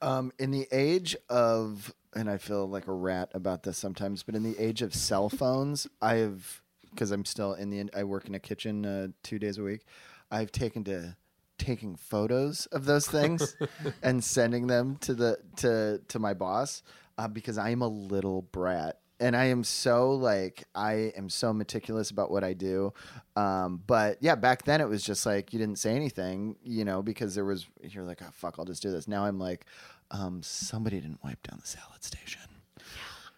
Um, 0.00 0.32
in 0.38 0.50
the 0.50 0.66
age 0.72 1.14
of, 1.28 1.94
and 2.14 2.28
I 2.28 2.38
feel 2.38 2.68
like 2.68 2.86
a 2.86 2.92
rat 2.92 3.30
about 3.34 3.62
this 3.62 3.78
sometimes, 3.78 4.22
but 4.22 4.34
in 4.34 4.42
the 4.42 4.58
age 4.58 4.82
of 4.82 4.94
cell 4.94 5.28
phones, 5.30 5.86
I've 6.00 6.60
because 6.90 7.10
I'm 7.10 7.24
still 7.24 7.54
in 7.54 7.70
the 7.70 7.88
I 7.96 8.04
work 8.04 8.26
in 8.26 8.34
a 8.34 8.40
kitchen 8.40 8.84
uh, 8.84 9.08
two 9.22 9.38
days 9.38 9.58
a 9.58 9.62
week. 9.62 9.84
I've 10.30 10.52
taken 10.52 10.84
to 10.84 11.16
taking 11.58 11.96
photos 11.96 12.66
of 12.66 12.84
those 12.86 13.06
things 13.06 13.56
and 14.02 14.22
sending 14.22 14.66
them 14.66 14.96
to 15.02 15.14
the 15.14 15.38
to 15.56 16.00
to 16.08 16.18
my 16.18 16.34
boss 16.34 16.82
uh, 17.18 17.28
because 17.28 17.58
I 17.58 17.70
am 17.70 17.82
a 17.82 17.88
little 17.88 18.42
brat 18.42 18.98
and 19.22 19.36
I 19.36 19.44
am 19.46 19.62
so 19.62 20.12
like 20.12 20.64
I 20.74 21.12
am 21.16 21.28
so 21.28 21.52
meticulous 21.52 22.10
about 22.10 22.30
what 22.30 22.42
I 22.42 22.54
do. 22.54 22.92
Um, 23.36 23.80
but 23.86 24.18
yeah, 24.20 24.34
back 24.34 24.64
then 24.64 24.80
it 24.80 24.88
was 24.88 25.02
just 25.02 25.24
like 25.24 25.52
you 25.52 25.60
didn't 25.60 25.78
say 25.78 25.94
anything, 25.94 26.56
you 26.64 26.84
know, 26.84 27.02
because 27.02 27.34
there 27.34 27.44
was 27.44 27.66
you're 27.82 28.04
like, 28.04 28.20
oh 28.20 28.30
fuck, 28.32 28.56
I'll 28.58 28.64
just 28.64 28.82
do 28.82 28.90
this. 28.90 29.06
Now 29.06 29.24
I'm 29.24 29.38
like, 29.38 29.66
um, 30.12 30.42
somebody 30.42 31.00
didn't 31.00 31.22
wipe 31.24 31.42
down 31.42 31.58
the 31.60 31.66
salad 31.66 32.04
station. 32.04 32.40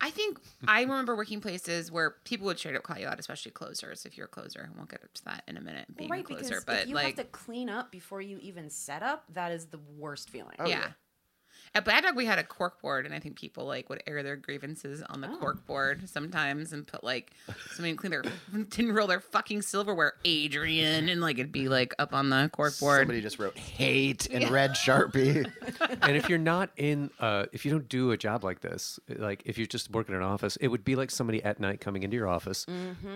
I 0.01 0.11
think 0.11 0.39
I 0.69 0.83
remember 0.83 1.17
working 1.17 1.41
places 1.41 1.91
where 1.91 2.17
people 2.25 2.47
would 2.47 2.59
straight 2.59 2.77
up 2.77 2.83
call 2.83 2.99
you 2.99 3.07
out, 3.07 3.19
especially 3.19 3.53
closers. 3.53 4.05
If 4.05 4.19
you're 4.19 4.27
a 4.27 4.29
closer, 4.29 4.69
we'll 4.77 4.85
get 4.85 5.03
up 5.03 5.15
to 5.15 5.25
that 5.25 5.45
in 5.49 5.57
a 5.57 5.63
minute. 5.63 5.87
Being 5.97 6.11
right, 6.11 6.21
a 6.21 6.25
closer, 6.25 6.43
because 6.43 6.65
but 6.65 6.83
if 6.83 6.89
you 6.89 6.95
like, 6.95 7.17
have 7.17 7.25
to 7.25 7.25
clean 7.25 7.71
up 7.71 7.91
before 7.91 8.21
you 8.21 8.39
even 8.43 8.69
set 8.69 9.03
up, 9.03 9.25
that 9.33 9.51
is 9.51 9.67
the 9.67 9.81
worst 9.97 10.29
feeling. 10.29 10.57
yeah. 10.67 10.89
At 11.77 11.85
Bad 11.85 12.05
Dog, 12.05 12.15
we 12.15 12.25
had 12.25 12.39
a 12.39 12.45
cork 12.45 12.81
board, 12.81 13.05
and 13.05 13.13
I 13.13 13.19
think 13.19 13.37
people 13.37 13.65
like 13.67 13.89
would 13.91 14.01
air 14.07 14.23
their 14.23 14.37
grievances 14.37 15.03
on 15.11 15.21
the 15.21 15.27
cork 15.27 15.67
board 15.67 16.09
sometimes, 16.09 16.73
and 16.73 16.87
put 16.87 17.03
like 17.03 17.33
somebody 17.73 17.97
clean 17.97 18.11
their 18.13 18.23
didn't 18.71 18.93
roll 18.93 19.09
their 19.09 19.19
fucking 19.19 19.63
silverware, 19.63 20.13
Adrian, 20.25 21.09
and 21.09 21.21
like 21.21 21.37
it'd 21.39 21.51
be 21.51 21.69
like 21.69 21.93
up 21.99 22.13
on 22.15 22.31
the 22.31 22.49
cork 22.53 22.79
board. 22.79 23.01
Somebody 23.01 23.21
just 23.21 23.41
wrote 23.41 23.59
hate 23.59 24.27
in 24.27 24.53
red 24.53 24.73
sharpie. 24.73 25.51
and 26.03 26.17
if 26.17 26.29
you're 26.29 26.39
not 26.39 26.71
in, 26.77 27.11
uh, 27.19 27.47
if 27.53 27.65
you 27.65 27.73
don't 27.73 27.89
do 27.89 28.13
a 28.13 28.17
job 28.17 28.45
like 28.45 28.61
this, 28.61 29.01
like 29.09 29.43
if 29.45 29.59
you're 29.59 29.67
just 29.67 29.91
working 29.91 30.15
in 30.15 30.21
an 30.23 30.27
office, 30.29 30.55
it 30.61 30.69
would 30.69 30.85
be 30.85 30.95
like 30.95 31.11
somebody 31.11 31.43
at 31.43 31.59
night 31.59 31.81
coming 31.81 32.05
into 32.05 32.17
your 32.17 32.29
office, 32.29 32.67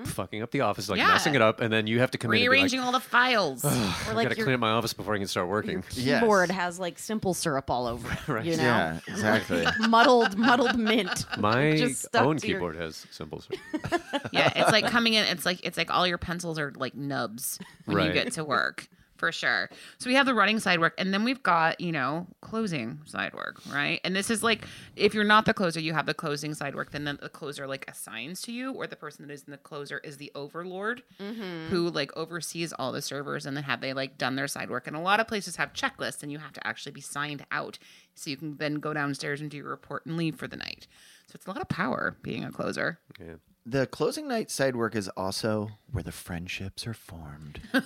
fucking 0.05 0.43
up 0.43 0.51
the 0.51 0.63
office, 0.63 0.89
like 0.89 0.99
Mm-hmm. 0.99 1.07
Yeah. 1.07 1.13
messing 1.13 1.35
it 1.37 1.43
up, 1.43 1.61
and 1.61 1.73
then 1.73 1.87
you 1.87 2.01
have 2.01 2.11
to 2.11 2.19
come 2.19 2.33
in 2.33 2.39
and 2.39 2.43
be 2.43 2.49
Rearranging 2.49 2.81
all 2.81 2.91
the 2.91 2.99
files. 2.99 3.65
Or 3.65 3.69
like, 3.69 3.79
I 4.09 4.13
like 4.15 4.25
gotta 4.31 4.37
your 4.37 4.47
clean 4.47 4.55
up 4.55 4.61
my 4.61 4.71
office 4.71 4.93
before 4.95 5.15
I 5.15 5.19
can 5.19 5.29
start 5.29 5.47
working. 5.49 5.85
Yes. 5.93 6.21
keyboard 6.23 6.51
has 6.51 6.81
like 6.81 6.99
simple 6.99 7.35
syrup 7.35 7.71
all 7.71 7.87
over 7.87 8.11
it. 8.11 8.19
Right. 8.29 8.48
You 8.51 8.57
know? 8.57 8.63
Yeah, 8.63 9.01
exactly. 9.07 9.65
muddled, 9.89 10.37
muddled 10.37 10.79
mint. 10.79 11.27
My 11.39 11.77
Just 11.77 12.05
stuck 12.07 12.25
own 12.25 12.37
to 12.39 12.47
your- 12.49 12.59
keyboard 12.59 12.77
has 12.77 13.07
symbols. 13.11 13.49
yeah, 14.33 14.53
it's 14.57 14.73
like 14.73 14.87
coming 14.87 15.15
in. 15.15 15.25
It's 15.27 15.45
like 15.47 15.61
it's 15.65 15.77
like 15.79 15.91
all 15.91 16.07
your 16.07 16.19
pencils 16.19 16.59
are 16.59 16.73
like 16.77 16.95
nubs 16.95 17.59
when 17.85 17.99
you 17.99 18.05
Right. 18.05 18.15
get 18.15 18.33
to 18.35 18.45
work 18.45 18.89
for 19.19 19.33
sure. 19.33 19.69
So 19.99 20.09
we 20.09 20.15
have 20.15 20.27
the 20.27 20.35
running 20.35 20.61
side 20.61 20.81
work, 20.81 20.95
and 20.99 21.13
then 21.13 21.25
we've 21.25 21.43
got 21.43 21.81
you 21.81 21.93
know 21.93 22.27
closing 22.41 23.01
side 23.05 23.35
work, 23.35 23.61
right? 23.71 24.01
And 24.05 24.15
this 24.15 24.31
is 24.31 24.43
like 24.43 24.67
if 24.97 25.15
you're 25.15 25.25
not 25.25 25.45
the 25.45 25.55
closer, 25.55 25.81
you 25.81 25.93
have 25.93 26.07
the 26.07 26.15
closing 26.15 26.55
side 26.55 26.75
work. 26.75 26.93
Then 26.93 27.05
the 27.05 27.29
closer 27.29 27.67
like 27.67 27.89
assigns 27.89 28.41
to 28.43 28.53
you, 28.53 28.73
or 28.73 28.87
the 28.87 28.97
person 28.97 29.27
that 29.27 29.33
is 29.33 29.43
in 29.45 29.51
the 29.51 29.59
closer 29.59 29.99
is 29.99 30.17
the 30.17 30.33
overlord 30.35 31.03
mm-hmm. 31.21 31.67
who 31.69 31.91
like 31.91 32.17
oversees 32.17 32.73
all 32.73 32.93
the 32.93 33.03
servers, 33.03 33.47
and 33.47 33.57
then 33.57 33.65
have 33.65 33.81
they 33.81 33.93
like 33.93 34.19
done 34.19 34.37
their 34.37 34.49
side 34.49 34.71
work. 34.71 34.87
And 34.87 34.97
a 34.97 35.01
lot 35.01 35.21
of 35.21 35.29
places 35.29 35.57
have 35.57 35.73
checklists, 35.73 36.23
and 36.23 36.33
you 36.33 36.39
have 36.39 36.53
to 36.53 36.67
actually 36.67 36.93
be 36.93 37.01
signed 37.01 37.45
out 37.51 37.79
so 38.15 38.31
you 38.31 38.37
can 38.37 38.57
then 38.57 38.77
go 38.77 38.93
downstairs 38.93 39.41
and 39.41 39.51
do 39.51 39.57
your 39.59 39.69
report 39.69 40.07
and 40.07 40.17
leave 40.17 40.37
for 40.37 40.49
the 40.49 40.57
night. 40.57 40.87
So 41.27 41.33
it's 41.35 41.47
a 41.47 41.51
lot 41.51 41.61
of 41.61 41.69
power 41.69 42.17
being 42.23 42.45
a 42.45 42.51
closer. 42.51 42.99
Yeah. 43.21 43.35
The 43.71 43.87
closing 43.87 44.27
night 44.29 44.51
side 44.51 44.77
work 44.77 44.97
is 44.97 45.09
also 45.11 45.69
where 45.93 46.03
the 46.03 46.13
friendships 46.13 46.87
are 46.87 46.95
formed. 46.95 47.61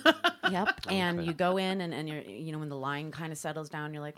Yep. 0.51 0.67
And 0.89 1.25
you 1.25 1.31
go 1.31 1.55
in 1.55 1.79
and, 1.79 1.93
and 1.93 2.07
you're 2.07 2.19
you 2.21 2.51
know, 2.51 2.59
when 2.59 2.67
the 2.67 2.75
line 2.75 3.11
kind 3.11 3.31
of 3.31 3.37
settles 3.37 3.69
down, 3.69 3.93
you're 3.93 4.03
like, 4.03 4.17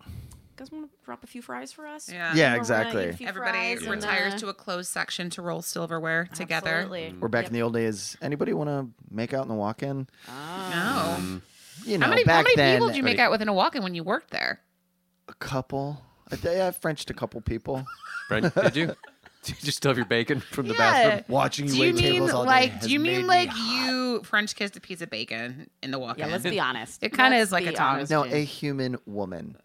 guys 0.56 0.72
wanna 0.72 0.88
drop 1.06 1.24
a 1.24 1.28
few 1.28 1.42
fries 1.42 1.72
for 1.72 1.86
us? 1.86 2.12
Yeah. 2.12 2.34
Yeah, 2.34 2.46
We're 2.46 2.50
gonna 2.50 2.58
exactly. 2.58 3.04
eat 3.04 3.10
a 3.10 3.14
few 3.14 3.28
Everybody 3.28 3.58
fries 3.58 3.82
and, 3.84 3.92
retires 3.92 4.34
uh, 4.34 4.38
to 4.40 4.48
a 4.50 4.54
closed 4.54 4.90
section 4.92 5.30
to 5.30 5.44
roll 5.44 5.62
silverware 5.62 6.28
together. 6.34 6.72
Absolutely. 6.72 7.14
Mm. 7.14 7.20
We're 7.20 7.28
back 7.28 7.44
Yep. 7.44 7.50
in 7.52 7.54
the 7.54 7.62
old 7.62 7.74
days. 7.76 8.18
Anybody 8.24 8.54
want 8.54 8.70
to 8.70 8.88
make 9.10 9.36
out 9.36 9.44
in 9.44 9.50
the 9.50 9.56
walk-in? 9.56 10.08
Ah. 10.28 11.18
No. 11.20 11.24
Mm. 11.24 11.42
You 11.86 11.98
know, 12.00 12.06
how 12.06 12.10
many, 12.10 12.24
how 12.24 12.42
many 12.42 12.56
then, 12.56 12.78
people 12.78 12.88
did 12.88 12.98
you 12.98 13.04
make 13.04 13.20
out 13.20 13.30
with 13.30 13.44
in 13.44 13.48
a 13.48 13.54
walk-in 13.54 13.84
when 13.84 13.94
you 13.94 14.04
worked 14.04 14.32
there? 14.32 14.62
a 15.28 15.34
couple. 15.36 16.02
I, 16.32 16.36
think 16.36 16.60
I 16.60 16.72
Frenched 16.72 17.10
a 17.10 17.14
couple 17.14 17.40
people. 17.42 17.86
Brent, 18.30 18.54
did 18.56 18.76
you? 18.76 18.96
Did 19.46 19.56
you 19.64 19.72
still 19.72 19.90
have 19.92 19.98
your 19.98 20.06
bacon 20.08 20.40
from 20.40 20.68
the 20.68 20.74
Yeah. 20.74 20.80
bathroom? 20.80 21.26
Watching 21.28 21.68
Do 21.68 21.74
you 21.78 21.78
you 21.86 21.94
wait 21.94 21.96
mean 22.04 22.14
tables 22.14 22.32
all 22.32 22.44
day 22.44 22.48
like? 22.50 22.72
has 22.74 22.86
Do 22.88 22.92
you 22.94 23.00
mean 23.00 23.28
like 23.28 23.50
hot. 23.50 23.86
you 23.88 24.22
French 24.24 24.56
kissed 24.56 24.76
a 24.76 24.82
piece 24.82 25.02
of 25.02 25.10
bacon 25.10 25.70
in 25.84 25.92
the 25.92 26.00
walk-in? 26.00 26.26
Yeah, 26.26 26.32
let's 26.32 26.44
be 26.44 26.60
honest. 26.60 27.04
It 27.04 27.14
kinda 27.14 27.38
is 27.38 27.52
like 27.52 27.66
a 27.66 27.70
be 27.70 27.76
tongue. 27.76 27.96
honest, 27.96 28.12
No, 28.12 28.26
a 28.26 28.44
human 28.44 28.98
woman. 29.06 29.56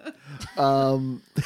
Um, 0.57 1.23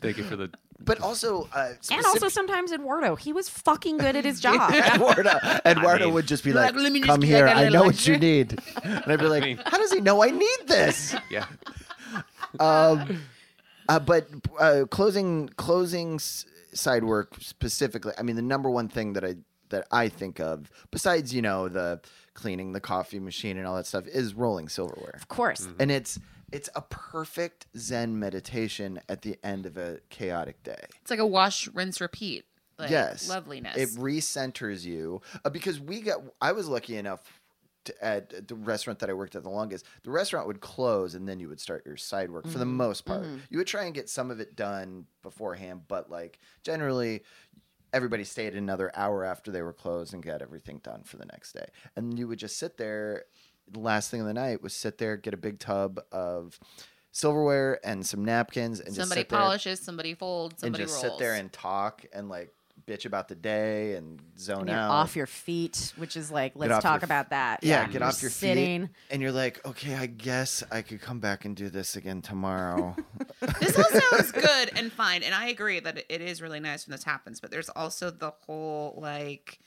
Thank 0.00 0.18
you 0.18 0.24
for 0.24 0.36
the. 0.36 0.50
but 0.80 1.00
also, 1.00 1.48
uh, 1.54 1.72
and 1.90 2.04
also 2.04 2.28
sometimes 2.28 2.70
Eduardo, 2.72 3.16
he 3.16 3.32
was 3.32 3.48
fucking 3.48 3.96
good 3.98 4.14
at 4.14 4.24
his 4.24 4.40
job. 4.40 4.70
Eduardo, 4.72 5.38
Eduardo 5.64 6.04
mean- 6.06 6.14
would 6.14 6.26
just 6.26 6.44
be 6.44 6.52
Like, 6.52 6.74
like, 6.74 6.82
"Let 6.82 6.92
me 6.92 7.00
just 7.00 7.08
"Come 7.10 7.22
here, 7.22 7.46
I 7.48 7.64
know 7.64 7.70
little 7.70 7.86
what 7.86 8.06
you 8.06 8.18
need," 8.18 8.58
and 8.84 9.02
I'd 9.06 9.18
be 9.18 9.26
like, 9.26 9.42
mean- 9.42 9.60
"How 9.64 9.78
does 9.78 9.90
he 9.92 10.00
know 10.00 10.22
I 10.22 10.30
need 10.30 10.58
this?" 10.66 11.14
Yeah. 11.30 11.46
Um, 12.60 13.22
uh, 13.88 13.98
but 14.00 14.28
uh, 14.58 14.84
closing 14.90 15.48
closing 15.56 16.14
s- 16.16 16.44
side 16.76 17.04
work 17.04 17.36
specifically. 17.40 18.12
I 18.18 18.22
mean, 18.22 18.36
the 18.36 18.42
number 18.42 18.70
one 18.70 18.88
thing 18.88 19.14
that 19.14 19.24
I 19.24 19.36
that 19.70 19.86
I 19.90 20.08
think 20.08 20.38
of, 20.40 20.70
besides 20.90 21.34
you 21.34 21.42
know 21.42 21.68
the 21.68 22.00
cleaning 22.34 22.72
the 22.72 22.80
coffee 22.80 23.18
machine 23.18 23.56
and 23.56 23.66
all 23.66 23.76
that 23.76 23.86
stuff, 23.86 24.06
is 24.06 24.34
rolling 24.34 24.68
silverware, 24.68 25.14
of 25.14 25.28
course. 25.28 25.66
and 25.78 25.90
it's 25.90 26.18
it's 26.52 26.68
a 26.74 26.82
perfect 26.82 27.66
Zen 27.76 28.18
meditation 28.18 29.00
at 29.08 29.22
the 29.22 29.36
end 29.42 29.66
of 29.66 29.76
a 29.76 29.98
chaotic 30.10 30.62
day. 30.62 30.84
It's 31.02 31.10
like 31.10 31.18
a 31.18 31.26
wash, 31.26 31.68
rinse, 31.74 32.00
repeat. 32.00 32.44
Like, 32.78 32.90
yes, 32.90 33.28
loveliness. 33.28 33.76
It 33.76 33.88
recenters 33.98 34.84
you 34.84 35.22
uh, 35.44 35.50
because 35.50 35.80
we 35.80 36.02
got. 36.02 36.20
I 36.40 36.52
was 36.52 36.68
lucky 36.68 36.96
enough. 36.96 37.22
To, 37.86 38.04
at 38.04 38.48
the 38.48 38.54
restaurant 38.54 38.98
that 38.98 39.10
I 39.10 39.12
worked 39.12 39.34
at 39.34 39.42
the 39.42 39.50
longest, 39.50 39.86
the 40.02 40.10
restaurant 40.10 40.46
would 40.46 40.60
close 40.60 41.14
and 41.14 41.28
then 41.28 41.40
you 41.40 41.48
would 41.48 41.60
start 41.60 41.84
your 41.86 41.96
side 41.96 42.30
work 42.30 42.46
for 42.46 42.58
the 42.58 42.64
mm-hmm. 42.64 42.76
most 42.76 43.04
part. 43.04 43.22
Mm-hmm. 43.22 43.38
You 43.50 43.58
would 43.58 43.66
try 43.66 43.84
and 43.84 43.94
get 43.94 44.08
some 44.08 44.30
of 44.30 44.40
it 44.40 44.56
done 44.56 45.06
beforehand, 45.22 45.82
but 45.88 46.10
like 46.10 46.38
generally, 46.62 47.22
everybody 47.92 48.24
stayed 48.24 48.54
another 48.54 48.90
hour 48.94 49.24
after 49.24 49.50
they 49.50 49.62
were 49.62 49.72
closed 49.72 50.14
and 50.14 50.22
got 50.22 50.42
everything 50.42 50.80
done 50.82 51.02
for 51.04 51.16
the 51.16 51.24
next 51.26 51.52
day. 51.52 51.66
And 51.96 52.18
you 52.18 52.28
would 52.28 52.38
just 52.38 52.58
sit 52.58 52.76
there. 52.76 53.24
The 53.68 53.80
last 53.80 54.10
thing 54.10 54.20
of 54.20 54.26
the 54.26 54.34
night 54.34 54.62
was 54.62 54.74
sit 54.74 54.98
there, 54.98 55.16
get 55.16 55.34
a 55.34 55.38
big 55.38 55.58
tub 55.58 56.00
of 56.12 56.58
silverware 57.10 57.80
and 57.84 58.06
some 58.06 58.24
napkins, 58.24 58.78
and 58.80 58.88
just 58.88 59.00
somebody 59.00 59.22
sit 59.22 59.30
there 59.30 59.38
polishes, 59.38 59.80
somebody 59.80 60.14
folds, 60.14 60.62
and 60.62 60.74
somebody 60.74 60.84
just 60.84 61.02
rolls. 61.02 61.14
sit 61.14 61.18
there 61.18 61.34
and 61.34 61.52
talk 61.52 62.04
and 62.12 62.28
like 62.28 62.52
bitch 62.86 63.04
about 63.06 63.26
the 63.28 63.34
day 63.34 63.94
and 63.94 64.20
zone 64.38 64.60
And 64.60 64.68
you're 64.70 64.78
out. 64.78 64.90
off 64.90 65.16
your 65.16 65.26
feet, 65.26 65.92
which 65.96 66.16
is 66.16 66.30
like, 66.30 66.52
let's 66.54 66.82
talk 66.82 67.00
your- 67.00 67.06
about 67.06 67.30
that. 67.30 67.64
yeah, 67.64 67.86
get 67.88 68.02
off 68.02 68.22
your 68.22 68.30
sitting. 68.30 68.86
feet, 68.88 68.96
and 69.10 69.20
you're 69.22 69.32
like, 69.32 69.64
okay, 69.66 69.94
I 69.94 70.06
guess 70.06 70.62
I 70.70 70.82
could 70.82 71.00
come 71.00 71.18
back 71.18 71.44
and 71.44 71.56
do 71.56 71.68
this 71.68 71.96
again 71.96 72.22
tomorrow. 72.22 72.94
this 73.60 73.76
all 73.76 74.00
sounds 74.00 74.30
good 74.32 74.70
and 74.76 74.92
fine, 74.92 75.22
and 75.22 75.34
I 75.34 75.48
agree 75.48 75.80
that 75.80 75.98
it 76.08 76.20
is 76.20 76.40
really 76.40 76.60
nice 76.60 76.86
when 76.86 76.92
this 76.92 77.04
happens. 77.04 77.40
But 77.40 77.50
there's 77.50 77.68
also 77.70 78.10
the 78.10 78.30
whole 78.30 78.98
like 79.00 79.58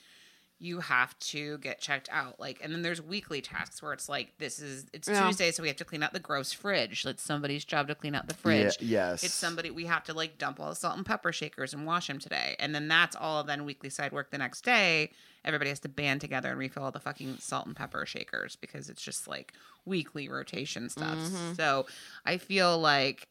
you 0.62 0.82
have 0.82 1.18
to 1.20 1.57
get 1.60 1.80
checked 1.80 2.10
out, 2.12 2.38
like, 2.39 2.60
and 2.62 2.74
then 2.74 2.82
there's 2.82 3.01
weekly 3.01 3.39
tasks 3.41 3.82
where 3.82 3.93
it's 3.93 4.10
like 4.10 4.38
this 4.39 4.60
is 4.60 4.86
it's 4.91 5.07
Yeah. 5.07 5.26
Tuesday, 5.26 5.51
so 5.51 5.64
we 5.64 5.70
have 5.70 5.78
to 5.78 5.86
clean 5.86 6.03
out 6.03 6.12
the 6.12 6.20
gross 6.20 6.51
fridge. 6.51 7.05
It's 7.05 7.24
somebody's 7.24 7.64
job 7.64 7.88
to 7.88 7.95
clean 7.95 8.14
out 8.14 8.28
the 8.28 8.34
fridge. 8.34 8.78
yes. 8.82 9.24
It's 9.24 9.34
somebody 9.34 9.72
we 9.72 9.86
have 9.86 10.03
to 10.05 10.14
like 10.14 10.38
dump 10.38 10.60
all 10.60 10.70
the 10.70 10.76
salt 10.76 10.97
and 10.97 11.05
pepper 11.05 11.32
shakers 11.32 11.74
and 11.74 11.86
wash 11.86 12.07
them 12.07 12.20
today, 12.20 12.55
and 12.60 12.76
then 12.76 12.88
that's 12.89 13.16
all. 13.16 13.43
Then 13.43 13.64
weekly 13.64 13.89
side 13.89 14.12
work 14.12 14.32
the 14.32 14.38
next 14.38 14.66
day. 14.66 15.12
Everybody 15.45 15.70
has 15.70 15.80
to 15.80 15.89
band 15.89 16.20
together 16.20 16.49
and 16.49 16.60
refill 16.60 16.84
all 16.84 16.91
the 16.91 16.99
fucking 16.99 17.38
salt 17.39 17.66
and 17.66 17.74
pepper 17.76 18.05
shakers 18.05 18.57
because 18.57 18.89
it's 18.89 19.01
just 19.01 19.26
like 19.28 19.53
weekly 19.86 20.28
rotation 20.28 20.89
stuff. 20.89 21.18
Mm-hmm. 21.18 21.53
So 21.53 21.86
I 22.26 22.38
feel 22.38 22.78
like 22.78 23.30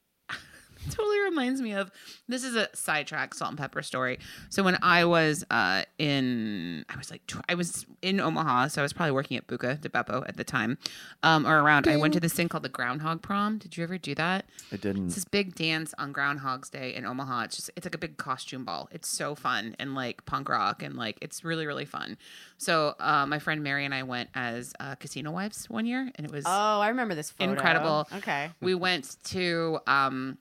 totally 0.90 1.20
reminds 1.20 1.60
me 1.60 1.72
of 1.72 1.90
this 2.28 2.44
is 2.44 2.56
a 2.56 2.68
sidetrack 2.74 3.34
salt 3.34 3.50
and 3.50 3.58
pepper 3.58 3.82
story. 3.82 4.18
So 4.50 4.62
when 4.62 4.78
I 4.82 5.04
was 5.04 5.44
uh 5.50 5.82
in 5.98 6.84
I 6.88 6.96
was 6.96 7.10
like 7.10 7.26
tw- 7.26 7.44
I 7.48 7.54
was 7.54 7.86
in 8.02 8.20
Omaha, 8.20 8.68
so 8.68 8.80
I 8.80 8.84
was 8.84 8.92
probably 8.92 9.12
working 9.12 9.36
at 9.36 9.46
Buca 9.46 9.80
di 9.80 9.88
Beppo 9.88 10.24
at 10.28 10.36
the 10.36 10.44
time. 10.44 10.78
Um 11.22 11.46
or 11.46 11.60
around 11.60 11.86
I 11.88 11.96
went 11.96 12.14
to 12.14 12.20
this 12.20 12.32
thing 12.32 12.48
called 12.48 12.62
the 12.64 12.68
Groundhog 12.68 13.22
Prom. 13.22 13.58
Did 13.58 13.76
you 13.76 13.84
ever 13.84 13.98
do 13.98 14.14
that? 14.14 14.46
I 14.72 14.76
didn't. 14.76 15.06
It's 15.06 15.14
this 15.16 15.24
big 15.24 15.54
dance 15.54 15.94
on 15.98 16.12
Groundhog's 16.12 16.70
Day 16.70 16.94
in 16.94 17.04
Omaha. 17.04 17.44
It's 17.44 17.56
just 17.56 17.70
it's 17.76 17.84
like 17.86 17.94
a 17.94 17.98
big 17.98 18.16
costume 18.16 18.64
ball. 18.64 18.88
It's 18.92 19.08
so 19.08 19.34
fun 19.34 19.74
and 19.78 19.94
like 19.94 20.24
punk 20.26 20.48
rock 20.48 20.82
and 20.82 20.96
like 20.96 21.18
it's 21.20 21.44
really 21.44 21.66
really 21.66 21.84
fun. 21.84 22.16
So 22.56 22.94
uh, 22.98 23.24
my 23.26 23.38
friend 23.38 23.62
Mary 23.62 23.84
and 23.84 23.94
I 23.94 24.02
went 24.02 24.30
as 24.34 24.72
uh, 24.80 24.96
casino 24.96 25.30
wives 25.30 25.70
one 25.70 25.86
year, 25.86 26.10
and 26.16 26.26
it 26.26 26.32
was 26.32 26.44
Oh, 26.46 26.80
I 26.80 26.88
remember 26.88 27.14
this 27.14 27.30
photo. 27.30 27.52
incredible. 27.52 28.08
Okay. 28.16 28.50
We 28.60 28.74
went 28.74 29.16
to 29.26 29.78
um 29.86 30.38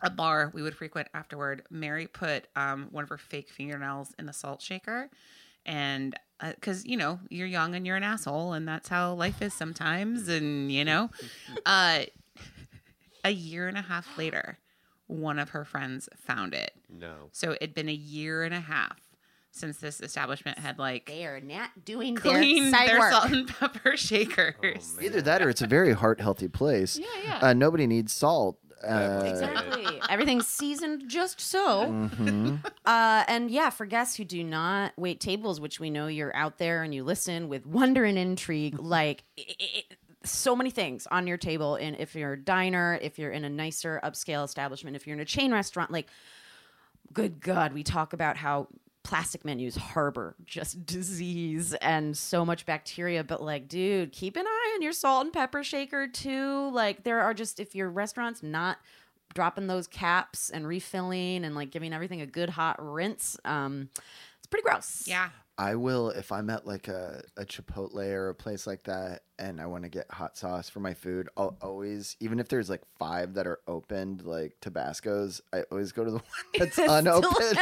a 0.00 0.10
bar 0.10 0.50
we 0.52 0.62
would 0.62 0.74
frequent 0.74 1.08
afterward. 1.14 1.62
Mary 1.70 2.06
put 2.06 2.46
um, 2.56 2.88
one 2.90 3.04
of 3.04 3.10
her 3.10 3.18
fake 3.18 3.50
fingernails 3.50 4.14
in 4.18 4.26
the 4.26 4.32
salt 4.32 4.60
shaker, 4.60 5.08
and 5.64 6.14
because 6.40 6.84
you 6.84 6.96
know 6.96 7.20
you're 7.30 7.46
young 7.46 7.74
and 7.74 7.86
you're 7.86 7.96
an 7.96 8.02
asshole, 8.02 8.52
and 8.52 8.66
that's 8.68 8.88
how 8.88 9.14
life 9.14 9.40
is 9.40 9.54
sometimes, 9.54 10.28
and 10.28 10.70
you 10.70 10.84
know, 10.84 11.10
uh, 11.66 12.00
a 13.24 13.30
year 13.30 13.68
and 13.68 13.78
a 13.78 13.82
half 13.82 14.18
later, 14.18 14.58
one 15.06 15.38
of 15.38 15.50
her 15.50 15.64
friends 15.64 16.08
found 16.16 16.54
it. 16.54 16.72
No. 16.90 17.28
So 17.32 17.52
it'd 17.52 17.74
been 17.74 17.88
a 17.88 17.92
year 17.92 18.42
and 18.42 18.54
a 18.54 18.60
half 18.60 18.98
since 19.50 19.78
this 19.78 20.00
establishment 20.00 20.58
had 20.58 20.78
like 20.80 21.06
They 21.06 21.24
are 21.26 21.40
not 21.40 21.84
doing 21.84 22.16
cleaned 22.16 22.74
their 22.74 22.86
their 22.86 22.98
work. 22.98 23.12
salt 23.12 23.30
and 23.30 23.46
pepper 23.48 23.96
shakers. 23.96 24.96
Either 25.00 25.22
that 25.22 25.42
or 25.42 25.48
it's 25.48 25.62
a 25.62 25.66
very 25.66 25.92
heart 25.92 26.20
healthy 26.20 26.48
place. 26.48 26.98
Yeah, 26.98 27.06
yeah. 27.24 27.38
Uh, 27.40 27.52
nobody 27.52 27.86
needs 27.86 28.12
salt. 28.12 28.58
Uh, 28.86 29.22
Exactly. 29.26 30.00
Everything's 30.08 30.46
seasoned 30.46 31.08
just 31.08 31.40
so. 31.40 31.86
mhm. 31.86 32.58
Uh, 32.86 33.24
and 33.28 33.50
yeah, 33.50 33.70
for 33.70 33.86
guests 33.86 34.14
who 34.16 34.24
do 34.24 34.44
not 34.44 34.92
wait 34.98 35.18
tables, 35.18 35.58
which 35.58 35.80
we 35.80 35.88
know 35.88 36.06
you're 36.06 36.34
out 36.36 36.58
there 36.58 36.82
and 36.82 36.94
you 36.94 37.02
listen 37.02 37.48
with 37.48 37.64
wonder 37.66 38.04
and 38.04 38.18
intrigue, 38.18 38.78
like 38.78 39.24
i 39.38 39.42
i 39.60 39.82
so 40.26 40.54
many 40.56 40.70
things 40.70 41.06
on 41.10 41.26
your 41.26 41.36
table. 41.36 41.76
And 41.76 41.96
if 41.98 42.14
you're 42.14 42.32
a 42.32 42.38
diner, 42.40 42.98
if 43.02 43.18
you're 43.18 43.30
in 43.30 43.44
a 43.44 43.50
nicer 43.50 44.00
upscale 44.02 44.44
establishment, 44.44 44.96
if 44.96 45.06
you're 45.06 45.14
in 45.14 45.20
a 45.20 45.24
chain 45.26 45.52
restaurant, 45.52 45.90
like, 45.90 46.08
good 47.12 47.40
God, 47.40 47.74
we 47.74 47.82
talk 47.82 48.12
about 48.14 48.36
how 48.38 48.68
plastic 49.02 49.44
menus 49.44 49.76
harbor 49.76 50.34
just 50.46 50.86
disease 50.86 51.74
and 51.74 52.16
so 52.16 52.42
much 52.42 52.64
bacteria. 52.64 53.22
But 53.22 53.42
like, 53.42 53.68
dude, 53.68 54.12
keep 54.12 54.36
an 54.36 54.46
eye 54.74 54.76
on 54.76 54.82
your 54.82 54.92
salt 54.92 55.24
and 55.24 55.32
pepper 55.32 55.62
shaker 55.62 56.06
too. 56.08 56.70
Like, 56.70 57.04
there 57.04 57.20
are 57.20 57.34
just, 57.34 57.60
if 57.60 57.74
your 57.74 57.90
restaurant's 57.90 58.42
not 58.42 58.78
dropping 59.34 59.66
those 59.66 59.86
caps 59.86 60.50
and 60.50 60.66
refilling 60.66 61.44
and 61.44 61.54
like 61.54 61.70
giving 61.70 61.92
everything 61.92 62.20
a 62.20 62.26
good 62.26 62.50
hot 62.50 62.76
rinse, 62.78 63.36
um, 63.44 63.88
it's 64.38 64.46
pretty 64.46 64.62
gross. 64.62 65.04
Yeah. 65.06 65.30
I 65.56 65.76
will 65.76 66.10
if 66.10 66.32
I'm 66.32 66.50
at 66.50 66.66
like 66.66 66.88
a, 66.88 67.22
a 67.36 67.44
Chipotle 67.44 68.12
or 68.12 68.28
a 68.28 68.34
place 68.34 68.66
like 68.66 68.82
that 68.84 69.22
and 69.38 69.60
I 69.60 69.66
want 69.66 69.84
to 69.84 69.88
get 69.88 70.10
hot 70.10 70.36
sauce 70.36 70.68
for 70.68 70.80
my 70.80 70.94
food, 70.94 71.28
I'll 71.36 71.56
always 71.62 72.16
even 72.18 72.40
if 72.40 72.48
there's 72.48 72.68
like 72.68 72.82
five 72.98 73.34
that 73.34 73.46
are 73.46 73.60
opened, 73.68 74.22
like 74.24 74.56
Tabasco's, 74.60 75.40
I 75.52 75.62
always 75.70 75.92
go 75.92 76.04
to 76.04 76.10
the 76.10 76.16
one 76.18 76.24
that's 76.58 76.78
unopened 76.78 77.58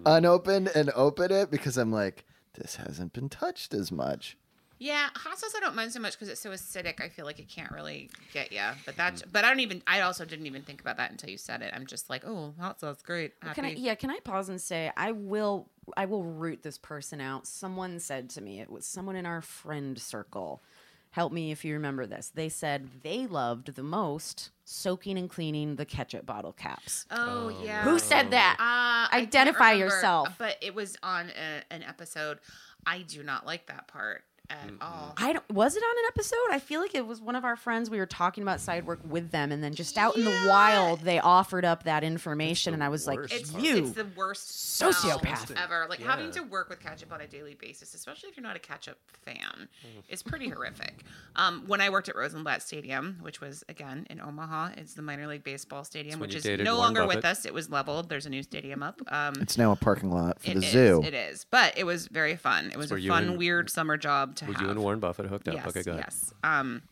unopened 0.06 0.70
and 0.74 0.90
open 0.90 1.32
it 1.32 1.50
because 1.50 1.78
I'm 1.78 1.90
like, 1.90 2.26
this 2.54 2.76
hasn't 2.76 3.14
been 3.14 3.30
touched 3.30 3.72
as 3.72 3.90
much. 3.90 4.36
Yeah, 4.78 5.08
hot 5.14 5.38
sauce 5.38 5.54
I 5.56 5.60
don't 5.60 5.74
mind 5.74 5.92
so 5.92 6.00
much 6.00 6.12
because 6.12 6.28
it's 6.28 6.40
so 6.40 6.50
acidic. 6.50 7.00
I 7.00 7.08
feel 7.08 7.24
like 7.24 7.38
it 7.38 7.48
can't 7.48 7.70
really 7.70 8.10
get 8.32 8.52
you. 8.52 8.60
But 8.84 8.96
that's. 8.96 9.22
But 9.22 9.44
I 9.44 9.48
don't 9.48 9.60
even. 9.60 9.82
I 9.86 10.00
also 10.00 10.24
didn't 10.24 10.46
even 10.46 10.62
think 10.62 10.80
about 10.80 10.98
that 10.98 11.10
until 11.10 11.30
you 11.30 11.38
said 11.38 11.62
it. 11.62 11.72
I'm 11.74 11.86
just 11.86 12.10
like, 12.10 12.24
oh, 12.26 12.54
hot 12.60 12.80
sauce, 12.80 13.00
great. 13.02 13.32
Happy. 13.42 13.54
Can 13.54 13.64
I, 13.64 13.70
yeah, 13.70 13.94
can 13.94 14.10
I 14.10 14.18
pause 14.20 14.48
and 14.48 14.60
say 14.60 14.90
I 14.96 15.12
will 15.12 15.68
I 15.96 16.06
will 16.06 16.24
root 16.24 16.62
this 16.62 16.78
person 16.78 17.20
out. 17.20 17.46
Someone 17.46 18.00
said 18.00 18.30
to 18.30 18.40
me, 18.40 18.60
it 18.60 18.70
was 18.70 18.84
someone 18.84 19.16
in 19.16 19.26
our 19.26 19.42
friend 19.42 19.98
circle. 19.98 20.62
Help 21.10 21.32
me 21.32 21.50
if 21.50 21.64
you 21.64 21.72
remember 21.72 22.04
this. 22.04 22.30
They 22.34 22.50
said 22.50 22.88
they 23.02 23.26
loved 23.26 23.74
the 23.74 23.82
most 23.82 24.50
soaking 24.64 25.16
and 25.16 25.30
cleaning 25.30 25.76
the 25.76 25.86
ketchup 25.86 26.26
bottle 26.26 26.52
caps. 26.52 27.06
Oh 27.10 27.56
yeah. 27.64 27.82
Who 27.84 27.98
said 27.98 28.32
that? 28.32 28.56
Uh, 28.58 29.08
I 29.14 29.20
Identify 29.22 29.72
remember, 29.72 29.94
yourself. 29.94 30.28
But 30.36 30.56
it 30.60 30.74
was 30.74 30.98
on 31.02 31.30
a, 31.30 31.72
an 31.72 31.82
episode. 31.82 32.38
I 32.84 33.00
do 33.00 33.22
not 33.22 33.46
like 33.46 33.66
that 33.66 33.88
part 33.88 34.24
at 34.50 34.70
all. 34.80 35.14
I 35.16 35.32
don't. 35.32 35.48
Was 35.50 35.76
it 35.76 35.82
on 35.82 35.98
an 35.98 36.04
episode? 36.08 36.36
I 36.50 36.58
feel 36.58 36.80
like 36.80 36.94
it 36.94 37.06
was 37.06 37.20
one 37.20 37.34
of 37.36 37.44
our 37.44 37.56
friends. 37.56 37.90
We 37.90 37.98
were 37.98 38.06
talking 38.06 38.42
about 38.42 38.60
side 38.60 38.86
work 38.86 39.00
with 39.08 39.30
them, 39.30 39.52
and 39.52 39.62
then 39.62 39.74
just 39.74 39.96
out 39.98 40.16
in 40.16 40.24
the 40.24 40.46
wild, 40.48 41.00
they 41.00 41.18
offered 41.18 41.64
up 41.64 41.84
that 41.84 42.04
information, 42.04 42.74
and 42.74 42.82
I 42.82 42.88
was 42.88 43.06
like, 43.06 43.18
It's, 43.30 43.52
"You." 43.54 43.76
it's 43.78 43.92
the 43.92 44.06
worst 44.16 44.48
Sociopath. 44.80 45.52
ever. 45.62 45.86
Like 45.88 46.00
having 46.00 46.30
to 46.32 46.40
work 46.42 46.68
with 46.68 46.80
ketchup 46.80 47.12
on 47.12 47.20
a 47.20 47.26
daily 47.26 47.54
basis, 47.54 47.94
especially 47.94 48.28
if 48.28 48.36
you're 48.36 48.44
not 48.44 48.56
a 48.56 48.60
ketchup 48.60 48.98
fan, 49.24 49.68
is 50.08 50.22
pretty 50.22 50.48
horrific. 50.48 51.04
Um, 51.34 51.64
when 51.66 51.80
I 51.80 51.90
worked 51.90 52.08
at 52.08 52.16
Rosenblatt 52.16 52.62
Stadium, 52.62 53.18
which 53.20 53.40
was 53.40 53.64
again 53.68 54.06
in 54.10 54.20
Omaha, 54.20 54.70
it's 54.76 54.94
the 54.94 55.02
minor 55.02 55.26
league 55.26 55.44
baseball 55.44 55.84
stadium, 55.84 56.20
which 56.20 56.34
is 56.34 56.44
no 56.44 56.76
Warren 56.76 56.76
longer 56.76 57.06
with 57.06 57.24
us. 57.24 57.44
It 57.44 57.54
was 57.54 57.70
leveled. 57.70 58.08
There's 58.08 58.26
a 58.26 58.30
new 58.30 58.42
stadium 58.42 58.82
up. 58.82 59.00
Um, 59.08 59.34
It's 59.40 59.58
now 59.58 59.72
a 59.72 59.76
parking 59.76 60.10
lot 60.10 60.40
for 60.40 60.50
the 60.50 60.58
is, 60.58 60.70
zoo. 60.70 61.02
It 61.04 61.14
is, 61.14 61.44
but 61.50 61.76
it 61.76 61.84
was 61.84 62.06
very 62.08 62.36
fun. 62.36 62.70
It 62.70 62.76
was 62.76 62.90
where 62.90 63.00
a 63.00 63.06
fun, 63.06 63.24
and- 63.30 63.38
weird 63.38 63.70
summer 63.70 63.96
job 63.96 64.35
to 64.36 64.46
Were 64.46 64.52
have. 64.52 64.62
you 64.62 64.70
and 64.70 64.80
Warren 64.80 65.00
Buffett 65.00 65.26
hooked 65.26 65.48
up? 65.48 65.54
Yes, 65.54 65.66
okay, 65.68 65.82
go 65.82 65.92
ahead. 65.92 66.04
yes. 66.06 66.32
Um, 66.44 66.82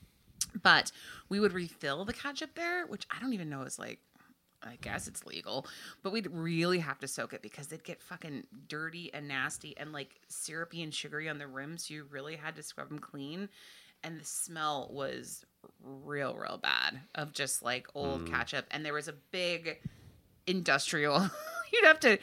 but 0.62 0.92
we 1.28 1.40
would 1.40 1.52
refill 1.52 2.04
the 2.04 2.12
ketchup 2.12 2.50
there, 2.54 2.86
which 2.86 3.06
I 3.10 3.20
don't 3.20 3.32
even 3.32 3.48
know 3.48 3.62
is 3.62 3.78
like. 3.78 4.00
I 4.66 4.78
guess 4.80 5.08
it's 5.08 5.26
legal, 5.26 5.66
but 6.02 6.10
we'd 6.10 6.26
really 6.30 6.78
have 6.78 6.98
to 7.00 7.06
soak 7.06 7.34
it 7.34 7.42
because 7.42 7.66
it'd 7.70 7.84
get 7.84 8.00
fucking 8.00 8.44
dirty 8.66 9.12
and 9.12 9.28
nasty 9.28 9.76
and 9.76 9.92
like 9.92 10.14
syrupy 10.28 10.82
and 10.82 10.94
sugary 10.94 11.28
on 11.28 11.36
the 11.36 11.46
rims. 11.46 11.86
So 11.86 11.92
you 11.92 12.06
really 12.10 12.36
had 12.36 12.56
to 12.56 12.62
scrub 12.62 12.88
them 12.88 12.98
clean, 12.98 13.50
and 14.02 14.18
the 14.18 14.24
smell 14.24 14.88
was 14.90 15.44
real, 15.82 16.34
real 16.34 16.56
bad 16.56 16.98
of 17.14 17.34
just 17.34 17.62
like 17.62 17.88
old 17.94 18.30
ketchup. 18.30 18.64
And 18.70 18.86
there 18.86 18.94
was 18.94 19.06
a 19.06 19.12
big 19.32 19.80
industrial. 20.46 21.28
You'd 21.72 21.84
have 21.84 22.00
to 22.00 22.18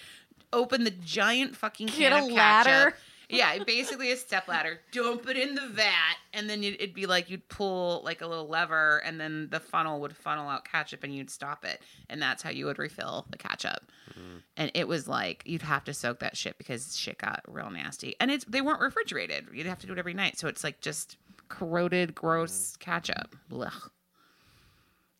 open 0.51 0.83
the 0.83 0.89
giant 0.91 1.55
fucking 1.55 1.89
can 1.89 1.99
Get 1.99 2.11
a 2.11 2.25
of 2.25 2.31
ketchup. 2.31 2.95
Yeah, 3.31 3.63
basically 3.63 4.11
a 4.11 4.17
step 4.17 4.47
ladder. 4.47 4.79
Dump 4.91 5.27
it 5.27 5.37
in 5.37 5.55
the 5.55 5.67
vat, 5.67 6.17
and 6.33 6.49
then 6.49 6.63
it'd 6.63 6.93
be 6.93 7.05
like 7.05 7.29
you'd 7.29 7.47
pull 7.49 8.01
like 8.03 8.21
a 8.21 8.27
little 8.27 8.47
lever, 8.47 9.01
and 9.05 9.19
then 9.19 9.47
the 9.49 9.59
funnel 9.59 10.01
would 10.01 10.15
funnel 10.15 10.49
out 10.49 10.65
ketchup, 10.65 11.03
and 11.03 11.15
you'd 11.15 11.29
stop 11.29 11.65
it, 11.65 11.81
and 12.09 12.21
that's 12.21 12.43
how 12.43 12.49
you 12.49 12.65
would 12.65 12.79
refill 12.79 13.25
the 13.29 13.37
ketchup. 13.37 13.91
Mm-hmm. 14.11 14.37
And 14.57 14.71
it 14.73 14.87
was 14.87 15.07
like 15.07 15.43
you'd 15.45 15.61
have 15.61 15.83
to 15.85 15.93
soak 15.93 16.19
that 16.19 16.37
shit 16.37 16.57
because 16.57 16.97
shit 16.97 17.17
got 17.17 17.41
real 17.47 17.69
nasty, 17.69 18.15
and 18.19 18.29
it's 18.29 18.45
they 18.45 18.61
weren't 18.61 18.81
refrigerated. 18.81 19.47
You'd 19.53 19.67
have 19.67 19.79
to 19.79 19.87
do 19.87 19.93
it 19.93 19.99
every 19.99 20.13
night, 20.13 20.37
so 20.37 20.47
it's 20.47 20.63
like 20.63 20.81
just 20.81 21.17
corroded, 21.47 22.13
gross 22.15 22.73
mm-hmm. 22.73 22.91
ketchup. 22.91 23.35
Blech. 23.49 23.89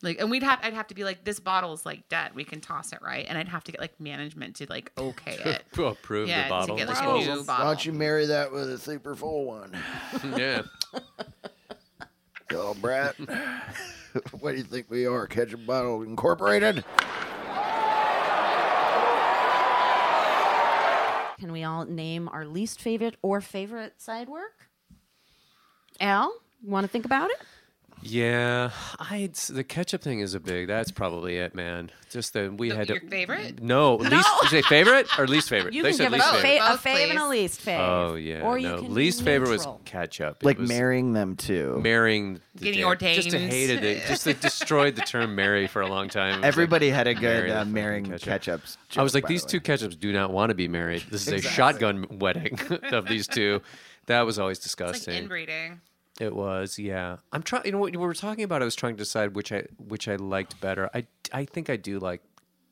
Like, 0.03 0.19
and 0.19 0.31
we'd 0.31 0.43
have, 0.43 0.59
I'd 0.63 0.73
have 0.73 0.87
to 0.87 0.95
be 0.95 1.03
like, 1.03 1.23
this 1.23 1.39
bottle 1.39 1.73
is 1.73 1.85
like 1.85 2.09
dead. 2.09 2.31
We 2.33 2.43
can 2.43 2.59
toss 2.61 2.91
it, 2.91 2.99
right? 3.01 3.25
And 3.29 3.37
I'd 3.37 3.47
have 3.49 3.63
to 3.65 3.71
get 3.71 3.79
like 3.81 3.99
management 3.99 4.55
to 4.57 4.65
like 4.69 4.91
okay 4.97 5.33
it. 5.45 5.63
To 5.73 5.85
approve 5.87 6.27
Yeah, 6.27 6.39
the 6.39 6.43
to 6.43 6.49
bottle. 6.49 6.77
get, 6.77 6.87
like, 6.87 6.97
I 6.97 6.99
a 7.01 7.03
suppose. 7.03 7.25
new 7.27 7.39
Why 7.41 7.43
bottle. 7.45 7.65
don't 7.67 7.85
you 7.85 7.93
marry 7.93 8.25
that 8.27 8.51
with 8.51 8.69
a 8.71 8.77
super 8.77 9.15
full 9.15 9.45
one? 9.45 9.71
yeah. 10.37 10.63
Oh, 12.53 12.73
Brett. 12.73 13.15
what 14.39 14.51
do 14.51 14.57
you 14.57 14.63
think 14.63 14.87
we 14.89 15.05
are? 15.05 15.25
Ketchup 15.27 15.65
Bottle 15.65 16.01
Incorporated? 16.03 16.83
Can 21.39 21.51
we 21.51 21.63
all 21.63 21.85
name 21.85 22.29
our 22.29 22.45
least 22.45 22.79
favorite 22.81 23.15
or 23.23 23.41
favorite 23.41 23.99
side 23.99 24.29
work? 24.29 24.67
Al, 25.99 26.31
you 26.61 26.69
want 26.69 26.83
to 26.83 26.87
think 26.87 27.03
about 27.05 27.31
it? 27.31 27.37
Yeah, 28.03 28.71
I 28.99 29.29
the 29.47 29.63
ketchup 29.63 30.01
thing 30.01 30.19
is 30.21 30.33
a 30.33 30.39
big. 30.39 30.67
That's 30.67 30.91
probably 30.91 31.37
it, 31.37 31.53
man. 31.55 31.91
Just 32.09 32.33
that 32.33 32.57
we 32.57 32.69
The- 32.69 32.75
had 32.75 32.89
your 32.89 32.99
to. 32.99 33.07
favorite? 33.09 33.61
No, 33.61 33.95
least. 33.95 34.27
Did 34.41 34.49
say 34.49 34.61
favorite 34.63 35.07
or 35.19 35.27
least 35.27 35.49
favorite? 35.49 35.73
You 35.73 35.83
they 35.83 35.89
can 35.89 35.97
said 35.97 36.03
give 36.05 36.13
least 36.13 36.25
us 36.27 36.37
a, 36.39 36.41
favorite. 36.41 36.59
fa- 36.59 36.65
a 36.65 36.69
Both, 36.75 36.83
fave 36.83 37.09
and 37.11 37.19
a 37.19 37.27
least 37.29 37.61
fave. 37.65 37.79
Oh 37.79 38.15
yeah, 38.15 38.41
Or 38.41 38.57
you 38.57 38.67
no. 38.69 38.77
can 38.81 38.93
least 38.93 39.23
favorite 39.23 39.49
was 39.49 39.67
ketchup. 39.85 40.37
It 40.41 40.45
Like 40.45 40.57
was 40.57 40.67
marrying 40.69 41.13
them 41.13 41.35
too. 41.35 41.79
marrying. 41.81 42.41
the 42.55 42.65
Getting 42.65 42.79
damn- 42.81 42.87
ordained. 42.87 43.23
Just 43.23 43.35
hated 43.35 43.83
it. 43.83 44.05
Just 44.07 44.27
it 44.27 44.41
destroyed 44.41 44.95
the 44.95 45.01
term 45.03 45.35
marry 45.35 45.67
for 45.67 45.81
a 45.81 45.87
long 45.87 46.09
time. 46.09 46.43
Everybody 46.43 46.87
like, 46.87 46.95
had 46.95 47.07
a 47.07 47.13
good 47.13 47.21
marry 47.47 47.51
uh, 47.51 47.65
marrying 47.65 48.05
ketchup. 48.05 48.61
ketchups. 48.63 48.77
I 48.97 49.03
was 49.03 49.13
like, 49.13 49.27
these 49.27 49.43
the 49.43 49.49
two 49.49 49.61
ketchups 49.61 49.97
do 49.99 50.11
not 50.11 50.31
want 50.31 50.49
to 50.49 50.55
be 50.55 50.67
married. 50.67 51.03
This 51.09 51.27
is 51.27 51.45
a 51.45 51.47
shotgun 51.47 52.05
wedding 52.19 52.59
of 52.91 53.07
these 53.07 53.27
two. 53.27 53.61
That 54.07 54.21
was 54.21 54.39
always 54.39 54.57
It's 54.57 54.65
like 54.79 54.89
disgusting. 54.89 55.23
inbreeding. 55.23 55.79
It 56.21 56.35
was, 56.35 56.77
yeah. 56.77 57.17
I'm 57.31 57.41
trying. 57.41 57.65
You 57.65 57.71
know 57.71 57.79
what 57.79 57.91
we 57.91 57.97
were 57.97 58.13
talking 58.13 58.43
about? 58.43 58.61
I 58.61 58.65
was 58.65 58.75
trying 58.75 58.93
to 58.93 58.99
decide 58.99 59.35
which 59.35 59.51
I 59.51 59.63
which 59.79 60.07
I 60.07 60.17
liked 60.17 60.61
better. 60.61 60.87
I 60.93 61.07
I 61.33 61.45
think 61.45 61.67
I 61.67 61.77
do 61.77 61.97
like 61.97 62.21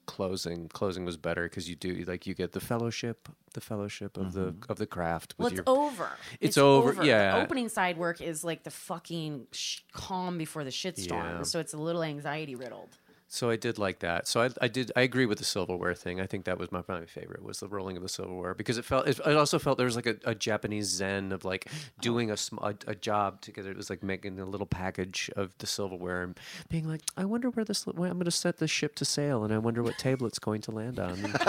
closing. 0.05 0.67
Closing 0.67 1.03
was 1.03 1.17
better 1.17 1.45
because 1.45 1.67
you 1.67 1.75
do 1.75 1.95
like 2.05 2.27
you 2.27 2.35
get 2.35 2.51
the 2.51 2.59
fellowship, 2.59 3.27
the 3.55 3.61
fellowship 3.61 4.17
of 4.17 4.33
the 4.33 4.51
mm-hmm. 4.51 4.71
of 4.71 4.77
the 4.77 4.85
craft. 4.85 5.33
Well, 5.39 5.47
it's 5.47 5.55
your, 5.55 5.63
over. 5.65 6.11
It's 6.39 6.59
over, 6.59 6.93
The 6.93 7.07
yeah. 7.07 7.41
opening 7.41 7.69
side 7.69 7.97
work 7.97 8.21
is 8.21 8.43
like 8.43 8.61
the 8.61 8.69
fucking 8.69 9.47
sh- 9.51 9.79
calm 9.93 10.37
before 10.37 10.63
the 10.63 10.69
shitstorm. 10.69 11.37
Yeah. 11.37 11.41
So 11.41 11.59
it's 11.59 11.73
a 11.73 11.77
little 11.77 12.03
anxiety 12.03 12.53
riddled. 12.53 12.98
So 13.31 13.51
I 13.51 13.57
did 13.57 13.77
like 13.77 13.99
that. 13.99 14.27
So 14.27 14.41
I, 14.41 14.49
I 14.59 14.67
did. 14.67 14.91
I 14.95 15.01
agree 15.01 15.27
with 15.27 15.37
the 15.37 15.43
silverware 15.43 15.93
thing. 15.93 16.19
I 16.19 16.25
think 16.25 16.45
that 16.45 16.57
was 16.57 16.71
my 16.71 16.81
probably 16.81 17.01
my 17.01 17.05
favorite 17.05 17.43
was 17.43 17.59
the 17.59 17.67
rolling 17.67 17.95
of 17.95 18.01
the 18.01 18.09
silverware 18.09 18.55
because 18.55 18.79
it 18.79 18.85
felt. 18.85 19.07
It, 19.07 19.19
it 19.19 19.35
also 19.35 19.59
felt 19.59 19.77
there 19.77 19.85
was 19.85 19.95
like 19.95 20.07
a, 20.07 20.15
a 20.25 20.33
Japanese 20.33 20.87
zen 20.87 21.31
of 21.31 21.45
like 21.45 21.67
oh. 21.69 21.77
doing 22.01 22.31
a, 22.31 22.37
a 22.63 22.73
a 22.87 22.95
job 22.95 23.39
together. 23.41 23.69
It 23.69 23.77
was 23.77 23.91
like 23.91 24.01
making 24.01 24.39
a 24.39 24.45
little 24.45 24.65
package 24.65 25.29
of 25.35 25.55
the 25.59 25.67
silverware 25.67 26.23
and 26.23 26.39
being 26.69 26.87
like, 26.87 27.01
I 27.17 27.25
wonder 27.25 27.51
where 27.51 27.63
this. 27.63 27.85
Where 27.85 28.09
I'm 28.09 28.17
going 28.17 28.25
to 28.25 28.31
set 28.31 28.57
this 28.57 28.71
ship 28.71 28.95
to 28.95 29.05
sail, 29.05 29.43
and 29.43 29.53
I 29.53 29.59
wonder 29.59 29.83
what 29.83 29.99
table 29.99 30.25
it's 30.25 30.39
going 30.39 30.61
to 30.61 30.71
land 30.71 30.99
on. 30.99 31.19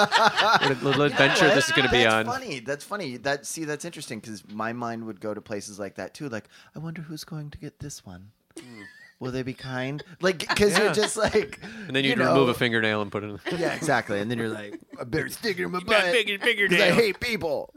What 0.60 0.70
a 0.70 0.84
little 0.84 1.02
adventure 1.02 1.48
this 1.48 1.66
is 1.66 1.72
going 1.72 1.86
to 1.86 1.92
be 1.92 2.02
that's 2.02 2.14
on. 2.14 2.26
funny. 2.26 2.60
That's 2.60 2.84
funny. 2.84 3.16
That 3.16 3.46
see, 3.46 3.64
that's 3.64 3.84
interesting 3.84 4.20
because 4.20 4.46
my 4.50 4.72
mind 4.72 5.06
would 5.06 5.20
go 5.20 5.32
to 5.32 5.40
places 5.40 5.78
like 5.78 5.94
that 5.94 6.12
too. 6.12 6.28
Like, 6.28 6.48
I 6.74 6.78
wonder 6.78 7.02
who's 7.02 7.24
going 7.24 7.50
to 7.50 7.58
get 7.58 7.78
this 7.78 8.04
one. 8.04 8.32
Hmm. 8.58 8.82
Will 9.20 9.30
they 9.30 9.42
be 9.42 9.54
kind? 9.54 10.02
Like, 10.20 10.38
because 10.40 10.72
Yeah. 10.72 10.84
you're 10.84 10.92
just 10.94 11.16
like, 11.16 11.60
And 11.86 11.94
then 11.94 12.02
you 12.04 12.10
you'd 12.10 12.18
know- 12.18 12.32
remove 12.32 12.48
a 12.48 12.54
fingernail 12.54 13.02
and 13.02 13.12
put 13.12 13.22
it 13.22 13.26
in. 13.28 13.58
Yeah, 13.58 13.74
exactly. 13.76 14.18
And 14.20 14.30
then 14.30 14.38
you're 14.38 14.48
like, 14.48 14.80
I 14.98 15.04
better 15.04 15.28
stick 15.28 15.58
it 15.58 15.64
in 15.64 15.70
my 15.70 15.80
butt 15.80 16.12
because 16.26 16.80
I 16.80 16.90
hate 16.90 17.20
people. 17.20 17.72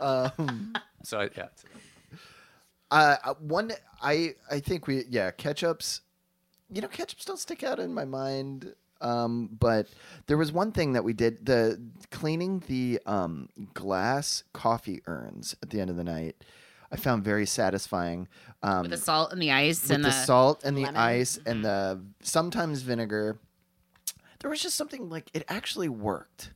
Um, 0.00 0.74
So 1.04 1.20
I- 1.20 1.30
yeah. 1.36 1.48
uh, 2.90 3.16
uh, 3.24 3.34
one, 3.40 3.72
I, 4.02 4.34
I 4.50 4.60
think 4.60 4.86
we, 4.86 5.04
yeah, 5.08 5.30
ketchups. 5.30 6.00
You 6.72 6.80
know, 6.82 6.88
ketchups 6.88 7.24
don't 7.24 7.38
stick 7.38 7.62
out 7.62 7.78
in 7.78 7.92
my 7.94 8.04
mind. 8.04 8.74
Um, 9.00 9.50
but 9.60 9.88
there 10.26 10.38
was 10.38 10.50
one 10.52 10.72
thing 10.72 10.94
that 10.94 11.04
we 11.04 11.12
did: 11.12 11.44
the 11.44 11.80
cleaning 12.10 12.62
the 12.66 12.98
um, 13.06 13.50
glass 13.74 14.42
coffee 14.54 15.02
urns 15.06 15.54
at 15.62 15.68
the 15.70 15.80
end 15.80 15.90
of 15.90 15.96
the 15.96 16.02
night. 16.04 16.36
I 16.92 16.96
found 16.96 17.24
very 17.24 17.46
satisfying. 17.46 18.28
Um, 18.62 18.82
With 18.82 18.90
the 18.92 18.96
salt 18.96 19.32
and 19.32 19.40
the 19.42 19.50
ice 19.52 19.90
and 19.90 20.04
the, 20.04 20.08
the, 20.08 20.12
salt 20.24 20.62
and 20.64 20.76
the 20.76 20.82
lemon. 20.82 20.96
ice 20.96 21.38
and 21.46 21.64
the 21.64 22.00
sometimes 22.22 22.82
vinegar. 22.82 23.38
There 24.40 24.50
was 24.50 24.60
just 24.62 24.76
something 24.76 25.08
like 25.08 25.30
it 25.34 25.44
actually 25.48 25.88
worked. 25.88 26.52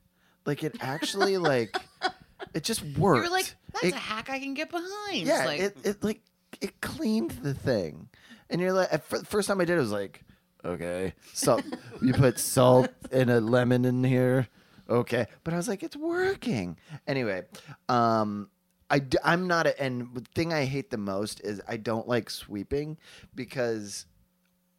Like 0.47 0.63
it 0.65 0.77
actually 0.81 1.39
like 1.39 1.77
it 2.55 2.63
just 2.63 2.83
worked. 2.97 3.25
You 3.25 3.31
were 3.31 3.37
like, 3.37 3.55
that's 3.73 3.85
It- 3.87 3.95
a 3.95 3.99
hack 3.99 4.31
I 4.31 4.39
can 4.39 4.55
get 4.55 4.71
behind. 4.71 5.27
yeah, 5.27 5.45
like, 5.47 5.61
it, 5.61 5.77
it 5.85 6.05
like 6.05 6.21
it 6.61 6.81
cleaned 6.81 7.31
the 7.43 7.55
thing, 7.55 8.09
and 8.51 8.61
you're 8.61 8.73
like, 8.73 8.91
the 8.91 9.25
first 9.25 9.49
time 9.49 9.61
I 9.61 9.65
did, 9.65 9.77
it 9.77 9.81
was 9.81 9.93
like, 9.93 10.23
okay, 10.65 11.15
salt. 11.33 11.65
you 12.03 12.13
put 12.13 12.39
salt 12.39 12.89
and 13.13 13.31
a 13.31 13.41
lemon 13.41 13.85
in 13.85 14.03
here, 14.05 14.49
okay, 14.89 15.27
but 15.45 15.55
I 15.55 15.57
was 15.57 15.69
like, 15.69 15.83
it's 15.83 15.97
working 15.97 16.77
anyway. 17.07 17.43
Um, 17.89 18.49
I 18.91 18.99
d- 18.99 19.19
I'm 19.25 19.47
not 19.47 19.67
a, 19.67 19.81
and 19.81 20.09
the 20.15 20.25
thing 20.35 20.53
I 20.53 20.65
hate 20.65 20.91
the 20.91 20.99
most 20.99 21.41
is 21.41 21.61
I 21.67 21.77
don't 21.77 22.09
like 22.09 22.31
sweeping 22.31 22.99
because. 23.35 24.07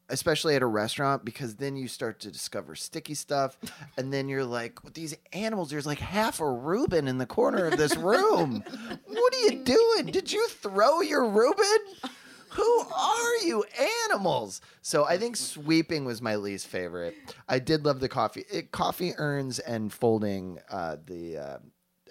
Especially 0.10 0.58
at 0.58 0.62
a 0.62 0.68
restaurant, 0.68 1.24
because 1.24 1.56
then 1.56 1.78
you 1.78 1.88
start 1.88 2.20
to 2.20 2.32
discover 2.32 2.76
sticky 2.76 3.14
stuff, 3.14 3.58
and 3.98 4.12
then 4.12 4.28
you're 4.28 4.44
like, 4.44 4.84
with 4.84 4.94
these 4.94 5.16
animals, 5.32 5.70
there's 5.70 5.86
like 5.86 6.00
half 6.00 6.42
a 6.42 6.52
Reuben 6.52 7.08
in 7.08 7.18
the 7.18 7.26
corner 7.26 7.68
of 7.68 7.78
this 7.78 7.96
room. 7.96 8.62
what 9.08 9.34
are 9.34 9.40
you 9.40 9.64
doing? 9.64 10.08
Did 10.08 10.30
you 10.34 10.46
throw 10.50 11.00
your 11.00 11.26
Reuben? 11.30 12.12
Who 12.52 12.80
are 12.94 13.38
you 13.46 13.64
animals? 14.10 14.60
So 14.82 15.06
I 15.06 15.18
think 15.18 15.38
sweeping 15.38 16.04
was 16.04 16.22
my 16.22 16.36
least 16.36 16.68
favorite. 16.68 17.16
I 17.48 17.60
did 17.60 17.86
love 17.86 18.02
the 18.02 18.10
coffee, 18.10 18.44
it, 18.52 18.72
coffee 18.72 19.14
urns 19.18 19.60
and 19.60 19.94
folding 19.94 20.60
uh, 20.70 20.98
the 21.06 21.38
uh, 21.38 21.58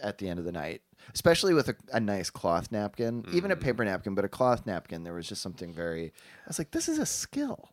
at 0.02 0.16
the 0.16 0.28
end 0.30 0.38
of 0.38 0.46
the 0.46 0.52
night, 0.52 0.80
especially 1.14 1.54
with 1.54 1.68
a, 1.68 1.76
a 1.92 2.00
nice 2.00 2.30
cloth 2.30 2.70
napkin, 2.70 3.24
even 3.32 3.50
a 3.50 3.56
paper 3.56 3.84
napkin, 3.84 4.14
but 4.14 4.24
a 4.24 4.28
cloth 4.28 4.66
napkin. 4.66 5.04
There 5.04 5.14
was 5.14 5.28
just 5.28 5.42
something 5.42 5.72
very. 5.72 6.06
I 6.06 6.48
was 6.48 6.58
like, 6.58 6.70
this 6.70 6.88
is 6.88 6.98
a 6.98 7.06
skill. 7.06 7.70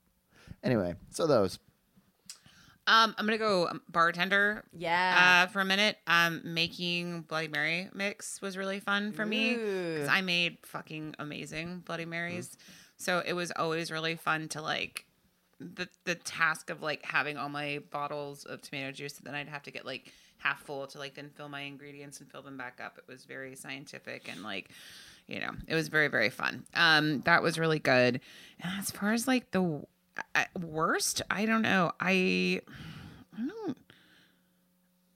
Anyway, 0.63 0.95
so 1.09 1.27
those. 1.27 1.59
Um, 2.87 3.13
I'm 3.17 3.25
gonna 3.25 3.37
go 3.37 3.67
um, 3.67 3.81
bartender. 3.89 4.63
Yeah. 4.73 5.45
Uh, 5.47 5.51
for 5.51 5.59
a 5.59 5.65
minute. 5.65 5.97
Um, 6.07 6.41
making 6.43 7.21
Bloody 7.21 7.49
Mary 7.49 7.89
mix 7.93 8.41
was 8.41 8.57
really 8.57 8.79
fun 8.79 9.11
for 9.11 9.25
me 9.25 9.55
because 9.55 10.07
I 10.07 10.21
made 10.21 10.59
fucking 10.63 11.15
amazing 11.19 11.83
Bloody 11.85 12.05
Marys. 12.05 12.57
So 12.95 13.21
it 13.25 13.33
was 13.33 13.51
always 13.51 13.91
really 13.91 14.15
fun 14.15 14.47
to 14.49 14.61
like 14.61 15.05
the 15.59 15.89
the 16.05 16.15
task 16.15 16.69
of 16.69 16.81
like 16.81 17.03
having 17.03 17.37
all 17.37 17.49
my 17.49 17.79
bottles 17.91 18.45
of 18.45 18.61
tomato 18.61 18.91
juice, 18.91 19.17
and 19.17 19.27
then 19.27 19.35
I'd 19.35 19.49
have 19.49 19.63
to 19.63 19.71
get 19.71 19.85
like 19.85 20.11
half 20.39 20.61
full 20.63 20.87
to 20.87 20.97
like 20.97 21.15
then 21.15 21.29
fill 21.29 21.49
my 21.49 21.61
ingredients 21.61 22.19
and 22.19 22.31
fill 22.31 22.41
them 22.41 22.57
back 22.57 22.79
up. 22.83 22.97
It 22.97 23.11
was 23.11 23.25
very 23.25 23.55
scientific 23.55 24.29
and 24.31 24.43
like 24.43 24.69
you 25.27 25.39
know 25.39 25.51
it 25.67 25.75
was 25.75 25.87
very 25.87 26.07
very 26.07 26.29
fun. 26.29 26.65
Um, 26.73 27.21
that 27.21 27.41
was 27.43 27.59
really 27.59 27.79
good. 27.79 28.21
And 28.59 28.79
as 28.79 28.91
far 28.91 29.13
as 29.13 29.27
like 29.27 29.51
the 29.51 29.83
worst, 30.59 31.21
I 31.29 31.45
don't 31.45 31.61
know. 31.61 31.91
I 31.99 32.61
I 33.37 33.47
don't. 33.47 33.77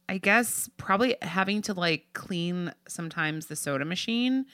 I 0.10 0.18
guess 0.18 0.70
probably 0.76 1.16
having 1.22 1.62
to 1.64 1.74
like 1.74 2.08
clean 2.14 2.74
sometimes 2.88 3.46
the 3.46 3.56
soda 3.56 3.86
machine 3.86 4.46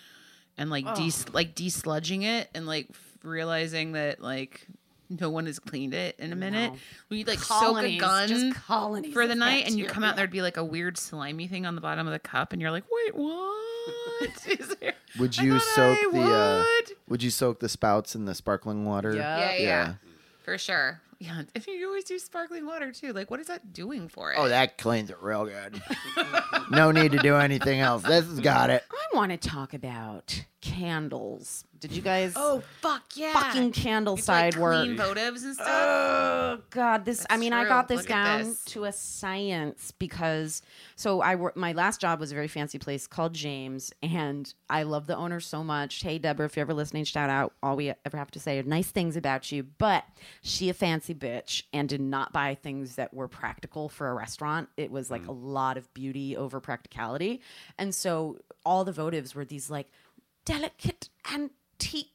and 0.58 0.70
like 0.70 0.86
de 0.96 1.12
like 1.34 1.56
desludging 1.56 2.24
it 2.24 2.50
and 2.54 2.68
like 2.68 2.90
realizing 3.24 3.94
that 3.94 4.22
like 4.22 4.68
no 5.10 5.30
one 5.30 5.46
has 5.46 5.60
cleaned 5.60 5.94
it 5.94 6.16
in 6.20 6.32
a 6.32 6.36
minute. 6.36 6.74
We'd 7.10 7.28
like 7.28 7.40
Colonies, 7.40 8.00
soak 8.02 8.08
a 8.08 8.10
gun 8.10 8.28
just 8.28 8.56
colonies 8.56 9.14
for 9.14 9.28
the 9.28 9.36
night, 9.36 9.66
and 9.68 9.78
you 9.78 9.86
come 9.86 10.04
out 10.04 10.16
bacteria. 10.16 10.16
there'd 10.16 10.32
be 10.32 10.42
like 10.42 10.58
a 10.58 10.64
weird 10.64 10.98
slimy 10.98 11.48
thing 11.48 11.66
on 11.66 11.76
the 11.76 11.82
bottom 11.82 12.08
of 12.08 12.14
the 12.14 12.20
cup, 12.20 12.54
and 12.54 12.62
you're 12.62 12.72
like, 12.72 12.86
wait, 12.92 13.16
what? 13.16 14.48
Is 14.48 14.76
there? 14.82 14.94
Would 15.20 15.38
you 15.38 15.60
soak 15.60 15.98
I 15.98 16.10
the? 16.12 16.22
Uh, 16.22 16.58
would. 16.64 16.98
would 17.08 17.24
you 17.24 17.30
soak 17.30 17.60
the 17.60 17.70
spouts 17.70 18.16
in 18.16 18.26
the 18.26 18.36
sparkling 18.36 18.86
water? 18.86 19.16
Yeah. 19.16 19.40
yeah, 19.40 19.56
yeah, 19.58 19.94
for 20.44 20.58
sure. 20.58 21.02
Yeah, 21.20 21.42
and 21.56 21.68
you 21.68 21.88
always 21.88 22.04
do 22.04 22.20
sparkling 22.20 22.66
water 22.66 22.92
too. 22.92 23.12
Like, 23.12 23.32
what 23.32 23.40
is 23.40 23.48
that 23.48 23.74
doing 23.74 24.08
for 24.08 24.32
it? 24.32 24.38
Oh, 24.38 24.50
that 24.50 24.78
cleans 24.78 25.10
it 25.10 25.18
real 25.20 25.46
good. 25.46 25.82
no 26.72 26.92
need 26.92 27.12
to 27.14 27.18
do 27.18 27.36
anything 27.36 27.80
else. 27.80 28.04
This 28.04 28.26
has 28.26 28.40
got 28.40 28.70
it. 28.70 28.84
I 28.92 29.16
want 29.16 29.32
to 29.32 29.38
talk 29.38 29.74
about 29.74 30.44
candles. 30.62 31.64
Did 31.80 31.92
you 31.92 32.02
guys? 32.02 32.34
Oh 32.36 32.64
fuck 32.82 33.04
yeah! 33.16 33.34
fucking 33.34 33.72
candle 33.72 34.16
have 34.16 34.26
to, 34.26 34.32
like, 34.32 34.54
side 34.54 34.60
work. 34.60 34.88
votives 34.88 35.44
and 35.44 35.54
stuff. 35.54 35.68
Oh 35.70 36.60
God, 36.72 37.06
this. 37.06 37.22
I 37.30 37.34
That's 37.34 37.40
mean, 37.40 37.54
I 37.54 37.66
got 37.66 37.88
this 37.88 38.00
Look 38.00 38.08
down 38.08 38.40
this. 38.46 38.64
to 38.66 38.86
a 38.86 38.92
science 38.92 39.92
because 39.92 40.64
so 40.96 41.22
I. 41.22 41.38
My 41.56 41.74
last 41.74 42.02
job 42.02 42.20
was 42.20 42.32
a 42.32 42.36
very 42.36 42.48
fancy 42.48 42.80
place 42.80 43.06
called 43.06 43.34
James, 43.34 43.94
and 44.02 44.52
I 44.72 44.84
love 44.84 45.06
the 45.06 45.16
owner 45.16 45.40
so 45.40 45.64
much. 45.64 46.02
Hey, 46.02 46.18
Deborah, 46.18 46.48
if 46.48 46.56
you're 46.56 46.62
ever 46.62 46.74
listening, 46.74 47.04
shout 47.04 47.30
out. 47.30 47.54
All 47.62 47.76
we 47.76 47.94
ever 48.06 48.18
have 48.18 48.32
to 48.32 48.40
say 48.40 48.58
are 48.58 48.64
nice 48.64 48.90
things 48.90 49.16
about 49.16 49.52
you. 49.52 49.62
But 49.78 50.04
she 50.42 50.70
a 50.70 50.74
fancy 50.74 51.14
bitch 51.14 51.62
and 51.74 51.88
did 51.88 52.02
not 52.02 52.34
buy 52.34 52.56
things 52.56 52.96
that 52.96 53.14
were 53.14 53.28
practical 53.28 53.88
for 53.88 54.10
a 54.10 54.16
restaurant. 54.16 54.70
It 54.78 54.90
was 54.90 55.10
Mm. 55.10 55.12
like 55.12 55.28
a 55.28 55.32
lot 55.32 55.78
of 55.78 55.94
beauty 55.94 56.36
over 56.36 56.60
practicality, 56.60 57.42
and 57.78 57.94
so 57.94 58.40
all 58.66 58.84
the 58.84 58.92
votives 58.92 59.36
were 59.36 59.46
these 59.46 59.70
like 59.70 59.92
delicate 60.48 61.10
antique. 61.34 62.08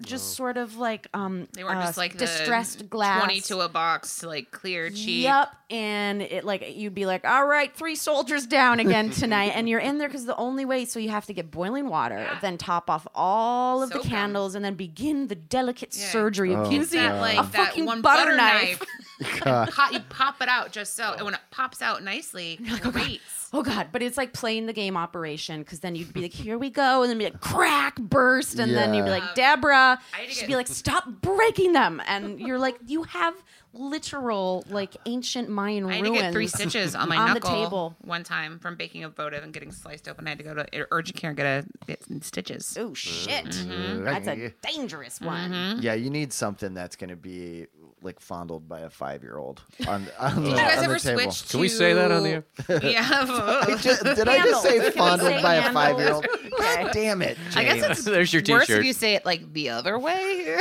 Just 0.00 0.34
sort 0.36 0.56
of 0.58 0.76
like 0.76 1.08
um, 1.12 1.48
They 1.54 1.64
weren't 1.64 1.78
uh, 1.78 1.86
just 1.86 1.98
like 1.98 2.12
the 2.12 2.18
distressed 2.20 2.88
glass, 2.88 3.18
twenty 3.18 3.40
to 3.40 3.58
a 3.62 3.68
box, 3.68 4.22
like 4.22 4.52
clear, 4.52 4.90
cheap. 4.90 5.24
Yep, 5.24 5.48
and 5.70 6.22
it 6.22 6.44
like 6.44 6.76
you'd 6.76 6.94
be 6.94 7.04
like, 7.04 7.24
all 7.24 7.44
right, 7.44 7.74
three 7.74 7.96
soldiers 7.96 8.46
down 8.46 8.78
again 8.78 9.10
tonight, 9.22 9.54
and 9.56 9.68
you're 9.68 9.80
in 9.80 9.98
there 9.98 10.06
because 10.06 10.24
the 10.24 10.36
only 10.36 10.64
way. 10.64 10.84
So 10.84 11.00
you 11.00 11.08
have 11.08 11.26
to 11.26 11.34
get 11.34 11.50
boiling 11.50 11.88
water, 11.88 12.28
then 12.42 12.58
top 12.58 12.88
off 12.88 13.08
all 13.12 13.82
of 13.82 13.88
Soak 13.90 14.02
the 14.02 14.06
'em. 14.06 14.10
candles, 14.14 14.54
and 14.54 14.64
then 14.64 14.74
begin 14.74 15.26
the 15.26 15.34
delicate 15.34 15.96
Yeah. 15.98 16.10
surgery 16.10 16.52
of 16.54 16.68
Oh, 16.68 16.70
using 16.70 17.00
that 17.02 17.14
God. 17.14 17.20
like 17.20 17.38
a 17.40 17.42
that 17.50 17.66
fucking 17.66 17.84
one 17.84 18.00
butter 18.00 18.22
butter 18.26 18.36
knife. 18.36 18.80
knife. 19.44 19.74
Pop, 19.74 19.92
you 19.92 20.00
pop 20.08 20.40
it 20.42 20.48
out 20.48 20.72
just 20.72 20.94
so, 20.96 21.12
and 21.14 21.24
when 21.24 21.34
it 21.34 21.40
pops 21.50 21.82
out 21.82 22.02
nicely, 22.02 22.58
great. 22.82 23.20
Oh 23.52 23.62
god, 23.62 23.88
but 23.92 24.02
it's 24.02 24.18
like 24.18 24.34
playing 24.34 24.66
the 24.66 24.74
game 24.74 24.94
operation 24.96 25.60
because 25.62 25.80
then 25.80 25.94
you'd 25.94 26.12
be 26.12 26.20
like, 26.20 26.32
"Here 26.34 26.58
we 26.58 26.68
go," 26.68 27.02
and 27.02 27.10
then 27.10 27.16
be 27.18 27.24
like, 27.24 27.40
"Crack!" 27.40 27.96
burst, 27.96 28.58
and 28.58 28.74
then 28.74 28.92
you'd 28.92 29.04
be 29.04 29.10
like, 29.10 29.34
"Deborah," 29.34 29.98
I 30.14 30.16
had 30.18 30.28
to 30.28 30.34
she'd 30.34 30.40
get- 30.42 30.48
be 30.48 30.54
like, 30.56 30.66
"Stop 30.68 31.06
breaking 31.22 31.72
them," 31.72 32.02
and 32.06 32.38
you're 32.38 32.58
like, 32.58 32.76
"You 32.86 33.04
have 33.04 33.34
literal 33.72 34.64
like 34.70 34.96
ancient 35.06 35.48
Mayan 35.48 35.86
I 35.86 35.96
had 35.96 36.04
to 36.04 36.10
get 36.12 36.32
three 36.32 36.46
stitches 36.46 36.94
on 36.94 37.08
my 37.08 37.16
on 37.16 37.28
the 37.28 37.34
knuckle 37.34 37.64
table." 37.64 37.96
one 38.02 38.22
time 38.24 38.58
from 38.58 38.76
baking 38.76 39.04
a 39.04 39.08
votive 39.08 39.42
and 39.42 39.52
getting 39.52 39.72
sliced 39.72 40.08
open. 40.08 40.26
I 40.26 40.30
had 40.30 40.38
to 40.38 40.44
go 40.44 40.54
to 40.54 40.86
urgent 40.90 41.16
care 41.16 41.30
and 41.30 41.36
get 41.36 41.46
a 41.46 41.64
get 41.86 42.02
stitches. 42.24 42.76
Oh 42.78 42.92
shit, 42.94 43.46
Mm-hmm. 43.46 44.04
that's 44.04 44.28
a 44.28 44.52
dangerous 44.62 45.20
one. 45.20 45.78
Yeah, 45.80 45.94
you 45.94 46.10
need 46.10 46.32
something 46.32 46.74
that's 46.74 46.96
going 46.96 47.10
to 47.10 47.16
be 47.16 47.66
like 48.02 48.20
fondled 48.20 48.68
by 48.68 48.80
a 48.80 48.90
five 48.90 49.22
year 49.22 49.36
old 49.38 49.62
on, 49.88 50.06
on, 50.18 50.42
the, 50.44 50.50
you 50.50 50.56
guys 50.56 50.78
on 50.78 50.84
ever 50.84 50.94
the 50.94 51.00
table. 51.00 51.20
switch 51.32 51.42
to? 51.42 51.48
Can 51.52 51.60
we 51.60 51.68
say 51.68 51.92
that 51.94 52.10
on 52.12 52.22
the 52.22 52.30
air? 52.30 52.44
Yeah. 52.82 53.64
Ju- 53.80 54.14
Did 54.14 54.28
I 54.28 54.38
just 54.44 54.62
say 54.62 54.90
fondled 54.90 55.30
say 55.30 55.42
by 55.42 55.54
a 55.56 55.72
five 55.72 55.98
year 55.98 56.12
old? 56.12 56.26
God 56.58 56.90
damn 56.92 57.22
it. 57.22 57.36
I 57.56 57.64
guess 57.64 57.82
it's 57.82 58.04
There's 58.04 58.32
your 58.32 58.42
worse 58.48 58.66
t-shirt. 58.66 58.80
if 58.80 58.84
you 58.86 58.92
say 58.92 59.14
it 59.14 59.24
like 59.26 59.52
the 59.52 59.70
other 59.70 59.98
way. 59.98 60.60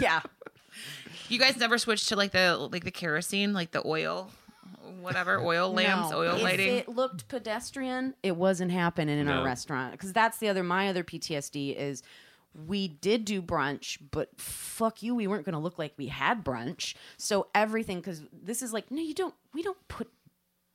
Yeah. 0.00 0.20
you 1.28 1.38
guys 1.38 1.56
never 1.56 1.78
switched 1.78 2.08
to 2.10 2.16
like 2.16 2.32
the 2.32 2.56
like 2.72 2.84
the 2.84 2.90
kerosene, 2.90 3.52
like 3.52 3.70
the 3.70 3.82
oil, 3.86 4.30
whatever 5.00 5.40
oil 5.40 5.72
lamps, 5.72 6.10
No. 6.10 6.18
oil 6.18 6.36
if 6.36 6.42
lighting. 6.42 6.76
it 6.76 6.88
looked 6.88 7.28
pedestrian, 7.28 8.14
it 8.22 8.36
wasn't 8.36 8.72
happening 8.72 9.18
in 9.18 9.26
No. 9.26 9.38
our 9.38 9.44
restaurant 9.44 9.92
because 9.92 10.12
that's 10.12 10.38
the 10.38 10.48
other 10.48 10.62
my 10.62 10.88
other 10.88 11.04
PTSD 11.04 11.76
is 11.76 12.02
we 12.54 12.88
did 12.88 13.24
do 13.24 13.42
brunch, 13.42 13.98
but 14.10 14.28
fuck 14.40 15.02
you, 15.02 15.14
we 15.14 15.26
weren't 15.26 15.44
going 15.44 15.54
to 15.54 15.58
look 15.58 15.78
like 15.78 15.92
we 15.96 16.06
had 16.06 16.44
brunch. 16.44 16.94
So 17.16 17.48
everything 17.54 17.98
because 17.98 18.22
this 18.32 18.62
is 18.62 18.72
like 18.72 18.90
no, 18.90 19.02
you 19.02 19.14
don't. 19.14 19.34
We 19.52 19.62
don't 19.62 19.88
put 19.88 20.10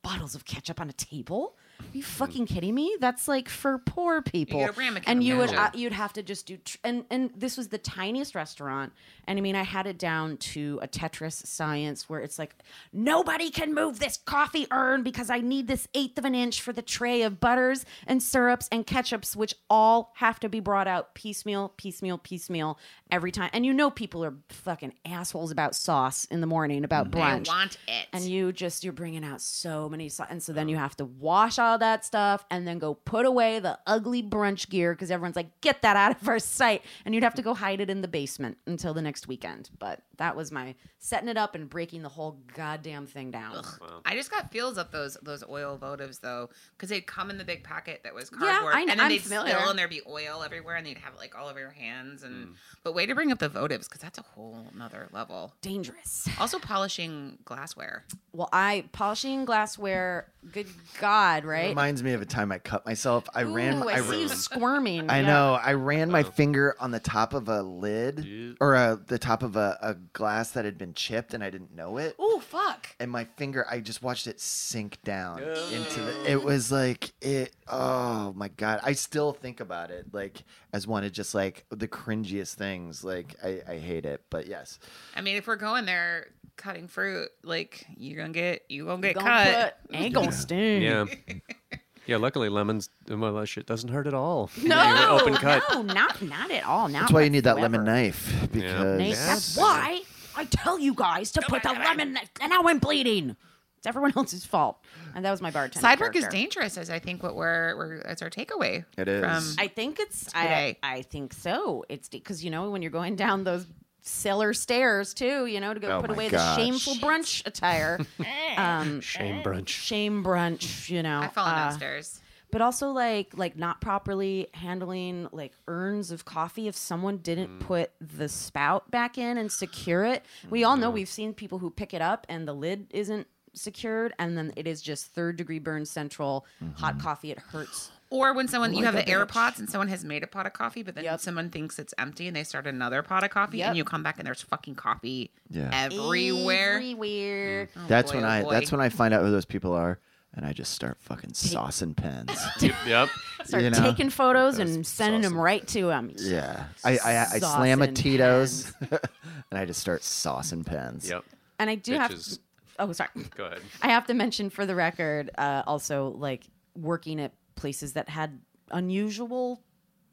bottles 0.02 0.34
of 0.34 0.44
ketchup 0.44 0.80
on 0.80 0.88
a 0.88 0.94
table. 0.94 1.56
Are 1.92 1.96
you 1.96 2.02
fucking 2.02 2.46
kidding 2.46 2.74
me? 2.74 2.96
That's 3.00 3.26
like 3.26 3.48
for 3.48 3.78
poor 3.78 4.22
people. 4.22 4.60
get 4.60 4.70
a 4.70 4.72
ramekin 4.72 5.04
and 5.06 5.24
you 5.24 5.36
would 5.38 5.52
uh, 5.52 5.70
you'd 5.74 5.92
have 5.92 6.12
to 6.14 6.22
just 6.22 6.46
do 6.46 6.56
tr- 6.58 6.78
and 6.84 7.04
and 7.10 7.30
this 7.36 7.56
was 7.56 7.68
the 7.68 7.78
tiniest 7.78 8.34
restaurant 8.34 8.92
and 9.26 9.38
I 9.38 9.42
mean 9.42 9.56
I 9.56 9.62
had 9.64 9.86
it 9.86 9.98
down 9.98 10.36
to 10.38 10.78
a 10.82 10.88
Tetris 10.88 11.44
science 11.46 12.08
where 12.08 12.20
it's 12.20 12.38
like 12.38 12.54
nobody 12.92 13.50
can 13.50 13.74
move 13.74 13.98
this 13.98 14.16
coffee 14.16 14.66
urn 14.70 15.02
because 15.02 15.30
I 15.30 15.40
need 15.40 15.66
this 15.66 15.88
eighth 15.94 16.18
of 16.18 16.24
an 16.24 16.34
inch 16.34 16.60
for 16.60 16.72
the 16.72 16.82
tray 16.82 17.22
of 17.22 17.40
butters 17.40 17.84
and 18.06 18.22
syrups 18.22 18.68
and 18.70 18.86
ketchups 18.86 19.34
which 19.34 19.54
all 19.68 20.12
have 20.16 20.38
to 20.40 20.48
be 20.48 20.60
brought 20.60 20.86
out 20.86 21.14
piecemeal 21.14 21.72
piecemeal 21.76 22.18
piecemeal 22.18 22.78
every 23.10 23.32
time 23.32 23.50
and 23.52 23.66
you 23.66 23.72
know 23.72 23.90
people 23.90 24.24
are 24.24 24.34
fucking 24.48 24.92
assholes 25.04 25.50
about 25.50 25.74
sauce 25.74 26.24
in 26.26 26.40
the 26.40 26.46
morning 26.46 26.84
about 26.84 27.10
brunch 27.10 27.48
I 27.48 27.52
want 27.52 27.78
it. 27.88 28.06
and 28.12 28.24
you 28.24 28.52
just 28.52 28.84
you're 28.84 28.92
bringing 28.92 29.24
out 29.24 29.40
so 29.40 29.88
many 29.88 30.08
sau- 30.08 30.26
and 30.30 30.42
so 30.42 30.52
then 30.52 30.68
you 30.68 30.76
have 30.76 30.96
to 30.96 31.04
wash 31.04 31.58
all 31.58 31.78
that 31.80 32.04
stuff 32.04 32.44
and 32.50 32.66
then 32.66 32.78
go 32.78 32.94
put 32.94 33.26
away 33.26 33.58
the 33.58 33.78
ugly 33.86 34.22
brunch 34.22 34.68
gear 34.70 34.94
because 34.94 35.10
everyone's 35.10 35.36
like 35.36 35.60
get 35.60 35.82
that 35.82 35.96
out 35.96 36.20
of 36.20 36.28
our 36.28 36.38
sight 36.38 36.82
and 37.04 37.14
you'd 37.14 37.24
have 37.24 37.34
to 37.34 37.42
go 37.42 37.52
hide 37.54 37.80
it 37.80 37.90
in 37.90 38.00
the 38.00 38.08
basement 38.08 38.56
until 38.66 38.94
the 38.94 39.02
next 39.02 39.26
weekend 39.28 39.68
but 39.78 40.02
that 40.18 40.36
was 40.36 40.52
my 40.52 40.74
setting 40.98 41.28
it 41.28 41.36
up 41.36 41.54
and 41.54 41.68
breaking 41.68 42.02
the 42.02 42.08
whole 42.08 42.38
goddamn 42.54 43.06
thing 43.06 43.30
down 43.30 43.64
I 44.04 44.14
just 44.14 44.30
got 44.30 44.50
feels 44.52 44.78
of 44.78 44.90
those 44.90 45.16
those 45.22 45.42
oil 45.48 45.78
votives 45.80 46.20
though, 46.20 46.50
because 46.76 46.88
they'd 46.90 47.06
come 47.06 47.30
in 47.30 47.38
the 47.38 47.44
big 47.44 47.64
packet 47.64 48.02
that 48.04 48.14
was 48.14 48.30
Yeah, 48.32 48.38
cardboard, 48.60 48.74
I 48.74 48.80
and 48.80 48.88
then 48.90 49.00
I'm 49.00 49.08
they'd 49.08 49.18
familiar. 49.22 49.54
spill 49.54 49.70
and 49.70 49.78
there'd 49.78 49.90
be 49.90 50.02
oil 50.08 50.42
everywhere, 50.44 50.76
and 50.76 50.86
they'd 50.86 50.98
have 50.98 51.14
it 51.14 51.18
like 51.18 51.36
all 51.38 51.48
over 51.48 51.58
your 51.58 51.70
hands. 51.70 52.22
And 52.22 52.48
mm. 52.48 52.54
but 52.84 52.94
way 52.94 53.06
to 53.06 53.14
bring 53.14 53.32
up 53.32 53.38
the 53.38 53.48
votives 53.48 53.88
because 53.88 54.00
that's 54.02 54.18
a 54.18 54.22
whole 54.22 54.66
nother 54.76 55.08
level. 55.12 55.54
dangerous 55.62 56.28
Also 56.38 56.58
polishing 56.58 57.38
glassware. 57.44 58.04
well 58.32 58.48
i 58.52 58.84
polishing 58.92 59.44
glassware 59.44 60.30
good 60.52 60.66
god 61.00 61.44
right 61.44 61.69
Reminds 61.70 62.02
me 62.02 62.12
of 62.12 62.22
a 62.22 62.26
time 62.26 62.52
I 62.52 62.58
cut 62.58 62.84
myself. 62.86 63.28
I 63.34 63.42
ran. 63.42 63.82
I, 63.82 63.86
I, 63.86 64.00
see 64.02 64.22
you 64.22 64.28
squirming 64.28 65.08
I 65.10 65.20
Yeah. 65.20 65.26
know. 65.26 65.54
I 65.62 65.72
ran 65.72 66.10
my 66.10 66.22
finger 66.22 66.76
on 66.78 66.90
the 66.90 67.00
top 67.00 67.34
of 67.34 67.48
a 67.48 67.62
lid 67.62 68.56
or 68.60 68.76
uh 68.76 68.96
the 69.06 69.18
top 69.18 69.42
of 69.42 69.56
a, 69.56 69.78
a 69.80 69.94
glass 70.12 70.50
that 70.52 70.64
had 70.64 70.76
been 70.78 70.94
chipped, 70.94 71.34
and 71.34 71.42
I 71.42 71.50
didn't 71.50 71.74
know 71.74 71.96
it. 71.98 72.14
Oh 72.18 72.40
fuck! 72.40 72.88
And 73.00 73.10
my 73.10 73.24
finger, 73.36 73.66
I 73.70 73.80
just 73.80 74.02
watched 74.02 74.26
it 74.26 74.40
sink 74.40 75.02
down 75.02 75.40
into 75.40 76.00
the. 76.00 76.30
It 76.30 76.42
was 76.42 76.70
like 76.70 77.12
it. 77.20 77.54
Oh 77.68 78.32
my 78.36 78.48
god! 78.48 78.80
I 78.82 78.92
still 78.92 79.32
think 79.32 79.60
about 79.60 79.90
it 79.90 80.06
like 80.12 80.42
as 80.72 80.86
one 80.86 81.04
of 81.04 81.12
just 81.12 81.34
like 81.34 81.64
the 81.70 81.88
cringiest 81.88 82.54
things. 82.54 83.02
Like 83.04 83.34
I, 83.42 83.60
I 83.68 83.78
hate 83.78 84.04
it, 84.04 84.22
but 84.30 84.46
yes. 84.46 84.78
I 85.16 85.20
mean, 85.20 85.36
if 85.36 85.46
we're 85.46 85.56
going 85.56 85.86
there 85.86 86.26
cutting 86.56 86.88
fruit, 86.88 87.28
like 87.42 87.86
you're 87.96 88.18
gonna 88.18 88.32
get 88.32 88.64
you 88.68 88.84
gonna 88.86 89.00
get 89.00 89.14
Gonna 89.14 89.26
cut. 89.28 89.78
put- 89.88 89.96
ain't 89.96 90.14
gonna 90.14 90.32
sting 90.32 90.82
Yeah. 90.82 91.06
Yeah, 92.06 92.16
luckily 92.16 92.48
lemons 92.48 92.90
well 93.08 93.34
that 93.34 93.46
shit 93.46 93.66
doesn't 93.66 93.90
hurt 93.90 94.06
at 94.06 94.14
all. 94.14 94.50
no 94.62 95.18
open 95.20 95.34
cut. 95.34 95.62
no 95.72 95.82
not 95.82 96.20
not 96.22 96.50
at 96.50 96.64
all 96.64 96.88
not 96.88 97.02
That's 97.02 97.12
why 97.12 97.22
you 97.22 97.30
need 97.30 97.44
that 97.44 97.58
lemon 97.58 97.84
knife 97.84 98.48
because 98.52 98.98
Nate, 98.98 99.14
that's 99.14 99.56
why 99.56 100.02
I 100.36 100.44
tell 100.46 100.78
you 100.78 100.94
guys 100.94 101.32
to 101.32 101.42
put 101.42 101.62
the 101.62 101.72
lemon. 101.72 102.18
And 102.40 102.50
now 102.50 102.62
I'm 102.66 102.78
bleeding. 102.78 103.36
It's 103.78 103.86
everyone 103.86 104.12
else's 104.16 104.44
fault. 104.44 104.78
And 105.14 105.24
that 105.24 105.30
was 105.30 105.40
my 105.40 105.50
bartender. 105.50 105.80
Side 105.80 106.00
work 106.00 106.14
is 106.14 106.22
character. 106.22 106.36
dangerous, 106.36 106.76
as 106.76 106.90
I 106.90 106.98
think 106.98 107.22
what 107.22 107.34
we're, 107.34 107.76
we're 107.76 107.94
it's 107.96 108.20
our 108.20 108.28
takeaway. 108.28 108.84
It 108.98 109.08
is. 109.08 109.20
From, 109.20 109.54
I 109.58 109.68
think 109.68 109.98
it's. 109.98 110.28
I, 110.34 110.42
Today. 110.42 110.78
I 110.82 111.02
think 111.02 111.32
so. 111.32 111.84
It's 111.88 112.08
because 112.08 112.44
you 112.44 112.50
know 112.50 112.70
when 112.70 112.82
you're 112.82 112.90
going 112.90 113.16
down 113.16 113.44
those 113.44 113.66
cellar 114.02 114.52
stairs 114.52 115.14
too, 115.14 115.46
you 115.46 115.60
know, 115.60 115.74
to 115.74 115.80
go 115.80 115.88
Oh 115.96 116.00
put 116.00 116.10
my 116.10 116.14
away 116.14 116.28
gosh. 116.30 116.56
the 116.56 116.62
shameful 116.62 116.94
brunch 116.96 117.46
attire. 117.46 117.98
um, 118.56 119.00
Shame 119.00 119.42
brunch. 119.42 119.68
shame 119.68 120.24
brunch. 120.24 120.88
You 120.88 121.02
know, 121.02 121.20
I've 121.20 121.32
fallen 121.32 121.54
uh, 121.54 121.68
downstairs. 121.70 122.20
but 122.50 122.60
also 122.60 122.88
like 122.90 123.36
like 123.36 123.56
not 123.56 123.80
properly 123.80 124.48
handling 124.54 125.28
like 125.32 125.52
urns 125.68 126.10
of 126.10 126.24
coffee 126.24 126.66
if 126.68 126.76
someone 126.76 127.18
didn't 127.18 127.60
put 127.60 127.92
the 128.00 128.28
spout 128.28 128.90
back 128.90 129.18
in 129.18 129.38
and 129.38 129.50
secure 129.52 130.04
it 130.04 130.24
we 130.48 130.64
all 130.64 130.76
know 130.76 130.90
we've 130.90 131.08
seen 131.08 131.32
people 131.32 131.58
who 131.58 131.70
pick 131.70 131.94
it 131.94 132.02
up 132.02 132.26
and 132.28 132.48
the 132.48 132.52
lid 132.52 132.86
isn't 132.90 133.26
secured 133.52 134.12
and 134.18 134.36
then 134.38 134.52
it 134.56 134.66
is 134.66 134.80
just 134.82 135.06
third 135.08 135.36
degree 135.36 135.58
burn 135.58 135.84
central 135.84 136.44
hot 136.76 136.98
coffee 137.00 137.30
it 137.30 137.38
hurts 137.38 137.90
Or 138.10 138.34
when 138.34 138.48
someone 138.48 138.74
you 138.74 138.84
have 138.84 138.94
the 138.94 139.08
a 139.08 139.10
air 139.10 139.24
bitch. 139.24 139.28
pots 139.28 139.58
and 139.60 139.70
someone 139.70 139.86
has 139.88 140.04
made 140.04 140.24
a 140.24 140.26
pot 140.26 140.44
of 140.44 140.52
coffee, 140.52 140.82
but 140.82 140.96
then 140.96 141.04
Yep. 141.04 141.20
someone 141.20 141.48
thinks 141.48 141.78
it's 141.78 141.94
empty 141.96 142.26
and 142.26 142.34
they 142.36 142.42
start 142.44 142.66
another 142.66 143.02
pot 143.02 143.22
of 143.22 143.30
coffee, 143.30 143.58
Yep. 143.58 143.68
and 143.68 143.76
you 143.76 143.84
come 143.84 144.02
back 144.02 144.18
and 144.18 144.26
there's 144.26 144.42
fucking 144.42 144.74
coffee 144.74 145.30
Yeah. 145.48 145.70
everywhere. 145.72 146.76
everywhere 146.76 147.68
That's 147.88 148.10
boy, 148.10 148.18
when 148.18 148.24
oh 148.24 148.28
I. 148.28 148.42
boy. 148.42 148.50
That's 148.52 148.72
when 148.72 148.80
I 148.80 148.88
find 148.88 149.14
out 149.14 149.22
who 149.22 149.30
those 149.30 149.44
people 149.44 149.72
are, 149.74 150.00
and 150.34 150.44
I 150.44 150.52
just 150.52 150.72
start 150.72 150.98
fucking 151.00 151.30
saucing 151.30 151.94
pens. 151.96 152.36
yep. 152.86 153.08
start 153.44 153.62
You 153.62 153.70
know? 153.70 153.78
taking 153.80 154.10
photos 154.10 154.58
and 154.58 154.78
That's 154.78 154.88
sending 154.88 155.22
them 155.22 155.38
right 155.38 155.66
to 155.68 155.86
them 155.86 156.10
Yeah, 156.16 156.64
I 156.84 156.98
I, 156.98 157.18
I 157.34 157.38
slam 157.38 157.80
a 157.82 157.86
Saucing 157.86 157.94
Tito's, 157.94 158.72
and 158.90 159.58
I 159.58 159.64
just 159.64 159.80
start 159.80 160.02
saucing 160.02 160.66
pens. 160.66 161.08
Yep. 161.08 161.24
and 161.60 161.70
i 161.70 161.74
do 161.76 161.94
have 161.94 162.10
Bitches. 162.10 162.38
oh 162.80 162.90
sorry 162.92 163.10
Go 163.36 163.44
ahead. 163.44 163.60
I 163.82 163.88
have 163.90 164.06
to 164.08 164.14
mention 164.14 164.50
for 164.50 164.66
the 164.66 164.74
record, 164.74 165.30
uh, 165.38 165.62
also 165.66 166.08
like 166.18 166.44
working 166.76 167.20
at 167.20 167.32
places 167.60 167.92
that 167.92 168.08
had 168.08 168.40
unusual 168.70 169.62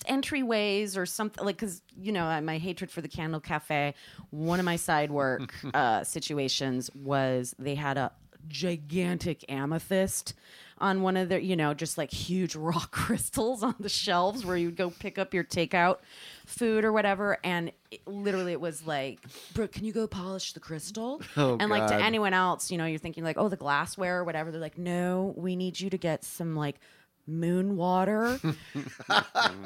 entryways 0.06 0.98
or 0.98 1.06
something 1.06 1.44
like 1.46 1.56
because 1.56 1.82
you 2.00 2.12
know 2.12 2.40
my 2.42 2.58
hatred 2.58 2.92
for 2.92 3.02
the 3.02 3.08
candle 3.08 3.40
cafe 3.40 3.94
one 4.30 4.60
of 4.60 4.66
my 4.66 4.76
side 4.76 5.10
work 5.10 5.54
uh, 5.74 6.04
situations 6.04 6.90
was 6.94 7.56
they 7.58 7.74
had 7.76 7.98
a 7.98 8.12
gigantic 8.48 9.44
amethyst 9.50 10.34
on 10.80 11.02
one 11.02 11.18
of 11.18 11.30
their 11.30 11.40
you 11.40 11.56
know 11.56 11.74
just 11.74 11.98
like 11.98 12.12
huge 12.12 12.56
rock 12.70 12.92
crystals 12.92 13.64
on 13.64 13.76
the 13.80 13.90
shelves 13.90 14.46
where 14.46 14.58
you'd 14.58 14.76
go 14.76 14.90
pick 14.90 15.18
up 15.18 15.34
your 15.34 15.44
takeout 15.44 15.98
food 16.46 16.86
or 16.86 16.94
whatever. 16.94 17.38
And 17.44 17.72
it, 17.92 18.08
literally 18.08 18.52
it 18.52 18.62
was 18.62 18.86
like 18.86 19.20
Brooke 19.54 19.72
can 19.72 19.86
you 19.86 19.94
go 19.94 20.08
polish 20.08 20.54
the 20.54 20.60
crystal? 20.60 21.22
Oh, 21.36 21.58
and 21.60 21.70
like 21.70 21.88
to 21.88 21.96
anyone 21.96 22.34
else 22.34 22.72
you 22.72 22.78
know 22.78 22.86
you're 22.86 23.00
thinking 23.00 23.24
like 23.24 23.38
oh 23.38 23.50
the 23.50 23.58
glassware 23.58 24.20
or 24.20 24.24
whatever. 24.24 24.52
They're 24.52 24.62
like 24.62 24.78
no 24.78 25.34
we 25.36 25.56
need 25.56 25.80
you 25.80 25.90
to 25.90 25.98
get 25.98 26.24
some 26.24 26.56
like 26.56 26.80
moon 27.28 27.76
water. 27.76 28.40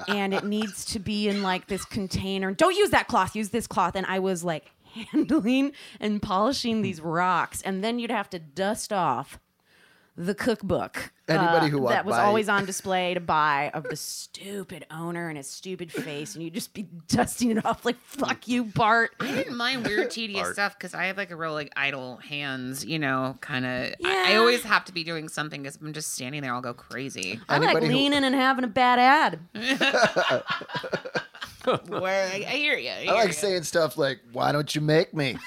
And 0.08 0.34
it 0.34 0.44
needs 0.44 0.86
to 0.86 1.00
be 1.00 1.28
in 1.28 1.42
like 1.42 1.68
this 1.68 1.86
container. 1.86 2.54
Don't 2.54 2.76
use 2.76 2.90
that 2.90 3.08
cloth. 3.08 3.36
Use 3.36 3.50
this 3.50 3.68
cloth. 3.68 3.96
And 3.96 4.06
i 4.08 4.20
was 4.20 4.44
like 4.44 4.72
handling 5.12 5.72
and 6.00 6.22
polishing 6.22 6.82
these 6.82 7.00
rocks. 7.02 7.62
And 7.62 7.84
then 7.84 8.00
you'd 8.00 8.12
have 8.12 8.30
to 8.32 8.40
dust 8.40 8.92
off 8.92 9.40
the 10.26 10.36
cookbook 10.36 11.12
uh, 11.28 11.34
Anybody 11.34 11.70
who 11.70 11.80
walked 11.80 11.94
that 11.94 12.06
was 12.06 12.16
by- 12.16 12.24
always 12.24 12.48
on 12.50 12.66
display 12.66 13.14
to 13.14 13.20
buy 13.20 13.72
of 13.74 13.84
the 13.86 13.96
stupid 13.96 14.86
owner 14.92 15.30
and 15.30 15.38
his 15.38 15.50
stupid 15.50 15.92
face 15.92 16.36
and 16.36 16.44
you'd 16.44 16.54
just 16.54 16.74
be 16.74 16.84
dusting 17.08 17.52
it 17.52 17.66
off 17.66 17.86
like 17.86 17.98
fuck 18.02 18.48
you 18.48 18.64
bart 18.66 19.12
I 19.20 19.32
didn't 19.32 19.58
mind 19.58 19.86
weird, 19.88 20.12
tedious 20.12 20.46
Art. 20.48 20.54
stuff 20.54 20.78
because 20.78 20.94
I 20.94 21.06
have 21.06 21.18
like 21.18 21.32
a 21.32 21.36
real 21.36 21.54
like 21.54 21.72
idle 21.76 22.18
hands, 22.18 22.86
you 22.86 23.00
know, 23.00 23.38
kind 23.42 23.66
of. 23.66 23.94
I, 24.06 24.34
I 24.34 24.36
always 24.36 24.62
have 24.64 24.86
to 24.86 24.94
be 24.94 25.04
doing 25.04 25.28
something 25.30 25.64
because 25.64 25.78
I'm 25.82 25.94
just 25.94 26.14
standing 26.14 26.42
there. 26.42 26.54
I'll 26.54 26.62
go 26.62 26.74
crazy. 26.74 27.40
i 27.50 27.58
like 27.58 27.78
who- 27.82 27.88
leaning 27.90 28.24
and 28.24 28.36
having 28.36 28.64
a 28.64 28.68
bad 28.68 29.00
ad 29.00 29.40
Where 31.88 32.28
I, 32.28 32.38
I 32.38 32.56
hear 32.56 32.76
you. 32.78 32.90
I, 32.90 33.06
I 33.10 33.14
like 33.14 33.28
ya. 33.28 33.34
saying 33.34 33.64
stuff 33.64 33.96
like, 33.96 34.20
"Why 34.32 34.52
don't 34.52 34.74
you 34.74 34.82
make 34.82 35.14
me?" 35.14 35.38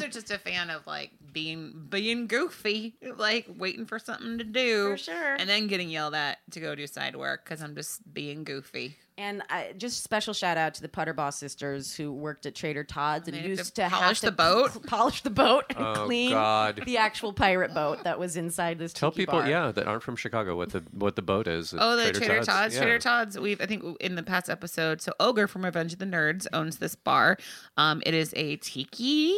I'm 0.00 0.06
also 0.08 0.20
just 0.20 0.30
a 0.30 0.38
fan 0.38 0.70
of 0.70 0.86
like 0.86 1.12
being 1.32 1.86
being 1.88 2.26
goofy, 2.26 2.94
like 3.16 3.46
waiting 3.56 3.86
for 3.86 3.98
something 3.98 4.38
to 4.38 4.44
do, 4.44 4.90
For 4.92 4.96
sure. 4.96 5.34
and 5.34 5.48
then 5.48 5.66
getting 5.66 5.90
yelled 5.90 6.14
at 6.14 6.38
to 6.52 6.60
go 6.60 6.74
do 6.74 6.86
side 6.86 7.16
work 7.16 7.44
because 7.44 7.62
I'm 7.62 7.74
just 7.74 8.00
being 8.12 8.44
goofy. 8.44 8.96
And 9.18 9.42
I, 9.50 9.74
just 9.76 10.02
special 10.02 10.32
shout 10.32 10.56
out 10.56 10.72
to 10.74 10.82
the 10.82 10.88
Putter 10.88 11.12
Boss 11.12 11.38
sisters 11.38 11.94
who 11.94 12.10
worked 12.10 12.46
at 12.46 12.54
Trader 12.54 12.84
Todd's 12.84 13.28
and 13.28 13.34
They 13.34 13.40
had 13.40 13.44
to 13.44 13.50
used 13.50 13.74
to, 13.76 13.86
polish 13.90 14.20
have 14.22 14.34
the 14.34 14.42
to 14.42 14.72
boat? 14.74 14.86
polish 14.86 15.20
the 15.20 15.28
boat, 15.28 15.66
and 15.76 15.86
Oh, 15.86 16.06
clean 16.06 16.30
God. 16.30 16.82
the 16.86 16.96
actual 16.96 17.34
pirate 17.34 17.74
boat 17.74 18.04
that 18.04 18.18
was 18.18 18.36
inside 18.36 18.78
this. 18.78 18.94
Tell 18.94 19.10
tiki 19.10 19.22
people, 19.26 19.40
bar. 19.40 19.48
yeah, 19.50 19.72
that 19.72 19.86
aren't 19.86 20.02
from 20.02 20.16
Chicago 20.16 20.56
what 20.56 20.70
the 20.70 20.82
what 20.92 21.16
the 21.16 21.22
boat 21.22 21.46
is. 21.48 21.74
Oh, 21.78 21.96
the 21.96 22.12
Trader, 22.12 22.42
Todd's. 22.42 22.74
Yeah. 22.74 22.80
Trader 22.80 22.98
Todd's. 22.98 23.38
We've 23.38 23.60
I 23.60 23.66
think 23.66 23.84
in 24.00 24.14
the 24.14 24.22
past 24.22 24.48
episode. 24.48 25.02
So 25.02 25.12
Ogre 25.20 25.46
from 25.46 25.66
Revenge 25.66 25.92
of 25.92 25.98
the 25.98 26.06
Nerds 26.06 26.46
owns 26.54 26.78
this 26.78 26.94
bar. 26.94 27.36
Um, 27.76 28.02
it 28.06 28.14
is 28.14 28.32
a 28.36 28.56
tiki 28.56 29.34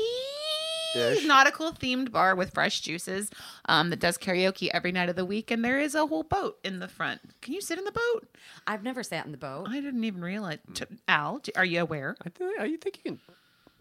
Dish. 0.95 1.25
nautical 1.25 1.73
themed 1.73 2.11
bar 2.13 2.35
with 2.35 2.53
fresh 2.55 2.81
juices. 2.81 3.31
Um, 3.67 3.91
that 3.91 4.01
does 4.01 4.19
karaoke 4.19 4.69
every 4.73 4.93
night 4.93 5.09
of 5.09 5.17
the 5.17 5.25
week, 5.25 5.51
and 5.51 5.65
there 5.65 5.79
is 5.81 5.95
a 5.95 6.07
whole 6.07 6.23
boat 6.23 6.59
in 6.65 6.79
the 6.81 6.89
front. 6.89 7.21
Can 7.41 7.55
you 7.55 7.61
sit 7.61 7.79
in 7.79 7.85
the 7.85 7.93
boat? 7.93 8.29
I've 8.67 8.83
never 8.83 9.03
sat 9.03 9.25
in 9.27 9.33
the 9.33 9.39
boat. 9.39 9.67
I 9.69 9.81
didn't 9.81 10.05
even 10.05 10.23
realize. 10.23 10.59
T- 10.75 10.85
Al, 11.09 11.39
d- 11.39 11.53
are 11.57 11.65
you 11.65 11.81
aware? 11.81 12.17
I 12.25 12.29
think 12.29 12.61
I 12.61 12.67
think 12.77 12.99
you 13.05 13.13
can. 13.13 13.21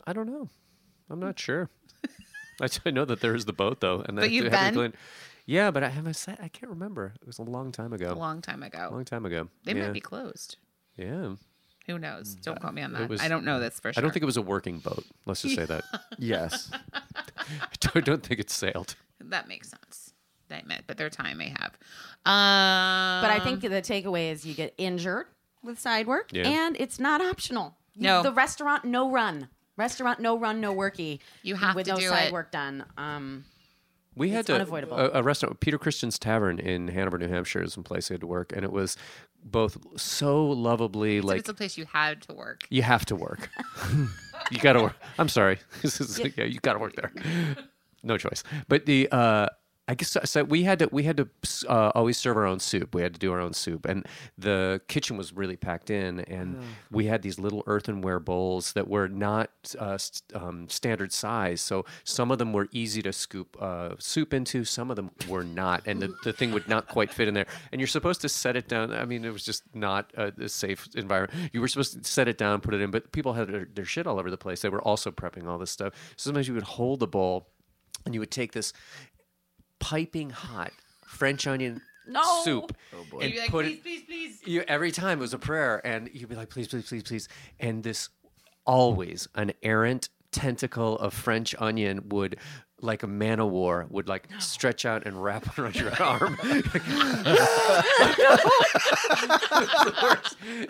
I 0.08 0.14
don't 0.14 0.28
know. 0.28 0.50
I'm 1.10 1.20
not 1.20 1.38
sure. 1.40 1.70
I, 2.62 2.68
I 2.86 2.92
know 2.92 3.06
that 3.06 3.22
there 3.22 3.36
is 3.36 3.46
the 3.46 3.54
boat 3.54 3.80
though, 3.82 4.02
and 4.08 4.16
But 4.16 4.26
I 4.26 4.28
you've 4.28 4.52
haven't 4.52 4.74
been? 4.82 4.92
gone- 4.92 5.00
Yeah, 5.46 5.72
but 5.72 5.84
I 5.84 5.90
haven't 5.90 6.14
sat. 6.16 6.40
I 6.42 6.48
can't 6.48 6.70
remember. 6.70 7.14
It 7.22 7.28
was 7.28 7.40
a 7.40 7.44
long 7.44 7.72
time 7.72 7.92
ago. 7.94 8.12
A 8.12 8.16
long 8.16 8.42
time 8.42 8.64
ago. 8.64 8.90
long 8.92 9.06
time 9.06 9.26
ago. 9.26 9.50
They 9.66 9.74
yeah. 9.74 9.84
might 9.86 9.94
be 9.94 10.00
closed. 10.00 10.58
Yeah. 10.98 11.36
Who 11.88 11.98
knows? 11.98 12.36
Don't 12.36 12.60
quote 12.60 12.74
me 12.74 12.82
on 12.84 12.94
that. 12.94 13.10
was- 13.10 13.22
I 13.22 13.28
don't 13.28 13.44
know 13.44 13.60
this 13.60 13.80
for 13.80 13.92
sure. 13.92 14.00
I 14.00 14.02
don't 14.02 14.12
think 14.12 14.24
it 14.24 14.28
was 14.28 14.38
a 14.38 14.42
working 14.42 14.80
boat. 14.80 15.04
Let's 15.26 15.42
just 15.42 15.56
say 15.56 15.66
that. 15.66 15.84
yes. 16.18 16.70
I 16.94 17.68
don't, 17.80 18.06
don't 18.06 18.24
think 18.24 18.40
it 18.40 18.50
sailed. 18.50 18.96
that 19.20 19.48
makes 19.48 19.70
sense. 19.70 20.14
they 20.48 20.60
admit, 20.60 20.84
but 20.88 20.98
their 20.98 21.10
time 21.10 21.38
may 21.38 21.50
have. 21.60 21.78
Um, 22.26 23.22
But 23.24 23.32
I 23.32 23.40
think 23.44 23.62
the 23.62 23.70
takeaway 23.82 24.32
is 24.32 24.46
you 24.46 24.54
get 24.54 24.74
injured 24.78 25.28
with 25.64 25.80
side 25.80 26.08
work, 26.08 26.30
Yeah. 26.32 26.48
and 26.48 26.76
it's 26.80 27.00
not 27.00 27.22
optional. 27.22 27.78
You- 27.96 28.04
No. 28.04 28.24
the 28.24 28.32
restaurant 28.32 28.86
no 28.86 29.10
run, 29.12 29.50
restaurant 29.78 30.20
no 30.20 30.38
run, 30.38 30.62
no 30.62 30.74
worky. 30.74 31.20
You 31.44 31.56
have 31.56 31.76
with 31.76 31.86
to 31.88 31.94
no 31.94 32.00
do 32.00 32.08
side 32.10 32.28
it. 32.28 32.34
work 32.34 32.52
done. 32.52 32.86
Um, 32.98 33.46
We 34.16 34.30
had 34.32 34.42
It's 34.42 34.48
to 34.48 34.56
unavoidable. 34.56 34.98
A, 34.98 35.10
a 35.14 35.24
restaurant, 35.24 35.60
Peter 35.62 35.78
Christian's 35.78 36.20
Tavern 36.20 36.60
in 36.60 36.90
Hanover, 36.90 37.18
New 37.18 37.30
Hampshire, 37.30 37.64
is 37.64 37.74
some 37.74 37.84
place 37.84 38.12
I 38.12 38.16
had 38.16 38.22
to 38.22 38.28
work, 38.28 38.52
and 38.54 38.66
it 38.66 38.72
was 38.72 38.98
both 39.44 39.78
so 40.00 40.46
lovably 40.48 41.22
So 41.22 41.28
like 41.28 41.40
it's 41.40 41.50
a 41.50 41.54
place 41.54 41.78
you 41.78 41.86
had 41.86 42.22
to 42.24 42.34
work. 42.34 42.66
you 42.70 42.82
have 42.84 43.06
to 43.06 43.16
work. 43.16 43.50
you 44.52 44.60
got 44.60 44.74
to 44.74 44.82
work. 44.84 44.96
I'm 45.18 45.30
sorry. 45.30 45.60
Yeah, 46.38 46.46
you 46.46 46.60
got 46.60 46.74
to 46.74 46.80
work 46.80 46.96
there. 46.96 47.12
No 48.04 48.18
choice. 48.18 48.44
But 48.68 48.86
the 48.86 49.08
uh, 49.12 49.48
I 49.92 49.94
guess 49.94 50.16
so 50.24 50.46
we 50.46 50.64
had 50.64 50.80
to 50.80 50.88
we 50.90 51.04
had 51.04 51.18
to 51.18 51.28
uh, 51.68 51.92
always 51.94 52.18
serve 52.18 52.38
our 52.38 52.46
own 52.46 52.62
soup. 52.62 52.96
We 52.96 53.02
had 53.02 53.14
to 53.14 53.20
do 53.20 53.34
our 53.34 53.42
own 53.42 53.52
soup, 53.52 53.86
and 53.86 54.08
the 54.38 54.80
kitchen 54.88 55.18
was 55.18 55.34
really 55.34 55.58
packed 55.58 55.90
in, 55.90 56.22
and 56.22 56.62
we 56.90 57.08
had 57.08 57.24
these 57.24 57.38
little 57.38 57.62
earthenware 57.68 58.22
bowls 58.22 58.72
that 58.72 58.88
were 58.88 59.10
not 59.10 59.50
uh, 59.78 59.98
um, 60.34 60.70
standard 60.70 61.12
size. 61.12 61.60
So 61.60 61.84
some 62.06 62.32
of 62.32 62.38
them 62.38 62.54
were 62.54 62.70
easy 62.72 63.02
to 63.02 63.12
scoop 63.12 63.58
uh, 63.60 63.96
soup 64.00 64.34
into, 64.34 64.64
some 64.64 64.90
of 64.90 64.96
them 64.96 65.12
were 65.28 65.44
not, 65.44 65.86
and 65.86 66.02
the, 66.02 66.16
the 66.24 66.32
thing 66.32 66.54
would 66.54 66.70
not 66.70 66.88
quite 66.88 67.12
fit 67.12 67.28
in 67.28 67.34
there. 67.34 67.48
And 67.74 67.82
you're 67.82 67.88
supposed 67.88 68.22
to 68.22 68.30
set 68.30 68.56
it 68.56 68.70
down. 68.70 68.94
I 68.94 69.04
mean, 69.04 69.26
it 69.26 69.34
was 69.34 69.44
just 69.44 69.64
not 69.76 70.14
a, 70.16 70.32
a 70.40 70.48
safe 70.48 70.88
environment. 70.96 71.52
You 71.52 71.60
were 71.60 71.68
supposed 71.68 72.02
to 72.02 72.10
set 72.10 72.30
it 72.30 72.38
down, 72.38 72.62
put 72.62 72.74
it 72.74 72.80
in, 72.80 72.92
but 72.92 73.12
people 73.12 73.34
had 73.34 73.50
their, 73.50 73.68
their 73.76 73.84
shit 73.84 74.08
all 74.08 74.20
over 74.20 74.32
the 74.32 74.38
place. 74.38 74.62
They 74.62 74.70
were 74.70 74.82
also 74.82 75.12
prepping 75.12 75.48
all 75.48 75.58
this 75.58 75.72
stuff. 75.72 75.94
So 76.16 76.30
sometimes 76.30 76.48
you 76.48 76.54
would 76.54 76.64
hold 76.64 77.02
the 77.02 77.08
bowl, 77.08 77.50
and 78.06 78.16
you 78.16 78.20
would 78.20 78.32
take 78.32 78.52
this 78.52 78.74
piping 79.82 80.30
hot 80.30 80.72
French 81.06 81.46
onion 81.46 81.82
No. 82.08 82.22
soup 82.46 82.76
oh, 82.96 83.20
and 83.20 83.24
You'd 83.24 83.34
be 83.34 83.40
like, 83.42 83.50
put 83.50 83.66
please, 83.66 83.76
it. 83.78 83.84
please, 83.84 84.04
please. 84.08 84.42
You, 84.46 84.64
every 84.68 84.92
time 84.92 85.18
it 85.20 85.22
was 85.22 85.34
a 85.34 85.40
prayer, 85.40 85.86
and 85.86 86.10
you'd 86.14 86.30
be 86.30 86.36
like, 86.36 86.50
please, 86.50 86.70
please, 86.70 86.88
please, 86.88 87.04
please. 87.04 87.28
And 87.60 87.84
this 87.84 88.08
always 88.66 89.28
an 89.36 89.52
errant 89.62 90.08
tentacle 90.32 90.98
of 91.00 91.14
French 91.14 91.54
onion 91.60 92.08
would, 92.10 92.38
like 92.80 93.04
a 93.04 93.08
man 93.08 93.40
of 93.42 93.50
war, 93.50 93.86
would 93.90 94.08
like 94.08 94.28
stretch 94.40 94.86
out 94.86 95.06
and 95.06 95.22
wrap 95.22 95.58
around 95.60 95.76
your 95.76 95.92
arm. 96.02 96.38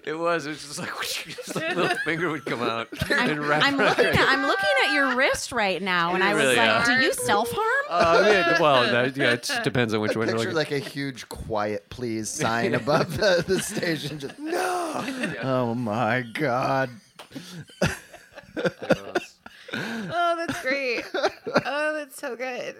it 0.05 0.17
was. 0.17 0.45
It 0.45 0.49
was 0.49 0.61
just 0.61 0.79
like, 0.79 0.89
just 1.01 1.55
like 1.55 1.75
little 1.75 1.97
finger 2.05 2.29
would 2.29 2.45
come 2.45 2.61
out 2.61 2.87
and 3.09 3.39
wrap 3.47 3.63
I'm 3.63 3.79
around 3.79 3.89
looking 3.89 4.05
at 4.07 4.29
I'm 4.29 4.45
looking 4.45 4.69
at 4.85 4.93
your 4.93 5.15
wrist 5.15 5.51
right 5.51 5.81
now, 5.81 6.13
and 6.13 6.23
I 6.23 6.33
was 6.33 6.43
really 6.43 6.55
like, 6.57 6.87
are. 6.87 6.99
"Do 6.99 7.03
you 7.03 7.13
self 7.13 7.51
harm?" 7.51 7.85
Uh, 7.89 8.23
yeah, 8.27 8.61
well, 8.61 8.83
that, 8.91 9.17
yeah, 9.17 9.31
it 9.33 9.43
just 9.43 9.63
depends 9.63 9.93
on 9.93 10.01
which 10.01 10.15
one 10.15 10.27
you're 10.27 10.37
Picture 10.37 10.53
looking. 10.53 10.73
like 10.75 10.85
a 10.85 10.89
huge 10.89 11.27
quiet 11.29 11.89
please 11.89 12.29
sign 12.41 12.73
above 12.75 13.17
the, 13.17 13.43
the 13.47 13.59
station. 13.59 14.19
Just 14.19 14.37
no. 14.39 15.35
Oh 15.43 15.73
my 15.75 16.21
god. 16.33 16.89
Oh, 19.73 20.35
that's 20.45 20.61
great. 20.61 21.03
oh, 21.13 21.93
that's 21.95 22.17
so 22.19 22.35
good. 22.35 22.75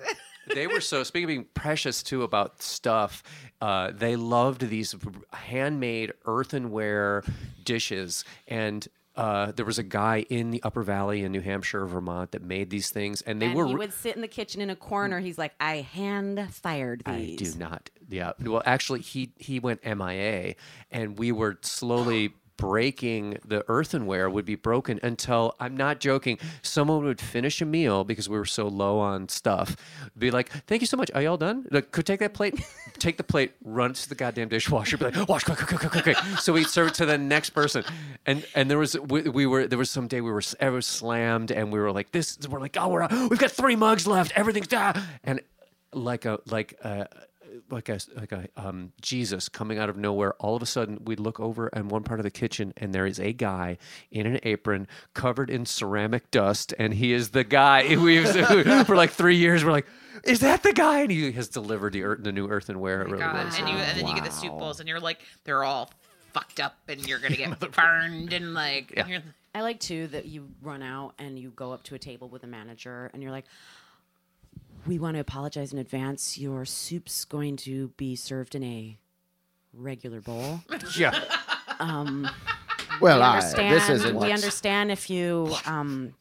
They 0.54 0.68
were 0.68 0.82
so 0.82 1.04
speaking 1.04 1.26
of 1.26 1.28
being 1.30 1.46
precious 1.54 2.04
too 2.04 2.24
about 2.24 2.62
stuff 2.62 3.24
uh, 3.62 3.92
they 3.94 4.16
loved 4.16 4.62
these 4.68 4.96
handmade 5.34 6.14
earthenware 6.26 7.24
dishes 7.64 8.24
and 8.48 8.88
uh, 9.16 9.52
there 9.52 9.66
was 9.66 9.78
a 9.78 9.84
guy 9.84 10.26
in 10.30 10.52
the 10.52 10.64
upper 10.64 10.84
valley 10.84 11.24
in 11.24 11.32
new 11.32 11.42
hampshire 11.42 11.86
vermont 11.86 12.32
that 12.32 12.42
made 12.42 12.70
these 12.70 12.90
things 12.90 13.22
and 13.22 13.42
they 13.42 13.48
and 13.48 13.56
were 13.56 13.68
he 13.68 13.76
would 13.76 13.94
sit 13.94 14.16
in 14.16 14.22
the 14.22 14.28
kitchen 14.28 14.62
in 14.62 14.70
a 14.70 14.76
corner. 14.76 15.20
He's 15.20 15.38
like, 15.38 15.54
"I 15.60 15.78
hand 15.82 16.48
fired 16.54 17.04
these." 17.06 17.42
I 17.42 17.44
do 17.44 17.60
not. 17.60 17.90
Yeah. 18.10 18.32
Well, 18.40 18.64
actually, 18.66 19.02
he 19.02 19.34
he 19.38 19.60
went 19.60 19.84
MIA, 19.86 20.56
and 20.92 21.20
we 21.20 21.34
were 21.34 21.60
slowly 21.62 22.34
breaking 22.62 23.40
the 23.44 23.66
earthenware 23.68 24.30
would 24.30 24.46
be 24.46 24.54
broken 24.54 25.00
until 25.02 25.56
I'm 25.60 25.76
not 25.76 26.00
joking. 26.00 26.38
Someone 26.62 27.04
would 27.06 27.20
finish 27.20 27.60
a 27.60 27.66
meal 27.66 28.04
because 28.04 28.30
we 28.30 28.38
were 28.38 28.46
so 28.46 28.68
low 28.68 29.00
on 29.00 29.30
stuff. 29.30 29.76
Be 30.16 30.30
like, 30.30 30.52
"Thank 30.68 30.84
you 30.84 30.86
so 30.86 30.96
much. 30.96 31.10
Are 31.16 31.24
y'all 31.24 31.38
done? 31.38 31.66
Like, 31.72 31.92
could 31.92 32.06
take 32.06 32.20
that 32.20 32.36
plate, 32.36 32.62
take 33.00 33.18
the 33.18 33.24
plate, 33.24 33.54
run 33.64 33.90
it 33.90 33.96
to 33.96 34.10
the 34.10 34.14
goddamn 34.14 34.50
dishwasher. 34.50 34.96
Be 34.96 35.06
like, 35.06 35.28
wash, 35.28 35.44
quick, 35.44 35.58
quick, 35.58 35.80
quick, 35.80 35.92
quick, 35.92 36.04
quick. 36.04 36.18
So 36.40 36.54
we'd 36.54 36.68
serve 36.68 36.90
it 36.90 36.94
to 36.96 37.08
the 37.08 37.18
next 37.18 37.50
person. 37.50 37.84
And 38.28 38.46
and 38.54 38.70
there 38.70 38.78
was 38.78 38.96
we, 38.96 39.24
we 39.24 39.48
were 39.48 39.66
there 39.66 39.80
was 39.80 39.90
some 39.90 40.08
day 40.08 40.22
we 40.22 40.32
were 40.32 40.44
ever 40.60 40.84
slammed, 40.84 41.50
and 41.50 41.74
we 41.74 41.80
were 41.80 41.92
like, 41.92 42.12
this. 42.12 42.38
We're 42.48 42.60
like, 42.60 42.78
oh, 42.80 42.90
we're 42.90 43.08
we've 43.28 43.40
got 43.40 43.50
three 43.50 43.76
mugs 43.76 44.06
left. 44.06 44.34
Everything's 44.36 44.68
da. 44.68 44.94
And 45.24 45.42
like 45.94 46.26
a 46.26 46.40
like 46.46 46.74
a 46.84 47.08
like 47.72 47.90
a 47.90 48.00
like 48.16 48.32
a 48.32 48.48
um, 48.58 48.92
Jesus 49.02 49.50
coming 49.50 49.78
out 49.78 49.90
of 49.90 49.98
nowhere. 49.98 50.34
All 50.40 50.56
of 50.56 50.62
a 50.62 50.66
sudden, 50.66 51.00
we 51.06 51.16
look 51.16 51.40
over 51.40 51.68
in 51.70 51.88
one 51.88 52.04
part 52.04 52.20
of 52.20 52.24
the 52.24 52.32
kitchen, 52.32 52.74
and 52.78 52.94
there 52.94 53.06
is 53.06 53.20
a 53.20 53.34
guy 53.34 53.78
in 54.12 54.26
an 54.26 54.40
apron 54.44 54.88
covered 55.14 55.50
in 55.50 55.66
ceramic 55.66 56.32
dust, 56.32 56.74
and 56.78 56.94
he 56.94 57.14
is 57.14 57.32
the 57.32 57.44
guy 57.44 57.96
we've 57.96 58.28
for 58.86 58.96
like 58.96 59.12
three 59.12 59.38
years. 59.38 59.64
We're 59.64 59.72
like, 59.72 59.88
is 60.24 60.40
that 60.42 60.64
the 60.64 60.74
guy? 60.74 61.02
And 61.02 61.12
he 61.12 61.32
has 61.32 61.48
delivered 61.50 61.94
the 61.94 62.04
earth, 62.04 62.24
the 62.24 62.32
new 62.32 62.48
earthenware. 62.48 63.02
It 63.02 63.06
really 63.10 63.20
God. 63.20 63.46
was. 63.46 63.58
And 63.60 63.68
you 63.70 63.76
and 63.76 64.00
then 64.00 64.08
you 64.08 64.14
get 64.16 64.26
the 64.26 64.32
soup 64.32 64.52
bowls, 64.58 64.80
and 64.80 64.88
you're 64.90 65.00
like, 65.00 65.20
they're 65.46 65.64
all 65.64 65.90
fucked 66.34 66.60
up, 66.60 66.76
and 66.88 67.06
you're 67.08 67.20
gonna 67.20 67.36
get 67.36 67.60
burned, 67.72 68.34
and 68.34 68.54
like, 68.54 68.94
Yeah. 68.96 69.08
you're- 69.08 69.24
I 69.54 69.64
like 69.64 69.82
too 69.82 70.08
that 70.08 70.24
you 70.28 70.48
run 70.62 70.82
out 70.82 71.14
and 71.20 71.38
you 71.38 71.50
go 71.50 71.74
up 71.74 71.84
to 71.84 71.96
a 71.96 72.00
table 72.00 72.30
with 72.30 72.44
a 72.46 72.48
manager 72.48 73.12
and 73.14 73.22
you're 73.22 73.34
like, 73.34 73.44
"We 74.88 75.00
want 75.00 75.16
to 75.16 75.20
apologize 75.20 75.72
in 75.74 75.80
advance. 75.80 76.38
Your 76.38 76.66
soup's 76.66 77.26
going 77.26 77.58
to 77.58 77.90
be 77.98 78.16
served 78.16 78.56
in 78.56 78.64
a 78.64 78.98
regular 79.74 80.22
bowl. 80.22 80.62
yeah. 80.98 81.18
Well, 81.80 83.18
We 83.18 83.24
I, 83.24 83.36
understand. 83.38 83.76
this 83.76 83.90
isn't. 83.90 84.16
we 84.16 84.32
understand 84.32 84.92
if 84.92 85.10
you 85.10 85.54
um, 85.66 86.14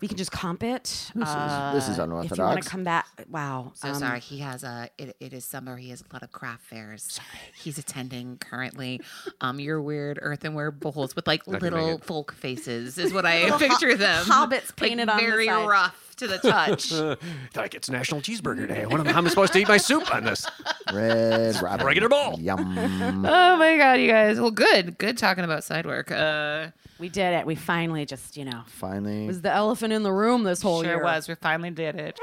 we 0.00 0.08
can 0.08 0.16
just 0.16 0.32
comp 0.32 0.62
it. 0.62 0.82
This 1.14 1.28
is- 1.28 1.34
Uh, 1.34 1.72
this 1.74 1.88
is 1.88 1.98
If 1.98 2.36
you 2.38 2.44
want 2.44 2.62
to 2.62 2.68
come 2.68 2.84
back, 2.84 3.06
wow. 3.28 3.72
So 3.74 3.88
um, 3.88 3.94
sorry. 3.94 4.20
He 4.20 4.38
has 4.38 4.64
a. 4.64 4.88
It, 4.98 5.16
it 5.20 5.32
is 5.32 5.44
summer. 5.44 5.76
He 5.76 5.90
has 5.90 6.00
a 6.02 6.12
lot 6.12 6.22
of 6.22 6.32
craft 6.32 6.64
fairs. 6.64 7.20
He's 7.54 7.78
attending 7.78 8.38
currently. 8.38 9.00
Um, 9.40 9.60
your 9.60 9.80
weird 9.82 10.18
earthenware 10.22 10.70
bowls 10.70 11.14
with 11.14 11.26
like 11.26 11.46
little 11.46 11.98
folk 11.98 12.32
faces 12.32 12.98
is 12.98 13.12
what 13.12 13.26
I 13.26 13.50
picture 13.58 13.94
them. 13.96 14.24
hobbits 14.24 14.68
Like, 14.70 14.76
painted 14.76 15.08
on 15.08 15.18
the 15.18 15.22
very 15.30 15.46
side. 15.46 15.66
rough 15.68 16.14
to 16.16 16.26
the 16.26 16.38
touch. 16.38 16.92
like 17.56 17.74
it's 17.74 17.90
National 17.90 18.20
Cheeseburger 18.20 18.68
Day. 18.68 18.86
What 18.86 19.00
am, 19.00 19.06
how 19.06 19.18
am 19.18 19.26
I 19.26 19.30
supposed 19.30 19.52
to 19.54 19.58
eat 19.58 19.68
my 19.68 19.76
soup 19.78 20.14
on 20.14 20.24
this? 20.24 20.46
Red 20.92 21.60
Robin. 21.62 21.86
Regular 21.86 22.08
bowl. 22.08 22.38
Yum. 22.38 22.76
oh 22.78 23.56
my 23.56 23.76
god, 23.76 23.94
you 24.00 24.08
guys. 24.08 24.40
Well, 24.40 24.50
good. 24.50 24.98
Good 24.98 25.18
talking 25.18 25.44
about 25.44 25.64
side 25.64 25.86
work. 25.86 26.10
Uh, 26.10 26.68
we 27.00 27.08
did 27.08 27.34
it. 27.34 27.46
We 27.46 27.54
finally 27.54 28.04
just 28.06 28.36
you 28.36 28.44
know 28.44 28.62
Finally. 28.66 29.26
was 29.26 29.42
the 29.42 29.52
elephant 29.52 29.92
in 29.92 30.02
the 30.02 30.12
room 30.12 30.44
this 30.44 30.62
whole 30.62 30.82
sure 30.82 30.96
year. 30.96 31.02
was. 31.02 31.28
We 31.28 31.34
finally 31.34 31.70
did 31.70 31.96
it. 31.96 32.18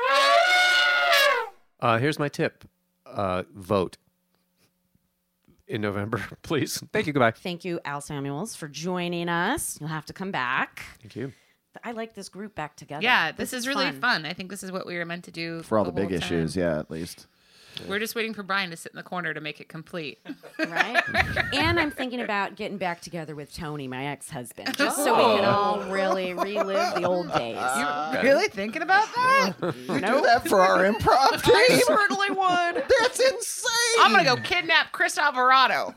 Uh, 1.80 1.98
here's 1.98 2.20
my 2.20 2.30
tip: 2.30 2.64
uh, 3.06 3.44
vote 3.54 3.98
in 5.68 5.82
November, 5.82 6.24
please. 6.42 6.82
Thank 6.94 7.08
you. 7.08 7.14
Goodbye. 7.14 7.32
Thank 7.32 7.66
you, 7.66 7.80
Al 7.86 8.02
Samuels, 8.02 8.56
for 8.56 8.68
joining 8.68 9.30
us. 9.30 9.78
You'll 9.80 9.90
have 9.90 10.06
to 10.06 10.14
come 10.14 10.32
back. 10.32 10.84
Thank 11.02 11.16
you. 11.16 11.34
I 11.84 11.92
like 11.92 12.16
this 12.16 12.30
group 12.30 12.56
back 12.56 12.76
together. 12.76 13.04
Yeah, 13.04 13.32
this, 13.32 13.54
is, 13.54 13.68
really 13.68 13.92
fun. 13.92 14.26
I 14.26 14.34
think 14.34 14.50
this 14.50 14.64
is 14.64 14.72
what 14.72 14.88
we 14.88 14.98
were 14.98 15.06
meant 15.06 15.26
to 15.26 15.32
do 15.32 15.62
For 15.62 15.78
all 15.78 15.86
the 15.86 15.92
big 15.92 16.10
whole 16.10 16.20
time. 16.20 16.28
issues, 16.28 16.56
yeah, 16.56 16.80
at 16.80 16.90
least. 16.90 17.28
We're 17.88 18.00
just 18.00 18.16
waiting 18.16 18.34
for 18.34 18.44
Brian 18.44 18.70
to 18.70 18.78
sit 18.78 18.92
in 18.92 18.98
the 18.98 19.04
corner 19.04 19.34
to 19.34 19.42
make 19.42 19.60
it 19.60 19.68
complete. 19.68 20.20
right? 20.60 21.02
and 21.54 21.80
I'm 21.80 21.92
thinking 21.92 22.22
about 22.22 22.56
getting 22.56 22.78
back 22.78 23.02
together 23.02 23.36
with 23.36 23.54
Tony, 23.54 23.88
my 23.88 24.08
ex-husband, 24.08 24.76
just 24.78 24.98
so 24.98 25.16
we 25.16 25.38
can 25.38 25.46
oh. 25.46 25.50
all 25.50 25.80
really 25.90 26.34
relive 26.34 26.96
the 26.96 27.04
old 27.04 27.32
days. 27.34 27.58
You 27.58 28.22
really 28.22 28.48
thinking 28.48 28.82
about 28.82 29.08
that? 29.16 29.54
Do 29.62 30.22
that 30.22 30.48
for 30.48 30.62
our 30.62 30.80
improv 30.80 31.44
team. 31.70 31.80
certainly 31.86 32.30
would. 32.30 32.84
That's 33.00 33.20
insane. 33.20 33.72
I'm 34.02 34.12
gonna 34.12 34.24
go 34.24 34.38
kidnap 34.38 34.92
Chris 34.92 35.18
Alvarado. 35.18 35.94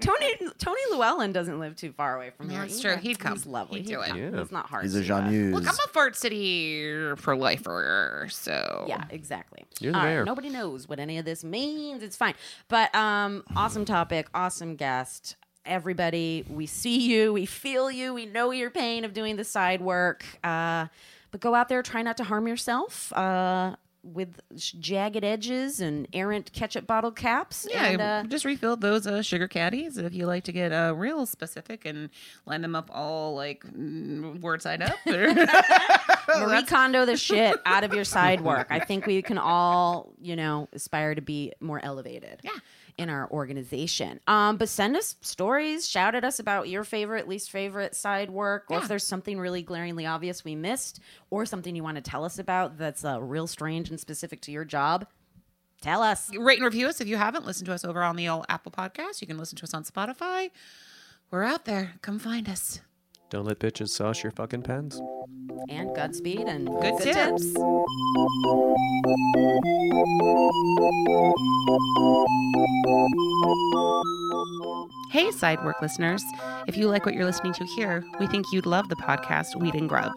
Tony 0.00 0.34
Tony 0.58 0.80
Llewellyn 0.90 1.32
doesn't 1.32 1.58
live 1.58 1.76
too 1.76 1.92
far 1.92 2.16
away 2.16 2.30
from 2.30 2.50
here. 2.50 2.60
That's 2.60 2.78
either. 2.78 2.94
true. 2.94 3.02
He'd 3.02 3.18
come. 3.18 3.32
He's 3.34 3.46
lovely. 3.46 3.80
He'd 3.80 3.88
do 3.88 4.00
it. 4.00 4.08
come. 4.08 4.18
Yeah. 4.18 4.40
It's 4.40 4.52
not 4.52 4.66
hard. 4.66 4.84
He's 4.84 4.94
a 4.94 5.02
do 5.02 5.08
that. 5.08 5.30
Jean 5.30 5.52
Look, 5.52 5.66
I'm 5.66 5.74
a 5.74 5.88
Fart 5.88 6.16
City 6.16 7.14
for 7.16 7.36
lifer, 7.36 8.26
so 8.30 8.86
Yeah, 8.88 9.04
exactly. 9.10 9.64
You're 9.80 9.92
the 9.92 9.98
All 9.98 10.04
right, 10.04 10.10
mayor. 10.10 10.24
nobody 10.24 10.50
knows 10.52 10.88
what 10.88 10.98
any 10.98 11.18
of 11.18 11.24
this 11.24 11.42
means. 11.42 12.02
It's 12.02 12.16
fine. 12.16 12.34
But 12.68 12.94
um 12.94 13.44
awesome 13.56 13.84
topic, 13.84 14.28
awesome 14.34 14.76
guest. 14.76 15.36
Everybody, 15.64 16.44
we 16.48 16.66
see 16.66 16.98
you, 16.98 17.32
we 17.32 17.46
feel 17.46 17.90
you, 17.90 18.12
we 18.14 18.26
know 18.26 18.50
your 18.50 18.70
pain 18.70 19.04
of 19.04 19.12
doing 19.12 19.36
the 19.36 19.44
side 19.44 19.80
work. 19.80 20.24
Uh 20.44 20.86
but 21.30 21.40
go 21.40 21.54
out 21.54 21.68
there, 21.68 21.82
try 21.82 22.02
not 22.02 22.16
to 22.18 22.24
harm 22.24 22.46
yourself. 22.46 23.12
Uh 23.12 23.76
with 24.04 24.40
jagged 24.56 25.24
edges 25.24 25.80
and 25.80 26.08
errant 26.12 26.52
ketchup 26.52 26.86
bottle 26.86 27.12
caps. 27.12 27.66
Yeah, 27.70 27.86
and, 27.86 28.00
uh, 28.02 28.24
just 28.28 28.44
refilled 28.44 28.80
those 28.80 29.06
uh, 29.06 29.22
sugar 29.22 29.46
caddies. 29.46 29.96
If 29.96 30.12
you 30.12 30.26
like 30.26 30.44
to 30.44 30.52
get 30.52 30.72
uh, 30.72 30.94
real 30.96 31.24
specific 31.24 31.84
and 31.84 32.10
line 32.44 32.62
them 32.62 32.74
up 32.74 32.90
all 32.92 33.34
like 33.34 33.62
mm, 33.64 34.40
word 34.40 34.60
side 34.60 34.82
up, 34.82 34.96
or 35.06 35.28
Marie 36.38 36.62
Kondo 36.64 37.04
the 37.04 37.16
shit 37.16 37.60
out 37.66 37.84
of 37.84 37.94
your 37.94 38.04
side 38.04 38.40
work. 38.40 38.68
I 38.70 38.80
think 38.80 39.06
we 39.06 39.22
can 39.22 39.38
all, 39.38 40.12
you 40.20 40.36
know, 40.36 40.68
aspire 40.72 41.14
to 41.14 41.20
be 41.22 41.52
more 41.60 41.82
elevated. 41.84 42.40
Yeah. 42.42 42.50
In 42.98 43.08
our 43.08 43.28
organization. 43.30 44.20
Um, 44.26 44.58
but 44.58 44.68
send 44.68 44.96
us 44.96 45.16
stories, 45.22 45.88
shout 45.88 46.14
at 46.14 46.24
us 46.24 46.38
about 46.38 46.68
your 46.68 46.84
favorite, 46.84 47.26
least 47.26 47.50
favorite 47.50 47.94
side 47.94 48.28
work, 48.28 48.66
or 48.68 48.78
if 48.78 48.88
there's 48.88 49.06
something 49.06 49.40
really 49.40 49.62
glaringly 49.62 50.04
obvious 50.04 50.44
we 50.44 50.54
missed, 50.54 51.00
or 51.30 51.46
something 51.46 51.74
you 51.74 51.82
want 51.82 51.96
to 51.96 52.02
tell 52.02 52.22
us 52.22 52.38
about 52.38 52.76
that's 52.76 53.02
uh, 53.02 53.18
real 53.20 53.46
strange 53.46 53.88
and 53.88 53.98
specific 53.98 54.42
to 54.42 54.52
your 54.52 54.66
job. 54.66 55.06
Tell 55.80 56.02
us. 56.02 56.30
Rate 56.36 56.58
and 56.58 56.66
review 56.66 56.86
us 56.86 57.00
if 57.00 57.08
you 57.08 57.16
haven't. 57.16 57.46
listened 57.46 57.66
to 57.66 57.72
us 57.72 57.82
over 57.82 58.02
on 58.02 58.16
the 58.16 58.28
old 58.28 58.44
Apple 58.50 58.70
Podcast. 58.70 59.22
You 59.22 59.26
can 59.26 59.38
listen 59.38 59.56
to 59.56 59.64
us 59.64 59.72
on 59.72 59.84
Spotify. 59.84 60.50
We're 61.30 61.44
out 61.44 61.64
there. 61.64 61.94
Come 62.02 62.18
find 62.18 62.46
us. 62.48 62.80
Don't 63.32 63.46
let 63.46 63.60
bitches 63.60 63.88
sauce 63.88 64.22
your 64.22 64.30
fucking 64.32 64.60
pens. 64.60 65.00
And 65.70 65.96
Godspeed 65.96 66.40
and 66.40 66.68
Good 66.68 66.98
tips. 67.00 67.46
Hey, 75.10 75.30
side 75.30 75.64
work 75.64 75.80
listeners. 75.80 76.22
If 76.66 76.76
you 76.76 76.88
like 76.88 77.06
what 77.06 77.14
you're 77.14 77.24
listening 77.24 77.54
to 77.54 77.64
here, 77.64 78.04
we 78.20 78.26
think 78.26 78.52
you'd 78.52 78.66
love 78.66 78.90
the 78.90 78.96
podcast 78.96 79.58
Weed 79.58 79.76
and 79.76 79.88
Grub. 79.88 80.12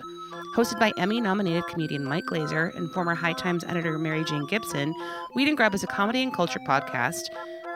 Hosted 0.57 0.82
by 0.82 0.91
Emmy 0.97 1.22
nominated 1.22 1.68
comedian 1.68 2.03
Mike 2.03 2.26
Glazer 2.26 2.76
and 2.76 2.91
former 2.91 3.16
High 3.16 3.32
Times 3.32 3.63
editor 3.63 3.97
Mary 3.97 4.26
Jane 4.26 4.45
Gibson, 4.47 4.93
Weed 5.36 5.47
and 5.47 5.55
Grub 5.55 5.74
is 5.74 5.84
a 5.84 5.88
comedy 5.88 6.22
and 6.22 6.34
culture 6.34 6.59
podcast 6.68 7.22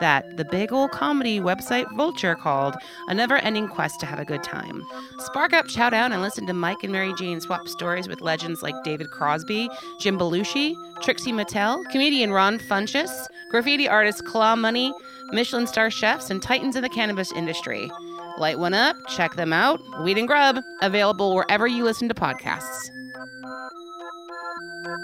that 0.00 0.36
the 0.36 0.44
big 0.44 0.72
old 0.72 0.90
comedy 0.90 1.40
website 1.40 1.86
Vulture 1.96 2.34
called 2.34 2.74
a 3.08 3.14
never 3.14 3.36
ending 3.38 3.68
quest 3.68 4.00
to 4.00 4.06
have 4.06 4.18
a 4.18 4.24
good 4.24 4.42
time. 4.42 4.84
Spark 5.18 5.52
up, 5.52 5.66
chow 5.68 5.90
down, 5.90 6.12
and 6.12 6.22
listen 6.22 6.46
to 6.46 6.52
Mike 6.52 6.82
and 6.82 6.92
Mary 6.92 7.12
Jane 7.18 7.40
swap 7.40 7.68
stories 7.68 8.08
with 8.08 8.20
legends 8.20 8.62
like 8.62 8.74
David 8.84 9.10
Crosby, 9.10 9.68
Jim 10.00 10.18
Belushi, 10.18 10.74
Trixie 11.02 11.32
Mattel, 11.32 11.82
comedian 11.90 12.32
Ron 12.32 12.58
Funches, 12.58 13.26
graffiti 13.50 13.88
artist 13.88 14.24
Claw 14.24 14.56
Money, 14.56 14.92
Michelin 15.32 15.66
star 15.66 15.90
chefs, 15.90 16.30
and 16.30 16.42
titans 16.42 16.76
in 16.76 16.82
the 16.82 16.88
cannabis 16.88 17.32
industry. 17.32 17.90
Light 18.38 18.58
one 18.58 18.74
up, 18.74 18.96
check 19.08 19.34
them 19.34 19.52
out. 19.52 19.80
Weed 20.02 20.18
and 20.18 20.26
Grub, 20.26 20.60
available 20.82 21.34
wherever 21.34 21.66
you 21.66 21.84
listen 21.84 22.08
to 22.08 22.14
podcasts. 22.14 22.90
My 24.82 24.96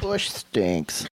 bush 0.00 0.30
stinks. 0.30 1.06